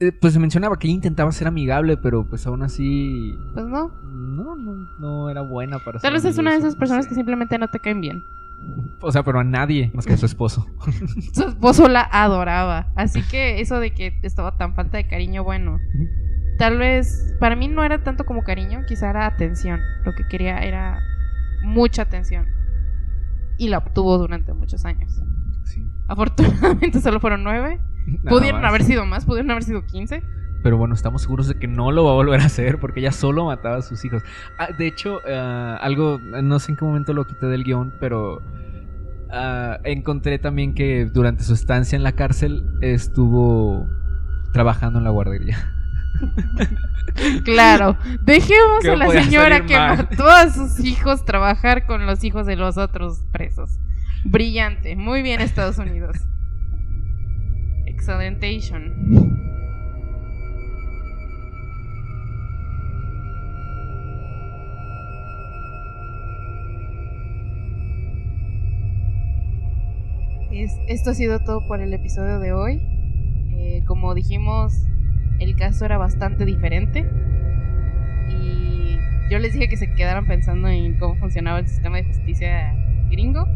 eh, 0.00 0.12
pues 0.12 0.32
se 0.32 0.38
mencionaba 0.40 0.78
que 0.78 0.86
ella 0.88 0.94
intentaba 0.94 1.30
ser 1.32 1.46
amigable, 1.48 1.96
pero 1.96 2.24
pues 2.28 2.46
aún 2.46 2.62
así 2.62 3.34
Pues 3.54 3.66
no. 3.66 3.90
no, 4.04 4.56
no, 4.56 4.88
no 4.98 5.30
era 5.30 5.42
buena 5.42 5.78
para 5.78 5.98
Tal 6.00 6.12
vez 6.14 6.24
es 6.24 6.38
una 6.38 6.52
de 6.52 6.58
esas 6.58 6.74
no 6.74 6.78
personas 6.80 7.04
sé. 7.04 7.10
que 7.10 7.14
simplemente 7.16 7.58
no 7.58 7.68
te 7.68 7.78
caen 7.78 8.00
bien. 8.00 8.20
O 9.02 9.10
sea, 9.12 9.22
pero 9.22 9.40
a 9.40 9.44
nadie 9.44 9.90
más 9.94 10.06
que 10.06 10.12
a 10.12 10.16
su 10.16 10.26
esposo. 10.26 10.66
Su 11.32 11.48
esposo 11.48 11.88
la 11.88 12.02
adoraba. 12.02 12.92
Así 12.96 13.22
que 13.22 13.60
eso 13.60 13.80
de 13.80 13.92
que 13.92 14.18
estaba 14.22 14.56
tan 14.56 14.74
falta 14.74 14.98
de 14.98 15.06
cariño, 15.06 15.42
bueno. 15.44 15.78
Tal 16.58 16.76
vez 16.76 17.34
para 17.40 17.56
mí 17.56 17.68
no 17.68 17.82
era 17.84 18.02
tanto 18.02 18.24
como 18.26 18.42
cariño, 18.42 18.80
quizá 18.86 19.08
era 19.10 19.26
atención. 19.26 19.80
Lo 20.04 20.12
que 20.14 20.26
quería 20.28 20.58
era 20.58 21.00
mucha 21.62 22.02
atención. 22.02 22.46
Y 23.56 23.68
la 23.68 23.78
obtuvo 23.78 24.18
durante 24.18 24.52
muchos 24.52 24.84
años. 24.84 25.22
Sí. 25.64 25.86
Afortunadamente 26.08 27.00
solo 27.00 27.20
fueron 27.20 27.42
nueve. 27.44 27.80
Nada 28.22 28.36
Pudieron 28.36 28.60
más. 28.60 28.68
haber 28.70 28.82
sido 28.84 29.06
más, 29.06 29.24
pudieron 29.24 29.50
haber 29.50 29.62
sido 29.62 29.86
quince. 29.86 30.22
Pero 30.62 30.76
bueno, 30.76 30.94
estamos 30.94 31.22
seguros 31.22 31.48
de 31.48 31.54
que 31.54 31.66
no 31.66 31.90
lo 31.90 32.04
va 32.04 32.10
a 32.10 32.14
volver 32.14 32.40
a 32.40 32.44
hacer 32.44 32.78
porque 32.78 33.00
ella 33.00 33.12
solo 33.12 33.46
mataba 33.46 33.76
a 33.76 33.82
sus 33.82 34.04
hijos. 34.04 34.22
Ah, 34.58 34.68
de 34.76 34.86
hecho, 34.86 35.20
ah, 35.28 35.78
algo, 35.80 36.18
no 36.18 36.58
sé 36.58 36.72
en 36.72 36.76
qué 36.76 36.84
momento 36.84 37.14
lo 37.14 37.26
quité 37.26 37.46
del 37.46 37.64
guion, 37.64 37.94
pero 37.98 38.42
ah, 39.30 39.78
encontré 39.84 40.38
también 40.38 40.74
que 40.74 41.06
durante 41.06 41.44
su 41.44 41.54
estancia 41.54 41.96
en 41.96 42.02
la 42.02 42.12
cárcel 42.12 42.64
estuvo 42.82 43.86
trabajando 44.52 44.98
en 44.98 45.04
la 45.04 45.10
guardería. 45.10 45.72
Claro, 47.44 47.96
dejemos 48.22 48.80
¿Qué 48.82 48.90
a 48.90 48.96
la 48.96 49.10
señora 49.10 49.66
que 49.66 49.74
mal? 49.74 49.96
mató 49.96 50.28
a 50.28 50.48
sus 50.50 50.78
hijos 50.80 51.24
trabajar 51.24 51.86
con 51.86 52.06
los 52.06 52.22
hijos 52.24 52.46
de 52.46 52.56
los 52.56 52.78
otros 52.78 53.24
presos. 53.32 53.78
Brillante, 54.24 54.96
muy 54.96 55.22
bien 55.22 55.40
Estados 55.40 55.78
Unidos. 55.78 56.16
Excelentation. 57.86 59.40
Es- 70.50 70.78
esto 70.88 71.10
ha 71.10 71.14
sido 71.14 71.40
todo 71.40 71.66
por 71.66 71.80
el 71.80 71.92
episodio 71.94 72.40
de 72.40 72.52
hoy. 72.52 72.82
Eh, 73.56 73.84
como 73.86 74.14
dijimos, 74.14 74.72
el 75.38 75.54
caso 75.56 75.84
era 75.84 75.96
bastante 75.96 76.44
diferente. 76.44 77.08
Y 78.28 78.98
yo 79.30 79.38
les 79.38 79.52
dije 79.52 79.68
que 79.68 79.76
se 79.76 79.92
quedaran 79.94 80.26
pensando 80.26 80.68
en 80.68 80.98
cómo 80.98 81.16
funcionaba 81.16 81.60
el 81.60 81.68
sistema 81.68 81.98
de 81.98 82.04
justicia 82.04 82.74
gringo. 83.10 83.46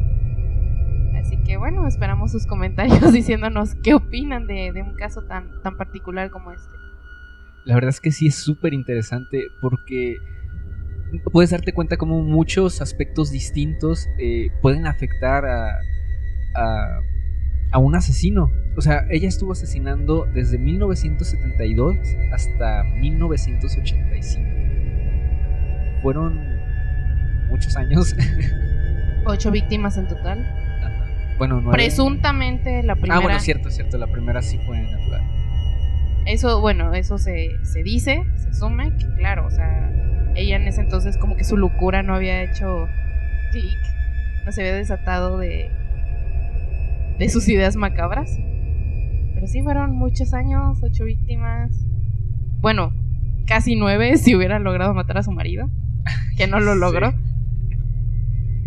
Así 1.17 1.37
que 1.39 1.57
bueno, 1.57 1.87
esperamos 1.87 2.33
sus 2.33 2.47
comentarios 2.47 3.01
diciéndonos 3.13 3.75
qué 3.77 3.95
opinan 3.95 4.47
de, 4.47 4.71
un 4.83 4.95
caso 4.95 5.23
tan, 5.23 5.51
tan 5.63 5.77
particular 5.77 6.31
como 6.31 6.53
este. 6.53 6.75
La 7.65 7.75
verdad 7.75 7.91
es 7.91 8.01
que 8.01 8.13
sí 8.13 8.27
es 8.27 8.35
súper 8.37 8.75
interesante 8.75 9.47
porque 9.61 10.17
puedes 11.33 11.51
darte 11.51 11.73
cuenta 11.73 11.97
cómo 11.97 12.23
muchos 12.23 12.81
aspectos 12.81 13.31
distintos 13.31 14.07
eh, 14.19 14.49
pueden 14.61 14.87
afectar 14.87 15.47
a, 15.47 15.79
a, 16.55 17.01
a 17.73 17.79
un 17.79 17.97
asesino. 17.97 18.51
O 18.77 18.81
sea, 18.81 19.07
ella 19.11 19.29
estuvo 19.29 19.53
asesinando 19.53 20.27
desde 20.33 20.59
1972 20.59 21.97
hasta 22.33 22.85
1985. 22.85 24.49
Fueron 26.03 26.55
muchos 27.49 27.77
años. 27.77 28.15
Ocho 29.27 29.51
víctimas 29.51 29.97
en 29.97 30.07
total. 30.07 30.47
bueno, 31.39 31.61
nueve. 31.61 31.73
Presuntamente 31.73 32.83
la 32.83 32.95
primera. 32.95 33.17
Ah, 33.17 33.23
bueno, 33.23 33.41
cierto, 33.41 33.71
cierto. 33.71 33.99
La 33.99 34.07
primera 34.07 34.43
sí 34.43 34.59
fue 34.67 34.81
natural. 34.81 35.23
Eso, 36.27 36.61
bueno, 36.61 36.95
eso 36.95 37.19
se, 37.19 37.51
se 37.63 37.83
dice, 37.83 38.25
se 38.37 38.49
asume, 38.49 38.97
que 38.97 39.07
claro, 39.17 39.47
o 39.47 39.51
sea, 39.51 39.91
ella 40.35 40.57
en 40.57 40.67
ese 40.67 40.81
entonces 40.81 41.19
como 41.19 41.37
que 41.37 41.45
su 41.45 41.57
locura 41.57 42.03
no 42.03 42.15
había 42.15 42.43
hecho 42.43 42.89
clic, 43.53 43.79
no 44.47 44.53
se 44.53 44.63
había 44.63 44.75
desatado 44.75 45.39
de, 45.39 45.71
de 47.19 47.29
sus 47.29 47.49
ideas 47.49 47.77
macabras. 47.77 48.39
Pero 49.35 49.47
sí 49.47 49.63
fueron 49.63 49.93
muchos 49.97 50.33
años, 50.35 50.81
ocho 50.83 51.05
víctimas. 51.05 51.85
Bueno, 52.61 52.93
casi 53.47 53.77
nueve 53.77 54.17
si 54.17 54.35
hubiera 54.35 54.59
logrado 54.59 54.95
matar 54.95 55.19
a 55.19 55.23
su 55.23 55.33
marido, 55.33 55.69
que 56.37 56.47
no 56.47 56.61
lo 56.61 56.75
logró. 56.75 57.09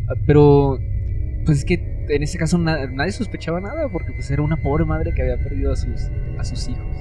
Ah, 0.10 0.14
Pero, 0.26 0.78
pues 1.46 1.60
es 1.60 1.66
que 1.66 2.06
en 2.10 2.24
ese 2.24 2.38
caso 2.38 2.58
na- 2.58 2.88
nadie 2.88 3.12
sospechaba 3.12 3.60
nada 3.60 3.90
porque 3.92 4.14
pues 4.14 4.32
era 4.32 4.42
una 4.42 4.56
pobre 4.58 4.86
madre 4.86 5.14
que 5.14 5.22
había 5.22 5.38
perdido 5.44 5.74
a 5.74 5.76
sus, 5.76 6.10
a 6.40 6.44
sus 6.44 6.70
hijos. 6.70 6.96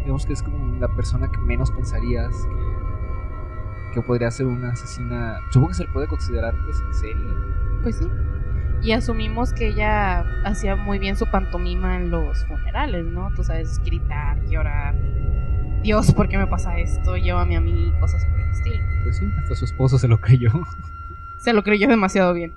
Digamos 0.00 0.26
que 0.26 0.32
es 0.34 0.42
como 0.42 0.76
la 0.78 0.88
persona 0.94 1.30
que 1.30 1.38
menos 1.38 1.70
pensarías 1.70 2.28
que, 2.34 3.94
que 3.94 4.02
podría 4.06 4.30
ser 4.30 4.46
una 4.46 4.72
asesina. 4.72 5.38
Supongo 5.50 5.68
que 5.68 5.74
se 5.74 5.84
le 5.84 5.90
puede 5.92 6.06
considerar 6.08 6.54
pues 6.64 6.82
en 6.86 6.94
serie. 6.94 7.26
Pues 7.82 7.96
sí. 7.96 8.04
Y 8.82 8.92
asumimos 8.92 9.52
que 9.52 9.68
ella 9.68 10.24
hacía 10.44 10.74
muy 10.74 10.98
bien 10.98 11.16
su 11.16 11.26
pantomima 11.26 11.96
en 11.96 12.10
los 12.10 12.44
funerales, 12.46 13.04
¿no? 13.04 13.28
Tú 13.36 13.44
sabes, 13.44 13.78
gritar, 13.84 14.42
llorar. 14.46 14.94
Dios, 15.82 16.12
¿por 16.12 16.28
qué 16.28 16.38
me 16.38 16.46
pasa 16.46 16.78
esto? 16.78 17.16
Llévame 17.16 17.56
a 17.56 17.60
mí, 17.60 17.92
cosas 18.00 18.24
por 18.26 18.40
el 18.40 18.50
estilo. 18.50 18.84
Pues 19.04 19.18
sí, 19.18 19.26
hasta 19.42 19.54
su 19.54 19.64
esposo 19.66 19.98
se 19.98 20.08
lo 20.08 20.18
creyó. 20.20 20.50
Se 21.40 21.52
lo 21.52 21.62
creyó 21.62 21.88
demasiado 21.88 22.34
bien. 22.34 22.54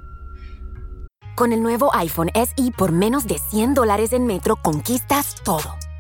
Con 1.35 1.51
el 1.51 1.63
nuevo 1.63 1.93
iPhone 1.95 2.29
SE 2.33 2.71
por 2.77 2.91
menos 2.91 3.25
de 3.27 3.37
100 3.37 3.73
dólares 3.73 4.13
en 4.13 4.25
Metro, 4.25 4.55
conquistas 4.57 5.35
todo. 5.43 5.75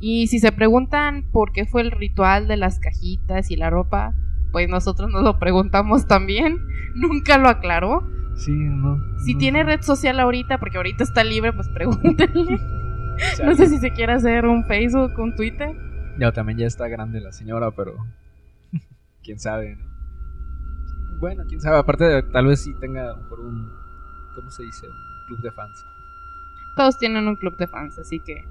Y 0.00 0.26
si 0.26 0.38
se 0.38 0.52
preguntan 0.52 1.24
por 1.32 1.52
qué 1.52 1.64
fue 1.66 1.82
el 1.82 1.90
ritual 1.90 2.48
de 2.48 2.56
las 2.56 2.78
cajitas 2.78 3.50
y 3.50 3.56
la 3.56 3.70
ropa, 3.70 4.14
pues 4.52 4.68
nosotros 4.68 5.10
nos 5.10 5.22
lo 5.22 5.38
preguntamos 5.38 6.06
también. 6.06 6.58
Nunca 6.94 7.38
lo 7.38 7.48
aclaró. 7.48 8.06
Sí, 8.36 8.52
no. 8.52 8.98
Si 9.24 9.32
no. 9.34 9.38
tiene 9.38 9.64
red 9.64 9.80
social 9.82 10.20
ahorita, 10.20 10.58
porque 10.58 10.76
ahorita 10.76 11.02
está 11.04 11.24
libre, 11.24 11.52
pues 11.52 11.68
pregúntenle. 11.68 12.58
No 13.42 13.54
sé 13.54 13.66
si 13.68 13.78
se 13.78 13.92
quiere 13.92 14.12
hacer 14.12 14.44
un 14.44 14.64
Facebook, 14.66 15.18
un 15.18 15.34
Twitter. 15.34 15.74
Ya 16.18 16.32
también 16.32 16.58
ya 16.58 16.66
está 16.66 16.86
grande 16.88 17.20
la 17.22 17.32
señora, 17.32 17.70
pero 17.70 17.94
quién 19.22 19.38
sabe, 19.38 19.76
¿no? 19.76 19.86
Bueno, 21.18 21.44
quién 21.48 21.60
sabe. 21.62 21.78
Aparte, 21.78 22.04
de- 22.04 22.22
tal 22.24 22.46
vez 22.46 22.62
sí 22.62 22.74
tenga 22.78 23.14
por 23.30 23.40
un 23.40 23.70
¿cómo 24.34 24.50
se 24.50 24.64
dice? 24.64 24.86
Un 24.86 25.26
club 25.28 25.40
de 25.40 25.50
fans. 25.52 25.82
Todos 26.76 26.98
tienen 26.98 27.26
un 27.26 27.36
club 27.36 27.56
de 27.56 27.66
fans, 27.66 27.98
así 27.98 28.20
que 28.20 28.44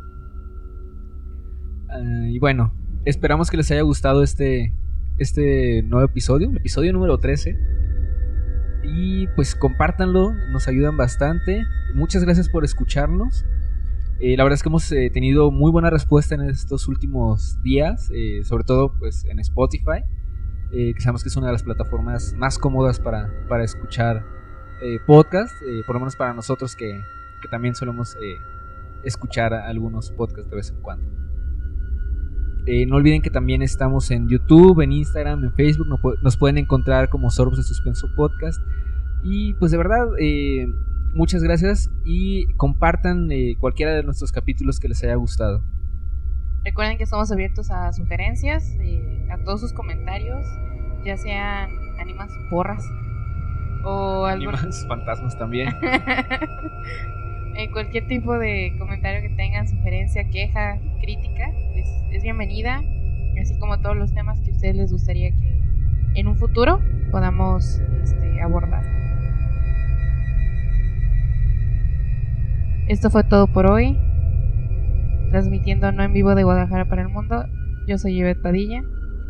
Ah, 1.89 2.27
y 2.27 2.39
bueno, 2.39 2.73
esperamos 3.05 3.49
que 3.49 3.57
les 3.57 3.69
haya 3.71 3.81
gustado 3.81 4.23
este 4.23 4.73
este 5.17 5.81
nuevo 5.83 6.05
episodio, 6.05 6.49
el 6.49 6.57
episodio 6.57 6.91
número 6.93 7.17
13. 7.17 7.57
Y 8.83 9.27
pues 9.35 9.55
compártanlo, 9.55 10.33
nos 10.51 10.67
ayudan 10.67 10.97
bastante. 10.97 11.63
Muchas 11.93 12.23
gracias 12.23 12.49
por 12.49 12.63
escucharnos. 12.63 13.45
Eh, 14.19 14.37
la 14.37 14.43
verdad 14.43 14.55
es 14.55 14.63
que 14.63 14.69
hemos 14.69 14.91
eh, 14.91 15.09
tenido 15.13 15.51
muy 15.51 15.71
buena 15.71 15.89
respuesta 15.89 16.35
en 16.35 16.41
estos 16.41 16.87
últimos 16.87 17.61
días, 17.63 18.09
eh, 18.13 18.43
sobre 18.43 18.63
todo 18.63 18.93
pues 18.97 19.25
en 19.25 19.39
Spotify, 19.39 20.03
eh, 20.71 20.93
que 20.93 21.01
sabemos 21.01 21.23
que 21.23 21.29
es 21.29 21.35
una 21.35 21.47
de 21.47 21.53
las 21.53 21.63
plataformas 21.63 22.33
más 22.37 22.57
cómodas 22.57 22.99
para, 22.99 23.29
para 23.49 23.63
escuchar 23.63 24.23
eh, 24.81 24.99
podcast, 25.05 25.53
eh, 25.61 25.83
por 25.85 25.95
lo 25.95 26.01
menos 26.01 26.17
para 26.17 26.33
nosotros 26.33 26.75
que, 26.75 27.01
que 27.41 27.47
también 27.47 27.75
solemos 27.75 28.15
eh, 28.15 28.35
escuchar 29.03 29.53
algunos 29.53 30.11
podcasts 30.11 30.49
de 30.49 30.55
vez 30.55 30.69
en 30.69 30.81
cuando. 30.81 31.07
Eh, 32.67 32.85
no 32.87 32.95
olviden 32.95 33.21
que 33.21 33.29
también 33.29 33.61
estamos 33.61 34.09
en 34.09 34.27
YouTube, 34.27 34.81
en 34.81 34.91
Instagram, 34.91 35.43
en 35.43 35.53
Facebook. 35.53 35.87
Nos, 36.21 36.37
pueden 36.37 36.57
encontrar 36.57 37.09
como 37.09 37.29
Sorbos 37.29 37.57
de 37.57 37.63
Suspenso 37.63 38.07
Podcast. 38.15 38.59
Y 39.23 39.53
pues 39.55 39.71
de 39.71 39.77
verdad, 39.77 40.07
eh, 40.19 40.67
muchas 41.13 41.43
gracias 41.43 41.89
y 42.03 42.47
compartan 42.55 43.31
eh, 43.31 43.55
cualquiera 43.59 43.93
de 43.93 44.03
nuestros 44.03 44.31
capítulos 44.31 44.79
que 44.79 44.87
les 44.87 45.03
haya 45.03 45.15
gustado. 45.15 45.63
Recuerden 46.63 46.97
que 46.97 47.03
estamos 47.03 47.31
abiertos 47.31 47.69
a 47.69 47.93
sugerencias, 47.93 48.75
a 49.29 49.37
todos 49.43 49.61
sus 49.61 49.71
comentarios, 49.71 50.43
ya 51.05 51.15
sean 51.17 51.69
animas 51.99 52.31
porras 52.49 52.83
o 53.83 54.25
animas 54.25 54.85
fantasmas 54.87 55.37
también. 55.37 55.69
en 57.57 57.71
cualquier 57.71 58.07
tipo 58.07 58.37
de 58.37 58.75
comentario 58.77 59.21
que 59.21 59.35
tengan, 59.35 59.67
sugerencia, 59.67 60.27
queja, 60.29 60.77
crítica, 61.01 61.51
pues 61.73 61.87
es 62.11 62.23
bienvenida, 62.23 62.81
así 63.41 63.57
como 63.59 63.79
todos 63.79 63.95
los 63.95 64.13
temas 64.13 64.39
que 64.41 64.51
a 64.51 64.53
ustedes 64.53 64.75
les 64.75 64.91
gustaría 64.91 65.31
que 65.31 65.59
en 66.15 66.27
un 66.27 66.37
futuro 66.37 66.81
podamos 67.11 67.79
este, 68.03 68.41
abordar. 68.41 68.83
Esto 72.87 73.09
fue 73.09 73.23
todo 73.23 73.47
por 73.47 73.65
hoy. 73.65 73.97
Transmitiendo 75.31 75.91
no 75.91 76.03
en 76.03 76.13
vivo 76.13 76.35
de 76.35 76.43
Guadalajara 76.43 76.85
para 76.85 77.01
el 77.01 77.09
mundo. 77.09 77.45
Yo 77.87 77.97
soy 77.97 78.15
Yvette 78.15 78.41
Padilla. 78.41 78.83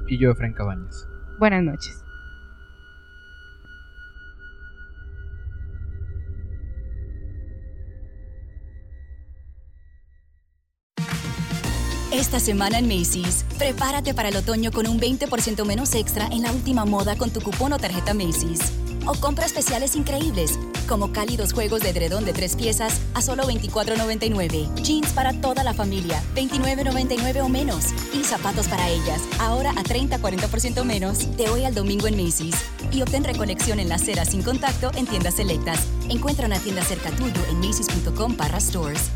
Y 0.08 0.18
yo, 0.18 0.32
Efraín 0.32 0.54
Cabañas. 0.54 1.08
Buenas 1.40 1.64
noches. 1.64 2.05
Esta 12.26 12.40
semana 12.40 12.80
en 12.80 12.88
Macy's, 12.88 13.46
prepárate 13.60 14.16
para 14.16 14.30
el 14.30 14.36
otoño 14.36 14.72
con 14.72 14.88
un 14.88 15.00
20% 15.00 15.64
menos 15.64 15.94
extra 15.94 16.26
en 16.26 16.42
la 16.42 16.52
última 16.52 16.84
moda 16.84 17.16
con 17.16 17.30
tu 17.30 17.40
cupón 17.40 17.72
o 17.74 17.78
tarjeta 17.78 18.16
Macy's. 18.16 18.62
O 19.06 19.14
compra 19.14 19.46
especiales 19.46 19.96
increíbles, 19.96 20.58
como 20.90 21.14
cálidos 21.14 21.54
juegos 21.54 21.82
de 21.82 21.90
edredón 21.90 22.26
de 22.26 22.34
tres 22.34 22.56
piezas 22.56 23.00
a 23.14 23.22
solo 23.22 23.44
$24.99. 23.44 24.74
Jeans 24.82 25.14
para 25.14 25.40
toda 25.40 25.64
la 25.64 25.76
familia, 25.76 26.20
$29.99 26.34 27.44
o 27.44 27.48
menos. 27.48 27.94
Y 28.12 28.24
zapatos 28.24 28.68
para 28.70 28.90
ellas, 28.90 29.22
ahora 29.40 29.70
a 29.70 29.84
30-40% 29.84 30.84
menos, 30.84 31.38
de 31.38 31.48
hoy 31.50 31.64
al 31.64 31.76
domingo 31.76 32.08
en 32.08 32.18
Macy's. 32.18 32.56
Y 32.92 33.04
obtén 33.04 33.24
recolección 33.24 33.80
en 33.80 33.88
la 33.88 33.96
acera 33.96 34.26
sin 34.26 34.42
contacto 34.42 34.90
en 34.96 35.06
tiendas 35.06 35.36
selectas. 35.36 35.78
Encuentra 36.10 36.48
una 36.48 36.58
tienda 36.58 36.84
cerca 36.84 37.12
tuyo 37.12 37.46
en 37.52 37.60
macy's.com 37.60 38.36
para 38.36 38.60
stores. 38.60 39.12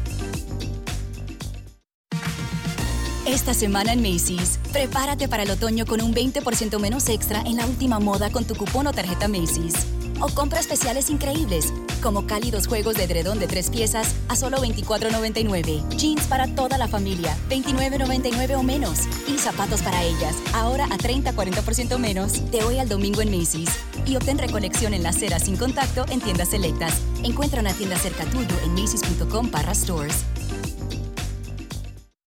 Esta 3.30 3.54
semana 3.54 3.94
en 3.94 4.02
Macy's, 4.02 4.60
prepárate 4.74 5.28
para 5.28 5.44
el 5.44 5.52
otoño 5.52 5.86
con 5.86 6.02
un 6.02 6.16
20% 6.16 6.80
menos 6.80 7.08
extra 7.10 7.42
en 7.42 7.58
la 7.58 7.68
última 7.68 8.00
moda 8.00 8.32
con 8.32 8.44
tu 8.44 8.56
cupón 8.56 8.88
o 8.88 8.92
tarjeta 8.92 9.28
Macy's. 9.28 9.76
O 10.20 10.30
compra 10.30 10.60
especiales 10.60 11.12
increíbles, 11.12 11.72
como 12.02 12.26
cálidos 12.26 12.66
juegos 12.66 12.96
de 12.96 13.04
edredón 13.04 13.38
de 13.38 13.46
tres 13.46 13.70
piezas 13.70 14.16
a 14.30 14.36
solo 14.36 14.58
$24.99. 14.58 15.88
Jeans 15.96 16.26
para 16.26 16.48
toda 16.56 16.80
la 16.80 16.88
familia, 16.88 17.38
$29.99 17.50 18.58
o 18.58 18.64
menos. 18.64 19.02
Y 19.28 19.38
zapatos 19.38 19.84
para 19.84 20.04
ellas, 20.04 20.36
ahora 20.56 20.86
a 20.86 20.98
30-40% 20.98 22.00
menos, 22.00 22.50
de 22.50 22.64
hoy 22.64 22.80
al 22.80 22.90
domingo 22.90 23.22
en 23.22 23.30
Macy's. 23.30 23.70
Y 24.08 24.16
obtén 24.16 24.40
recolección 24.40 24.96
en 24.96 25.04
la 25.04 25.10
acera 25.10 25.38
sin 25.38 25.56
contacto 25.56 26.04
en 26.10 26.20
tiendas 26.20 26.50
selectas. 26.50 27.00
Encuentra 27.24 27.62
una 27.62 27.74
tienda 27.74 27.98
cerca 28.00 28.26
tuyo 28.26 28.56
en 28.66 28.74
macy's.com 28.74 29.52
para 29.52 29.76
stores. 29.76 30.26